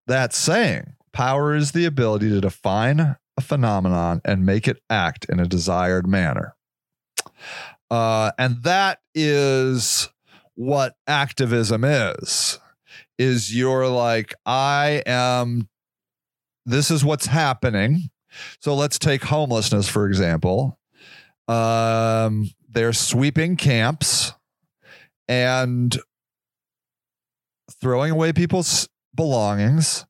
that 0.06 0.32
saying 0.32 0.94
power 1.12 1.56
is 1.56 1.72
the 1.72 1.84
ability 1.84 2.30
to 2.30 2.40
define 2.40 3.16
a 3.36 3.40
phenomenon 3.40 4.20
and 4.24 4.46
make 4.46 4.68
it 4.68 4.80
act 4.88 5.26
in 5.28 5.40
a 5.40 5.46
desired 5.46 6.06
manner. 6.06 6.54
Uh, 7.90 8.30
and 8.38 8.62
that 8.62 9.00
is 9.12 10.08
what 10.54 10.94
activism 11.08 11.82
is 11.82 12.60
is 13.18 13.54
you're 13.54 13.88
like 13.88 14.34
i 14.46 15.02
am 15.04 15.68
this 16.64 16.92
is 16.92 17.04
what's 17.04 17.26
happening. 17.26 18.08
So 18.60 18.74
let's 18.74 18.98
take 18.98 19.24
homelessness 19.24 19.88
for 19.88 20.06
example. 20.06 20.78
Um, 21.48 22.50
they're 22.68 22.92
sweeping 22.92 23.56
camps 23.56 24.32
and 25.28 25.98
throwing 27.80 28.10
away 28.10 28.32
people's 28.32 28.88
belongings 29.14 30.06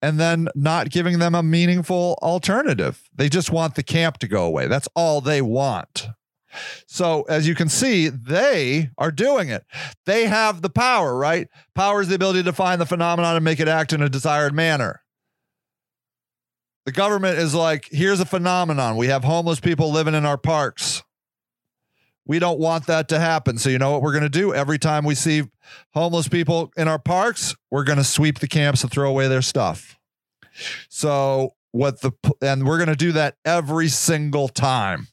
and 0.00 0.18
then 0.18 0.48
not 0.54 0.90
giving 0.90 1.18
them 1.18 1.34
a 1.34 1.42
meaningful 1.42 2.18
alternative. 2.22 3.08
They 3.14 3.28
just 3.28 3.50
want 3.50 3.74
the 3.74 3.82
camp 3.82 4.18
to 4.18 4.28
go 4.28 4.44
away. 4.44 4.66
That's 4.68 4.88
all 4.94 5.20
they 5.20 5.42
want. 5.42 6.08
So, 6.86 7.22
as 7.22 7.46
you 7.46 7.54
can 7.54 7.68
see, 7.68 8.08
they 8.08 8.90
are 8.96 9.10
doing 9.10 9.48
it. 9.48 9.64
They 10.06 10.26
have 10.26 10.62
the 10.62 10.70
power, 10.70 11.16
right? 11.16 11.48
Power 11.74 12.00
is 12.00 12.08
the 12.08 12.14
ability 12.14 12.40
to 12.40 12.44
define 12.44 12.78
the 12.78 12.86
phenomenon 12.86 13.36
and 13.36 13.44
make 13.44 13.60
it 13.60 13.68
act 13.68 13.92
in 13.92 14.02
a 14.02 14.08
desired 14.08 14.54
manner. 14.54 15.02
The 16.86 16.92
government 16.92 17.38
is 17.38 17.54
like, 17.54 17.86
here's 17.90 18.20
a 18.20 18.24
phenomenon. 18.24 18.96
We 18.96 19.08
have 19.08 19.24
homeless 19.24 19.60
people 19.60 19.92
living 19.92 20.14
in 20.14 20.24
our 20.24 20.38
parks. 20.38 20.97
We 22.28 22.38
don't 22.38 22.60
want 22.60 22.86
that 22.86 23.08
to 23.08 23.18
happen. 23.18 23.56
So, 23.58 23.70
you 23.70 23.78
know 23.78 23.90
what 23.90 24.02
we're 24.02 24.12
going 24.12 24.22
to 24.22 24.28
do? 24.28 24.54
Every 24.54 24.78
time 24.78 25.04
we 25.04 25.14
see 25.14 25.44
homeless 25.94 26.28
people 26.28 26.70
in 26.76 26.86
our 26.86 26.98
parks, 26.98 27.56
we're 27.70 27.84
going 27.84 27.98
to 27.98 28.04
sweep 28.04 28.38
the 28.38 28.46
camps 28.46 28.82
and 28.82 28.92
throw 28.92 29.08
away 29.08 29.28
their 29.28 29.42
stuff. 29.42 29.98
So, 30.90 31.54
what 31.72 32.02
the, 32.02 32.12
and 32.42 32.66
we're 32.66 32.76
going 32.76 32.88
to 32.90 32.96
do 32.96 33.12
that 33.12 33.36
every 33.44 33.88
single 33.88 34.48
time 34.48 35.08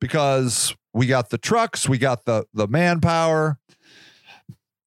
because 0.00 0.74
we 0.92 1.06
got 1.06 1.30
the 1.30 1.38
trucks, 1.38 1.88
we 1.88 1.98
got 1.98 2.24
the, 2.24 2.46
the 2.52 2.66
manpower. 2.66 3.58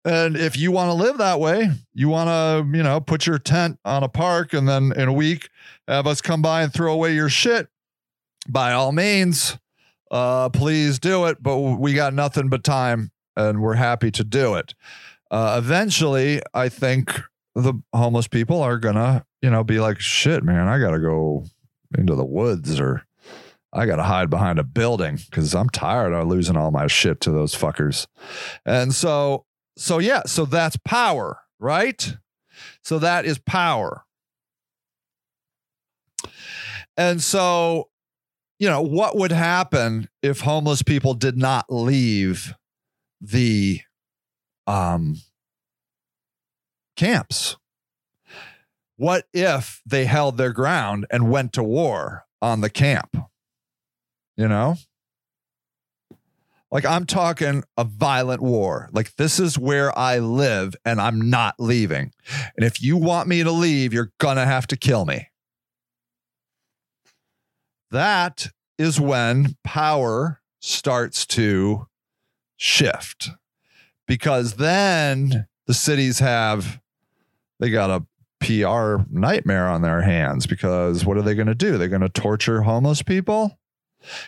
And 0.03 0.35
if 0.35 0.57
you 0.57 0.71
want 0.71 0.89
to 0.89 0.93
live 0.93 1.17
that 1.17 1.39
way, 1.39 1.71
you 1.93 2.09
want 2.09 2.27
to, 2.27 2.77
you 2.77 2.83
know, 2.83 2.99
put 2.99 3.25
your 3.25 3.39
tent 3.39 3.79
on 3.85 4.03
a 4.03 4.09
park 4.09 4.53
and 4.53 4.67
then 4.67 4.91
in 4.95 5.07
a 5.07 5.13
week 5.13 5.49
have 5.87 6.05
us 6.07 6.21
come 6.21 6.41
by 6.41 6.61
and 6.61 6.73
throw 6.73 6.93
away 6.93 7.15
your 7.15 7.29
shit, 7.29 7.69
by 8.47 8.73
all 8.73 8.91
means, 8.91 9.57
uh, 10.11 10.49
please 10.49 10.99
do 10.99 11.25
it. 11.25 11.41
But 11.41 11.57
we 11.57 11.93
got 11.93 12.13
nothing 12.13 12.49
but 12.49 12.63
time 12.63 13.11
and 13.35 13.61
we're 13.61 13.75
happy 13.75 14.11
to 14.11 14.23
do 14.23 14.55
it. 14.55 14.73
Uh, 15.31 15.55
eventually, 15.57 16.41
I 16.53 16.69
think 16.69 17.19
the 17.55 17.73
homeless 17.93 18.27
people 18.27 18.61
are 18.61 18.79
to, 18.95 19.25
you 19.41 19.49
know, 19.49 19.63
be 19.63 19.79
like, 19.79 19.99
shit, 19.99 20.43
man, 20.43 20.67
I 20.67 20.79
got 20.79 20.91
to 20.91 20.99
go 20.99 21.45
into 21.97 22.15
the 22.15 22.25
woods 22.25 22.79
or 22.79 23.05
I 23.73 23.85
got 23.85 23.97
to 23.97 24.03
hide 24.03 24.29
behind 24.29 24.59
a 24.59 24.63
building 24.63 25.19
because 25.29 25.53
I'm 25.53 25.69
tired 25.69 26.13
of 26.13 26.27
losing 26.27 26.55
all 26.55 26.71
my 26.71 26.87
shit 26.87 27.19
to 27.21 27.31
those 27.31 27.55
fuckers. 27.55 28.07
And 28.65 28.93
so, 28.93 29.45
so 29.77 29.99
yeah, 29.99 30.21
so 30.25 30.45
that's 30.45 30.77
power, 30.77 31.39
right? 31.59 32.15
So 32.83 32.99
that 32.99 33.25
is 33.25 33.37
power. 33.39 34.05
And 36.95 37.21
so, 37.21 37.89
you 38.59 38.69
know, 38.69 38.81
what 38.81 39.15
would 39.17 39.31
happen 39.31 40.09
if 40.21 40.41
homeless 40.41 40.81
people 40.81 41.13
did 41.13 41.37
not 41.37 41.65
leave 41.69 42.53
the 43.21 43.81
um 44.67 45.17
camps? 46.95 47.57
What 48.97 49.25
if 49.33 49.81
they 49.85 50.05
held 50.05 50.37
their 50.37 50.53
ground 50.53 51.05
and 51.11 51.29
went 51.29 51.53
to 51.53 51.63
war 51.63 52.25
on 52.41 52.61
the 52.61 52.69
camp? 52.69 53.17
You 54.37 54.47
know? 54.47 54.77
Like 56.71 56.85
I'm 56.85 57.05
talking 57.05 57.63
a 57.77 57.83
violent 57.83 58.41
war. 58.41 58.89
Like 58.91 59.15
this 59.15 59.39
is 59.39 59.57
where 59.57 59.97
I 59.97 60.19
live 60.19 60.75
and 60.83 60.99
I'm 60.99 61.29
not 61.29 61.55
leaving. 61.59 62.11
And 62.57 62.65
if 62.65 62.81
you 62.81 62.97
want 62.97 63.27
me 63.29 63.43
to 63.43 63.51
leave, 63.51 63.93
you're 63.93 64.11
going 64.17 64.37
to 64.37 64.45
have 64.45 64.67
to 64.67 64.77
kill 64.77 65.05
me. 65.05 65.29
That 67.95 68.47
is 68.77 68.99
when 68.99 69.55
power 69.63 70.41
starts 70.59 71.25
to 71.27 71.87
shift 72.57 73.29
because 74.05 74.55
then 74.55 75.47
the 75.65 75.73
cities 75.73 76.19
have 76.19 76.81
they 77.61 77.69
got 77.69 77.89
a 77.89 78.05
PR 78.41 79.05
nightmare 79.09 79.69
on 79.69 79.81
their 79.81 80.01
hands 80.01 80.45
because 80.45 81.05
what 81.05 81.15
are 81.15 81.21
they 81.21 81.35
going 81.35 81.47
to 81.47 81.55
do? 81.55 81.77
They're 81.77 81.87
going 81.87 82.01
to 82.01 82.09
torture 82.09 82.63
homeless 82.63 83.01
people? 83.01 83.57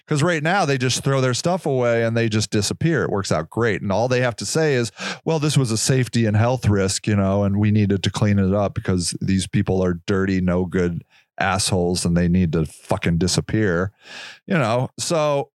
Because 0.05 0.23
right 0.23 0.41
now 0.41 0.63
they 0.63 0.77
just 0.77 1.03
throw 1.03 1.19
their 1.19 1.33
stuff 1.33 1.65
away 1.65 2.05
and 2.05 2.15
they 2.15 2.29
just 2.29 2.49
disappear. 2.49 3.03
It 3.03 3.11
works 3.11 3.33
out 3.33 3.49
great. 3.49 3.81
And 3.81 3.91
all 3.91 4.07
they 4.07 4.21
have 4.21 4.37
to 4.37 4.45
say 4.45 4.75
is, 4.75 4.93
well, 5.25 5.39
this 5.39 5.57
was 5.57 5.73
a 5.73 5.77
safety 5.77 6.25
and 6.25 6.37
health 6.37 6.69
risk, 6.69 7.05
you 7.05 7.17
know, 7.17 7.43
and 7.43 7.59
we 7.59 7.71
needed 7.71 8.01
to 8.03 8.11
clean 8.11 8.39
it 8.39 8.53
up 8.53 8.73
because 8.73 9.13
these 9.19 9.45
people 9.45 9.83
are 9.83 9.99
dirty, 10.07 10.39
no 10.39 10.63
good 10.63 11.03
assholes 11.39 12.05
and 12.05 12.15
they 12.15 12.27
need 12.27 12.51
to 12.53 12.65
fucking 12.65 13.17
disappear, 13.17 13.91
you 14.45 14.57
know. 14.57 14.89
So 14.97 15.51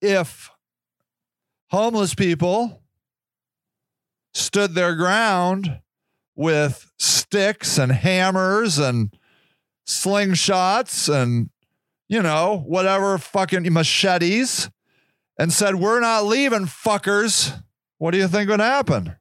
if 0.00 0.50
homeless 1.70 2.14
people 2.14 2.82
stood 4.34 4.74
their 4.74 4.94
ground 4.94 5.80
with 6.34 6.90
sticks 6.98 7.78
and 7.78 7.92
hammers 7.92 8.78
and 8.78 9.14
slingshots 9.86 11.12
and 11.12 11.50
you 12.10 12.20
know, 12.20 12.64
whatever 12.66 13.16
fucking 13.18 13.72
machetes 13.72 14.68
and 15.38 15.52
said, 15.52 15.76
We're 15.76 16.00
not 16.00 16.24
leaving, 16.24 16.66
fuckers. 16.66 17.62
What 17.98 18.10
do 18.10 18.18
you 18.18 18.26
think 18.26 18.50
would 18.50 18.58
happen? 18.60 19.14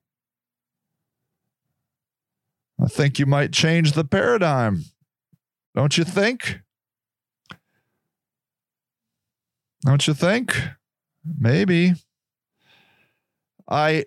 I 2.81 2.87
think 2.87 3.19
you 3.19 3.27
might 3.27 3.53
change 3.53 3.91
the 3.91 4.03
paradigm. 4.03 4.85
Don't 5.79 5.97
you 5.97 6.03
think? 6.03 6.59
Don't 9.85 10.05
you 10.05 10.13
think? 10.13 10.53
Maybe. 11.23 11.93
I 13.65 14.03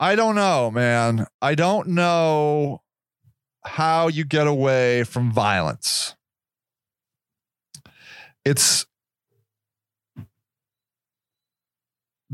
I 0.00 0.16
don't 0.16 0.34
know, 0.34 0.72
man. 0.72 1.28
I 1.40 1.54
don't 1.54 1.86
know 1.90 2.82
how 3.64 4.08
you 4.08 4.24
get 4.24 4.48
away 4.48 5.04
from 5.04 5.30
violence 5.30 6.16
it's 8.44 8.84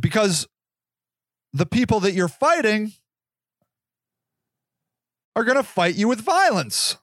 because 0.00 0.48
the 1.52 1.66
people 1.66 2.00
that 2.00 2.12
you're 2.12 2.28
fighting 2.28 2.94
are 5.36 5.44
going 5.44 5.58
to 5.58 5.62
fight 5.62 5.96
you 5.96 6.08
with 6.08 6.22
violence. 6.22 6.96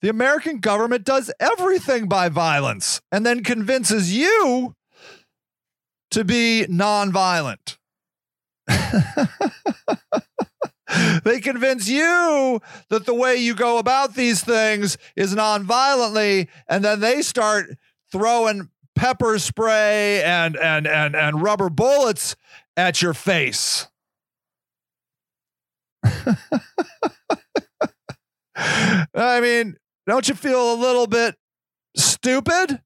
The 0.00 0.08
American 0.08 0.58
government 0.58 1.04
does 1.04 1.32
everything 1.40 2.08
by 2.08 2.28
violence 2.28 3.00
and 3.10 3.26
then 3.26 3.42
convinces 3.42 4.16
you 4.16 4.76
to 6.12 6.24
be 6.24 6.66
nonviolent. 6.68 7.78
they 11.24 11.40
convince 11.40 11.88
you 11.88 12.60
that 12.90 13.06
the 13.06 13.14
way 13.14 13.36
you 13.36 13.54
go 13.54 13.78
about 13.78 14.14
these 14.14 14.44
things 14.44 14.98
is 15.16 15.34
non-violently, 15.34 16.48
and 16.68 16.84
then 16.84 17.00
they 17.00 17.22
start 17.22 17.70
throwing 18.12 18.68
pepper 18.94 19.38
spray 19.38 20.22
and 20.22 20.56
and 20.56 20.86
and 20.86 21.16
and 21.16 21.42
rubber 21.42 21.70
bullets 21.70 22.36
at 22.76 23.02
your 23.02 23.14
face. 23.14 23.88
I 29.14 29.40
mean, 29.40 29.76
don't 30.08 30.28
you 30.28 30.34
feel 30.34 30.74
a 30.74 30.76
little 30.76 31.06
bit 31.06 31.36
stupid? 31.96 32.72
A 32.72 32.80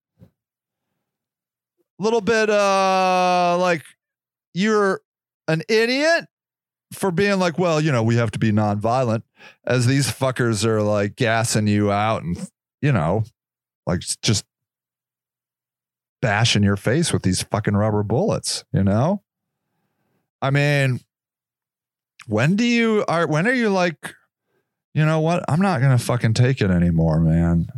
little 1.98 2.20
bit 2.20 2.50
uh 2.50 3.56
like 3.60 3.84
you're 4.54 5.00
an 5.48 5.62
idiot 5.68 6.26
for 6.92 7.10
being 7.10 7.38
like, 7.38 7.58
well, 7.58 7.80
you 7.80 7.90
know, 7.90 8.02
we 8.02 8.16
have 8.16 8.30
to 8.32 8.38
be 8.38 8.52
nonviolent 8.52 9.22
as 9.66 9.86
these 9.86 10.08
fuckers 10.08 10.64
are 10.64 10.82
like 10.82 11.16
gassing 11.16 11.66
you 11.66 11.90
out 11.90 12.22
and, 12.22 12.36
you 12.80 12.92
know, 12.92 13.24
like 13.86 14.00
just 14.22 14.44
bashing 16.20 16.62
your 16.62 16.76
face 16.76 17.12
with 17.12 17.22
these 17.22 17.42
fucking 17.42 17.74
rubber 17.74 18.02
bullets, 18.02 18.64
you 18.72 18.84
know? 18.84 19.22
I 20.40 20.50
mean, 20.50 21.00
when 22.26 22.56
do 22.56 22.64
you 22.64 23.04
are 23.08 23.26
when 23.26 23.46
are 23.46 23.54
you 23.54 23.70
like, 23.70 24.14
you 24.94 25.04
know 25.04 25.20
what? 25.20 25.44
I'm 25.48 25.60
not 25.60 25.80
going 25.80 25.96
to 25.96 26.02
fucking 26.02 26.34
take 26.34 26.60
it 26.60 26.70
anymore, 26.70 27.20
man. 27.20 27.68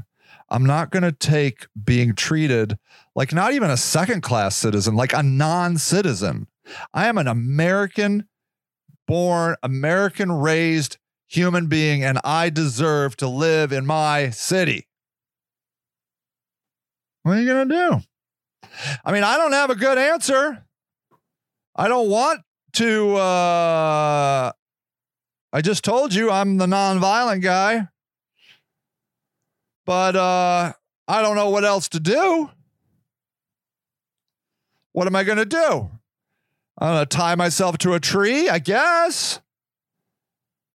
I'm 0.48 0.64
not 0.64 0.90
going 0.90 1.02
to 1.02 1.12
take 1.12 1.66
being 1.84 2.14
treated 2.14 2.78
like 3.14 3.32
not 3.32 3.52
even 3.52 3.70
a 3.70 3.76
second 3.76 4.22
class 4.22 4.56
citizen, 4.56 4.94
like 4.96 5.12
a 5.12 5.22
non 5.22 5.78
citizen. 5.78 6.48
I 6.92 7.06
am 7.06 7.18
an 7.18 7.28
American 7.28 8.28
born, 9.06 9.56
American 9.62 10.32
raised 10.32 10.98
human 11.28 11.66
being, 11.66 12.02
and 12.02 12.18
I 12.24 12.50
deserve 12.50 13.16
to 13.18 13.28
live 13.28 13.72
in 13.72 13.86
my 13.86 14.30
city. 14.30 14.88
What 17.22 17.38
are 17.38 17.40
you 17.40 17.46
going 17.46 17.68
to 17.68 17.74
do? 17.74 18.00
I 19.04 19.12
mean, 19.12 19.24
I 19.24 19.36
don't 19.36 19.52
have 19.52 19.70
a 19.70 19.74
good 19.74 19.98
answer. 19.98 20.64
I 21.76 21.88
don't 21.88 22.08
want 22.08 22.40
to. 22.74 23.16
Uh, 23.16 24.52
I 25.54 25.60
just 25.60 25.84
told 25.84 26.12
you 26.12 26.32
I'm 26.32 26.56
the 26.56 26.66
nonviolent 26.66 27.40
guy, 27.40 27.86
but 29.86 30.16
uh, 30.16 30.72
I 31.06 31.22
don't 31.22 31.36
know 31.36 31.50
what 31.50 31.64
else 31.64 31.88
to 31.90 32.00
do. 32.00 32.50
What 34.90 35.06
am 35.06 35.14
I 35.14 35.22
going 35.22 35.38
to 35.38 35.44
do? 35.44 35.90
I'm 36.76 36.88
gonna 36.88 37.06
tie 37.06 37.36
myself 37.36 37.78
to 37.78 37.94
a 37.94 38.00
tree, 38.00 38.48
I 38.48 38.58
guess. 38.58 39.38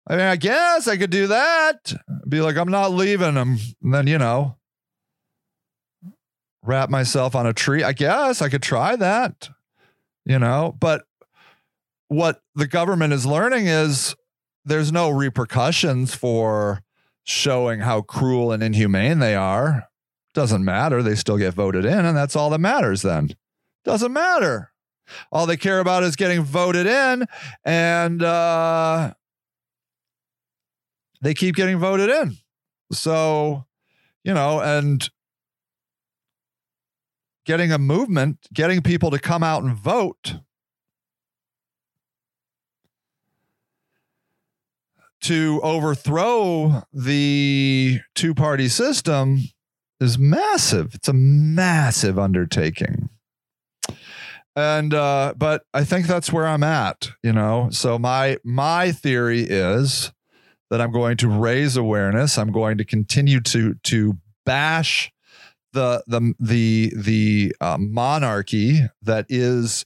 I 0.06 0.16
mean, 0.16 0.26
I 0.28 0.36
guess 0.36 0.88
I 0.88 0.96
could 0.96 1.10
do 1.10 1.26
that. 1.26 1.94
Be 2.30 2.42
like, 2.42 2.56
I'm 2.56 2.70
not 2.70 2.92
leaving 2.92 3.34
them. 3.34 3.58
And 3.82 3.94
then, 3.96 4.06
you 4.06 4.20
know, 4.20 4.58
wrap 6.64 6.92
myself 6.92 7.36
on 7.36 7.48
a 7.48 7.54
tree. 7.54 7.82
I 7.82 7.94
guess 7.94 8.44
I 8.44 8.50
could 8.50 8.62
try 8.62 8.96
that, 8.96 9.50
you 10.24 10.38
know, 10.38 10.78
but 10.80 11.04
what 12.10 12.44
the 12.54 12.68
government 12.68 13.12
is 13.14 13.26
learning 13.26 13.66
is 13.66 14.16
there's 14.68 14.92
no 14.92 15.10
repercussions 15.10 16.14
for 16.14 16.82
showing 17.24 17.80
how 17.80 18.02
cruel 18.02 18.52
and 18.52 18.62
inhumane 18.62 19.20
they 19.20 19.34
are. 19.34 19.88
Doesn't 20.34 20.64
matter. 20.64 21.02
They 21.02 21.16
still 21.16 21.38
get 21.38 21.54
voted 21.54 21.86
in, 21.86 22.06
and 22.06 22.16
that's 22.16 22.36
all 22.36 22.50
that 22.52 22.60
matters 22.60 23.02
then. 23.02 23.32
Doesn't 23.86 24.14
matter. 24.14 24.72
All 25.32 25.46
they 25.46 25.58
care 25.58 25.80
about 25.80 26.04
is 26.04 26.18
getting 26.18 26.42
voted 26.42 26.86
in, 26.86 27.26
and 27.64 28.22
uh, 28.22 29.14
they 31.22 31.34
keep 31.34 31.56
getting 31.56 31.80
voted 31.80 32.10
in. 32.10 32.38
So, 32.92 33.66
you 34.24 34.34
know, 34.34 34.60
and 34.60 35.10
getting 37.46 37.72
a 37.72 37.78
movement, 37.78 38.40
getting 38.54 38.82
people 38.82 39.12
to 39.12 39.20
come 39.20 39.44
out 39.44 39.64
and 39.64 39.74
vote 39.74 40.36
to 45.28 45.60
overthrow 45.62 46.84
the 46.94 48.00
two 48.16 48.34
party 48.34 48.70
system 48.70 49.42
is 50.00 50.18
massive. 50.18 50.96
It's 50.96 51.10
a 51.10 51.14
massive 51.14 52.18
undertaking. 52.18 53.10
And 54.56 54.94
uh 54.94 55.34
but 55.38 55.66
i 55.74 55.84
think 55.84 56.08
that's 56.08 56.32
where 56.32 56.48
i'm 56.48 56.64
at 56.64 57.10
you 57.24 57.34
know? 57.34 57.68
So 57.72 58.00
my 58.00 58.38
my 58.46 58.94
theory 58.94 59.42
is 59.42 60.14
that 60.70 60.80
i'm 60.80 60.94
going 60.94 61.18
to 61.18 61.28
raise 61.28 61.76
awareness. 61.76 62.38
I'm 62.38 62.54
going 62.54 62.78
to 62.78 62.86
continue 62.86 63.42
to 63.42 63.74
to 63.84 64.18
bash 64.46 65.12
the 65.74 66.04
the 66.08 66.34
the 66.40 66.94
the 66.96 67.56
uh, 67.60 67.78
monarchy 67.78 68.80
that 69.02 69.26
is 69.28 69.86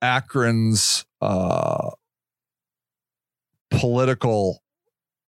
akron's 0.00 1.04
uh 1.20 1.90
political 3.70 4.62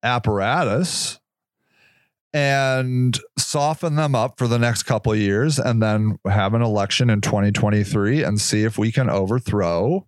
apparatus 0.03 1.19
and 2.33 3.19
soften 3.37 3.95
them 3.95 4.15
up 4.15 4.37
for 4.37 4.47
the 4.47 4.57
next 4.57 4.83
couple 4.83 5.15
years 5.15 5.59
and 5.59 5.81
then 5.81 6.17
have 6.25 6.53
an 6.53 6.61
election 6.61 7.09
in 7.09 7.21
2023 7.21 8.23
and 8.23 8.41
see 8.41 8.63
if 8.63 8.77
we 8.77 8.91
can 8.91 9.09
overthrow 9.09 10.07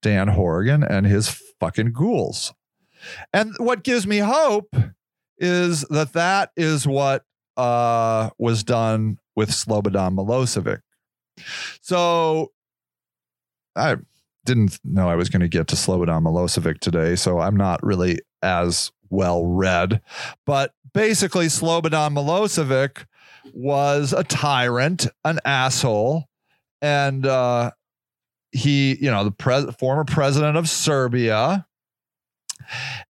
Dan 0.00 0.28
Horrigan 0.28 0.82
and 0.82 1.06
his 1.06 1.28
fucking 1.60 1.92
ghouls. 1.92 2.52
And 3.32 3.54
what 3.58 3.84
gives 3.84 4.06
me 4.06 4.18
hope 4.18 4.74
is 5.38 5.82
that 5.82 6.12
that 6.14 6.50
is 6.56 6.86
what 6.86 7.24
uh, 7.56 8.30
was 8.38 8.64
done 8.64 9.18
with 9.36 9.50
Slobodan 9.50 10.16
Milosevic. 10.16 10.80
So 11.80 12.52
I 13.76 13.96
didn't 14.44 14.78
know 14.84 15.08
I 15.08 15.16
was 15.16 15.28
going 15.28 15.40
to 15.40 15.48
get 15.48 15.68
to 15.68 15.76
Slobodan 15.76 16.22
Milosevic 16.22 16.80
today, 16.80 17.16
so 17.16 17.40
I'm 17.40 17.56
not 17.56 17.82
really 17.82 18.18
as 18.42 18.92
well 19.10 19.44
read. 19.44 20.00
But 20.46 20.74
basically, 20.92 21.46
Slobodan 21.46 22.14
Milosevic 22.14 23.06
was 23.54 24.12
a 24.12 24.24
tyrant, 24.24 25.06
an 25.24 25.40
asshole, 25.44 26.24
and 26.80 27.26
uh, 27.26 27.72
he, 28.50 28.96
you 29.00 29.10
know, 29.10 29.24
the 29.24 29.30
pres- 29.30 29.74
former 29.78 30.04
president 30.04 30.56
of 30.56 30.68
Serbia, 30.68 31.66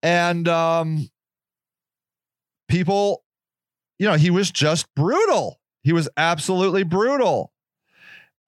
and 0.02 0.48
um, 0.48 1.10
people, 2.68 3.24
you 3.98 4.08
know, 4.08 4.16
he 4.16 4.30
was 4.30 4.52
just 4.52 4.94
brutal. 4.96 5.60
He 5.84 5.94
was 5.94 6.10
absolutely 6.18 6.84
brutal. 6.84 7.52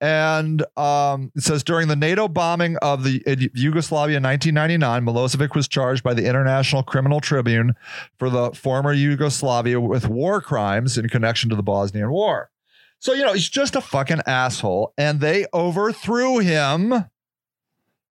And 0.02 0.66
um, 0.78 1.32
it 1.36 1.44
says 1.44 1.64
during 1.64 1.88
the 1.88 1.96
NATO 1.96 2.28
bombing 2.28 2.76
of 2.78 3.04
the 3.04 3.22
Yugoslavia 3.54 4.18
in 4.18 4.24
1999, 4.24 5.06
Milosevic 5.06 5.56
was 5.56 5.68
charged 5.68 6.04
by 6.04 6.16
the 6.16 6.26
International 6.28 6.82
Criminal 6.82 7.22
Tribunal 7.22 7.76
for 8.18 8.32
the 8.32 8.52
former 8.52 8.94
Yugoslavia 8.94 9.80
with 9.80 10.08
war 10.08 10.42
crimes 10.42 10.98
in 10.98 11.08
connection 11.08 11.52
to 11.52 11.56
the 11.56 11.62
Bosnian 11.62 12.10
War. 12.10 12.50
So, 12.98 13.14
you 13.14 13.24
know, 13.24 13.34
he's 13.34 13.50
just 13.50 13.76
a 13.76 13.82
fucking 13.82 14.22
asshole. 14.26 14.94
And 14.98 15.20
they 15.20 15.46
overthrew 15.54 16.40
him 16.40 17.06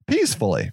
peacefully. 0.07 0.71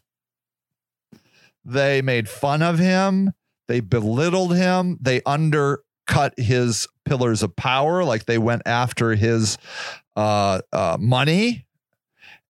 They 1.65 2.01
made 2.01 2.29
fun 2.29 2.63
of 2.63 2.79
him. 2.79 3.33
They 3.67 3.81
belittled 3.81 4.57
him. 4.57 4.99
They 5.01 5.21
undercut 5.27 6.35
his 6.37 6.89
pillars 7.05 7.43
of 7.43 7.57
power. 7.57 8.05
Like 8.05 8.27
they 8.27 8.39
went 8.39 8.63
after 8.67 9.15
his 9.15 9.59
uh, 10.19 10.61
uh, 10.73 10.97
money. 10.99 11.65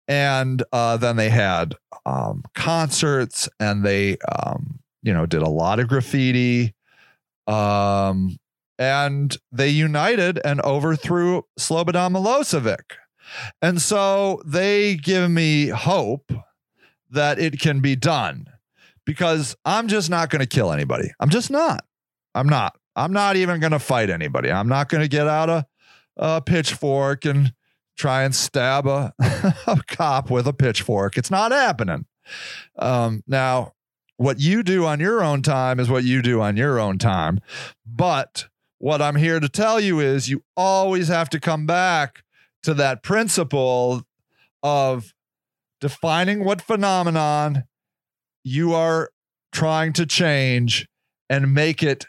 And 0.09 0.63
uh, 0.73 0.97
then 0.97 1.17
they 1.17 1.29
had 1.29 1.75
um, 2.07 2.43
concerts 2.55 3.47
and 3.61 3.85
they, 3.85 4.17
um, 4.19 4.81
you 5.03 5.13
know, 5.13 5.27
did 5.27 5.43
a 5.43 5.51
lot 5.51 5.79
of 5.79 5.87
graffiti. 5.87 6.75
Um, 7.47 8.39
and 8.79 9.37
they 9.53 9.69
united 9.69 10.41
and 10.45 10.63
overthrew 10.63 11.43
Slobodan 11.59 12.17
Milosevic. 12.17 12.97
And 13.61 13.83
so 13.83 14.41
they 14.47 14.97
give 14.97 15.31
me 15.31 15.69
hope 15.69 16.33
that 17.11 17.39
it 17.39 17.61
can 17.61 17.81
be 17.81 17.97
done 17.97 18.47
because 19.05 19.57
I'm 19.67 19.89
just 19.89 20.09
not 20.09 20.31
going 20.31 20.41
to 20.41 20.47
kill 20.47 20.73
anybody. 20.73 21.11
I'm 21.21 21.29
just 21.29 21.51
not. 21.51 21.85
I'm 22.35 22.49
not. 22.49 22.79
I'm 22.97 23.13
not 23.13 23.37
even 23.37 23.61
going 23.61 23.73
to 23.73 23.79
fight 23.79 24.09
anybody. 24.09 24.51
I'm 24.51 24.69
not 24.69 24.89
going 24.89 25.03
to 25.03 25.09
get 25.09 25.27
out 25.27 25.51
a, 25.51 25.67
a, 26.17 26.41
pitchfork 26.41 27.27
and 27.27 27.53
try 27.99 28.23
and 28.23 28.35
stab 28.35 28.87
a, 28.87 29.13
a 29.67 29.83
cop 29.87 30.31
with 30.31 30.47
a 30.47 30.53
pitchfork. 30.53 31.19
It's 31.19 31.31
not 31.31 31.53
happening. 31.53 32.07
Um, 32.79 33.23
now, 33.27 33.75
what 34.17 34.41
you 34.41 34.63
do 34.63 34.87
on 34.87 35.01
your 35.01 35.23
own 35.23 35.43
time 35.43 35.79
is 35.79 35.91
what 35.91 36.05
you 36.05 36.23
do 36.23 36.41
on 36.41 36.57
your 36.57 36.79
own 36.79 36.99
time. 36.99 37.41
But 37.87 38.49
what 38.79 39.03
I'm 39.03 39.17
here 39.17 39.41
to 39.41 39.49
tell 39.49 39.81
you 39.81 40.01
is 40.01 40.29
you 40.29 40.43
always 40.57 41.09
have 41.09 41.29
to 41.31 41.41
come 41.41 41.67
back 41.67 42.23
to 42.63 42.75
that 42.75 43.03
principle 43.03 44.03
of 44.63 45.13
defining 45.81 46.45
what 46.45 46.63
phenomenon 46.63 47.65
you 48.43 48.75
are 48.75 49.11
trying 49.53 49.93
to 49.95 50.07
change 50.07 50.89
and 51.31 51.55
make 51.55 51.83
it 51.83 52.07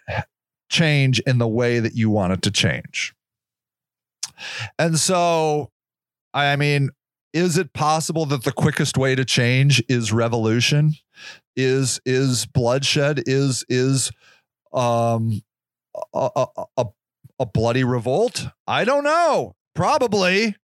change 0.70 1.20
in 1.22 1.38
the 1.38 1.48
way 1.48 1.80
that 1.80 1.96
you 1.96 2.10
want 2.10 2.34
it 2.34 2.42
to 2.44 2.52
change. 2.52 3.14
And 4.78 4.98
so, 4.98 5.72
I 6.34 6.56
mean, 6.56 6.90
is 7.34 7.58
it 7.58 7.74
possible 7.74 8.26
that 8.28 8.44
the 8.44 8.52
quickest 8.52 8.98
way 8.98 9.16
to 9.16 9.26
change 9.26 9.84
is 9.88 10.12
revolution? 10.12 10.94
Is 11.56 12.00
is 12.06 12.46
bloodshed? 12.46 13.24
Is 13.26 13.66
is 13.70 14.12
um 14.74 15.42
a, 16.14 16.48
a, 16.78 16.86
a 17.40 17.46
bloody 17.46 17.84
revolt? 17.84 18.48
I 18.68 18.86
don't 18.86 19.04
know. 19.04 19.56
Probably. 19.74 20.56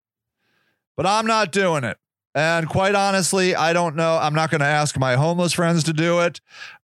But 0.97 1.07
I'm 1.07 1.27
not 1.27 1.53
doing 1.53 1.85
it. 1.85 1.99
And 2.35 2.69
quite 2.69 2.97
honestly, 2.97 3.55
I 3.55 3.73
don't 3.73 3.95
know. 3.95 4.19
I'm 4.21 4.35
not 4.35 4.51
going 4.51 4.61
to 4.61 4.67
ask 4.67 4.99
my 4.99 5.15
homeless 5.15 5.53
friends 5.53 5.85
to 5.85 5.93
do 5.93 6.21
it. 6.21 6.41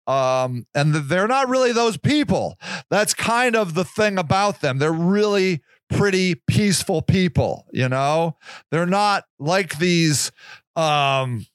Um, 0.06 0.66
and 0.74 0.94
they're 0.94 1.26
not 1.26 1.48
really 1.48 1.72
those 1.72 1.96
people. 1.96 2.56
That's 2.88 3.14
kind 3.14 3.56
of 3.56 3.74
the 3.74 3.84
thing 3.84 4.16
about 4.16 4.60
them. 4.60 4.78
They're 4.78 4.92
really 4.92 5.60
pretty 5.90 6.36
peaceful 6.46 7.02
people, 7.02 7.66
you 7.72 7.88
know? 7.88 8.36
They're 8.70 8.86
not 8.86 9.24
like 9.38 9.78
these 9.78 10.30
um 10.76 11.46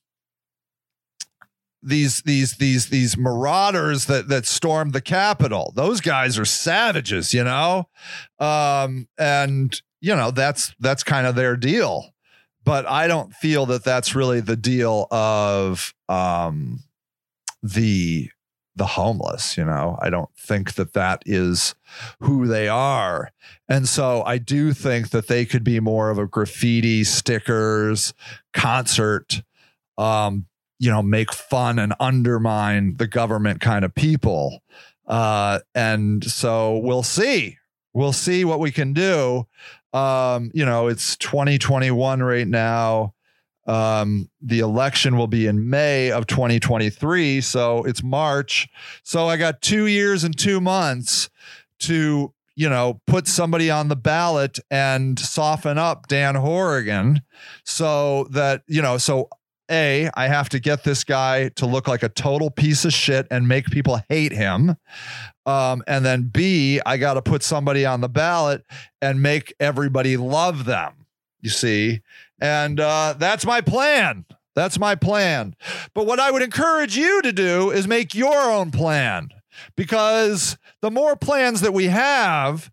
these 1.86 2.22
these 2.22 2.58
these 2.58 2.90
these 2.90 3.18
marauders 3.18 4.06
that 4.06 4.28
that 4.28 4.46
stormed 4.46 4.94
the 4.94 5.02
Capitol. 5.02 5.72
Those 5.76 6.02
guys 6.02 6.38
are 6.40 6.46
savages, 6.46 7.34
you 7.34 7.44
know, 7.44 7.88
um, 8.40 9.08
and 9.18 9.80
you 10.02 10.16
know 10.16 10.32
that's 10.32 10.74
that's 10.80 11.04
kind 11.04 11.28
of 11.28 11.36
their 11.36 11.56
deal. 11.56 12.12
But 12.64 12.88
I 12.88 13.08
don't 13.08 13.32
feel 13.34 13.68
that 13.68 13.84
that's 13.84 14.16
really 14.16 14.40
the 14.40 14.56
deal 14.56 15.08
of 15.12 15.94
um, 16.10 16.84
the 17.62 18.30
the 18.76 18.86
homeless. 18.86 19.58
You 19.58 19.66
know, 19.66 19.98
I 20.02 20.10
don't 20.10 20.30
think 20.38 20.74
that 20.76 20.94
that 20.94 21.24
is 21.26 21.76
who 22.20 22.48
they 22.48 22.68
are, 22.68 23.32
and 23.68 23.88
so 23.88 24.24
I 24.24 24.38
do 24.38 24.74
think 24.74 25.10
that 25.10 25.28
they 25.28 25.46
could 25.46 25.64
be 25.64 25.80
more 25.80 26.10
of 26.10 26.18
a 26.18 26.28
graffiti 26.28 27.04
stickers 27.04 28.14
concert 28.54 29.42
um, 29.98 30.46
you 30.80 30.92
know, 30.92 31.02
make 31.02 31.32
fun 31.34 31.80
and 31.80 31.94
undermine 32.00 32.98
the 32.98 33.08
government 33.08 33.62
kind 33.62 33.86
of 33.86 33.96
people. 33.96 34.62
Uh, 35.08 35.60
and 35.74 36.24
so 36.24 36.78
we'll 36.78 37.04
see. 37.04 37.58
We'll 37.94 38.14
see 38.14 38.44
what 38.44 38.60
we 38.60 38.72
can 38.72 38.94
do. 38.94 39.48
Um, 39.94 40.52
you 40.54 40.66
know, 40.66 40.88
it's 40.88 41.16
2021 41.18 42.22
right 42.22 42.48
now. 42.48 43.14
Um, 43.66 44.30
the 44.42 44.60
election 44.60 45.18
will 45.18 45.28
be 45.28 45.48
in 45.48 45.70
May 45.70 46.12
of 46.12 46.28
2023. 46.28 47.42
So 47.42 47.84
it's 47.84 48.04
March. 48.04 48.68
So 49.04 49.28
I 49.28 49.38
got 49.38 49.62
two 49.62 49.88
years 49.88 50.24
and 50.24 50.38
two 50.38 50.62
months 50.62 51.30
to, 51.80 52.34
you 52.56 52.70
know, 52.70 53.02
put 53.08 53.28
somebody 53.28 53.72
on 53.72 53.88
the 53.88 53.96
ballot 53.96 54.60
and 54.70 55.18
soften 55.20 55.78
up 55.78 56.08
Dan 56.08 56.36
Horrigan 56.36 57.22
so 57.64 58.26
that, 58.32 58.62
you 58.68 58.82
know, 58.82 58.98
so 58.98 59.30
a, 59.70 60.10
I 60.16 60.28
have 60.28 60.50
to 60.50 60.60
get 60.60 60.84
this 60.84 61.04
guy 61.04 61.50
to 61.50 61.66
look 61.66 61.88
like 61.88 62.04
a 62.04 62.10
total 62.10 62.52
piece 62.52 62.86
of 62.86 62.94
shit 62.94 63.28
and 63.32 63.48
make 63.48 63.66
people 63.68 64.00
hate 64.10 64.32
him. 64.32 64.76
Um, 65.46 65.84
and 65.88 66.06
then 66.06 66.24
B, 66.24 66.80
I 66.86 66.98
got 66.98 67.16
to 67.16 67.22
put 67.22 67.44
somebody 67.44 67.86
on 67.86 68.02
the 68.02 68.10
ballot 68.10 68.64
and 69.02 69.22
make 69.22 69.54
everybody 69.60 70.18
love 70.18 70.66
them. 70.66 71.06
You 71.42 71.50
see? 71.50 72.02
And 72.40 72.80
uh, 72.80 73.16
that's 73.18 73.46
my 73.46 73.62
plan. 73.62 74.26
That's 74.56 74.80
my 74.80 74.96
plan. 74.96 75.56
But 75.94 76.06
what 76.06 76.20
I 76.20 76.32
would 76.32 76.42
encourage 76.42 76.98
you 76.98 77.22
to 77.22 77.32
do 77.32 77.72
is 77.72 77.88
make 77.88 78.16
your 78.16 78.50
own 78.50 78.72
plan 78.72 79.30
because 79.76 80.58
the 80.82 80.92
more 80.92 81.16
plans 81.16 81.62
that 81.62 81.74
we 81.74 81.86
have, 81.86 82.72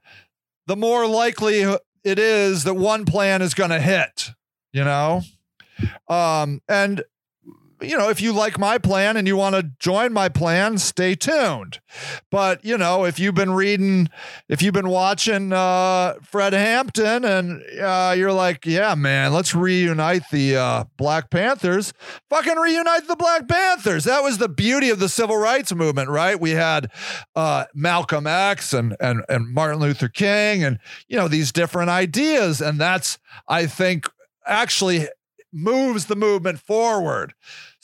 the 0.66 0.76
more 0.76 1.06
likely 1.06 1.62
it 2.04 2.18
is 2.18 2.64
that 2.64 2.74
one 2.74 3.04
plan 3.04 3.42
is 3.42 3.54
going 3.54 3.70
to 3.70 3.80
hit, 3.80 4.30
you 4.72 4.84
know? 4.84 5.22
Um, 6.08 6.60
and 6.68 7.02
you 7.82 7.96
know, 7.96 8.08
if 8.08 8.20
you 8.20 8.32
like 8.32 8.58
my 8.58 8.78
plan 8.78 9.16
and 9.16 9.26
you 9.26 9.36
want 9.36 9.54
to 9.54 9.70
join 9.78 10.12
my 10.12 10.28
plan, 10.28 10.78
stay 10.78 11.14
tuned. 11.14 11.80
But, 12.30 12.64
you 12.64 12.78
know, 12.78 13.04
if 13.04 13.18
you've 13.18 13.34
been 13.34 13.52
reading, 13.52 14.08
if 14.48 14.62
you've 14.62 14.74
been 14.74 14.88
watching 14.88 15.52
uh, 15.52 16.14
Fred 16.22 16.52
Hampton 16.52 17.24
and 17.24 17.62
uh, 17.80 18.14
you're 18.16 18.32
like, 18.32 18.64
yeah, 18.64 18.94
man, 18.94 19.32
let's 19.32 19.54
reunite 19.54 20.22
the 20.30 20.56
uh, 20.56 20.84
Black 20.96 21.30
Panthers, 21.30 21.92
fucking 22.30 22.56
reunite 22.56 23.06
the 23.08 23.16
Black 23.16 23.48
Panthers. 23.48 24.04
That 24.04 24.22
was 24.22 24.38
the 24.38 24.48
beauty 24.48 24.90
of 24.90 24.98
the 24.98 25.08
civil 25.08 25.36
rights 25.36 25.74
movement, 25.74 26.08
right? 26.08 26.40
We 26.40 26.50
had 26.50 26.90
uh, 27.36 27.64
Malcolm 27.74 28.26
X 28.26 28.72
and, 28.72 28.96
and, 29.00 29.22
and 29.28 29.52
Martin 29.52 29.80
Luther 29.80 30.08
King 30.08 30.64
and, 30.64 30.78
you 31.08 31.16
know, 31.16 31.28
these 31.28 31.52
different 31.52 31.90
ideas. 31.90 32.60
And 32.60 32.80
that's, 32.80 33.18
I 33.48 33.66
think, 33.66 34.08
actually 34.46 35.08
moves 35.52 36.06
the 36.06 36.16
movement 36.16 36.58
forward. 36.58 37.34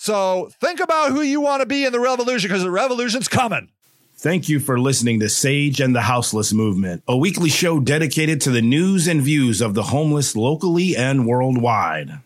So 0.00 0.48
think 0.60 0.78
about 0.78 1.10
who 1.10 1.22
you 1.22 1.40
want 1.40 1.60
to 1.60 1.66
be 1.66 1.84
in 1.84 1.90
the 1.90 1.98
revolution 1.98 2.48
because 2.48 2.62
the 2.62 2.70
revolution's 2.70 3.26
coming. 3.26 3.68
Thank 4.14 4.48
you 4.48 4.60
for 4.60 4.78
listening 4.78 5.18
to 5.18 5.28
Sage 5.28 5.80
and 5.80 5.94
the 5.94 6.02
Houseless 6.02 6.52
Movement, 6.52 7.02
a 7.08 7.16
weekly 7.16 7.50
show 7.50 7.80
dedicated 7.80 8.40
to 8.42 8.52
the 8.52 8.62
news 8.62 9.08
and 9.08 9.20
views 9.20 9.60
of 9.60 9.74
the 9.74 9.82
homeless 9.82 10.36
locally 10.36 10.96
and 10.96 11.26
worldwide. 11.26 12.20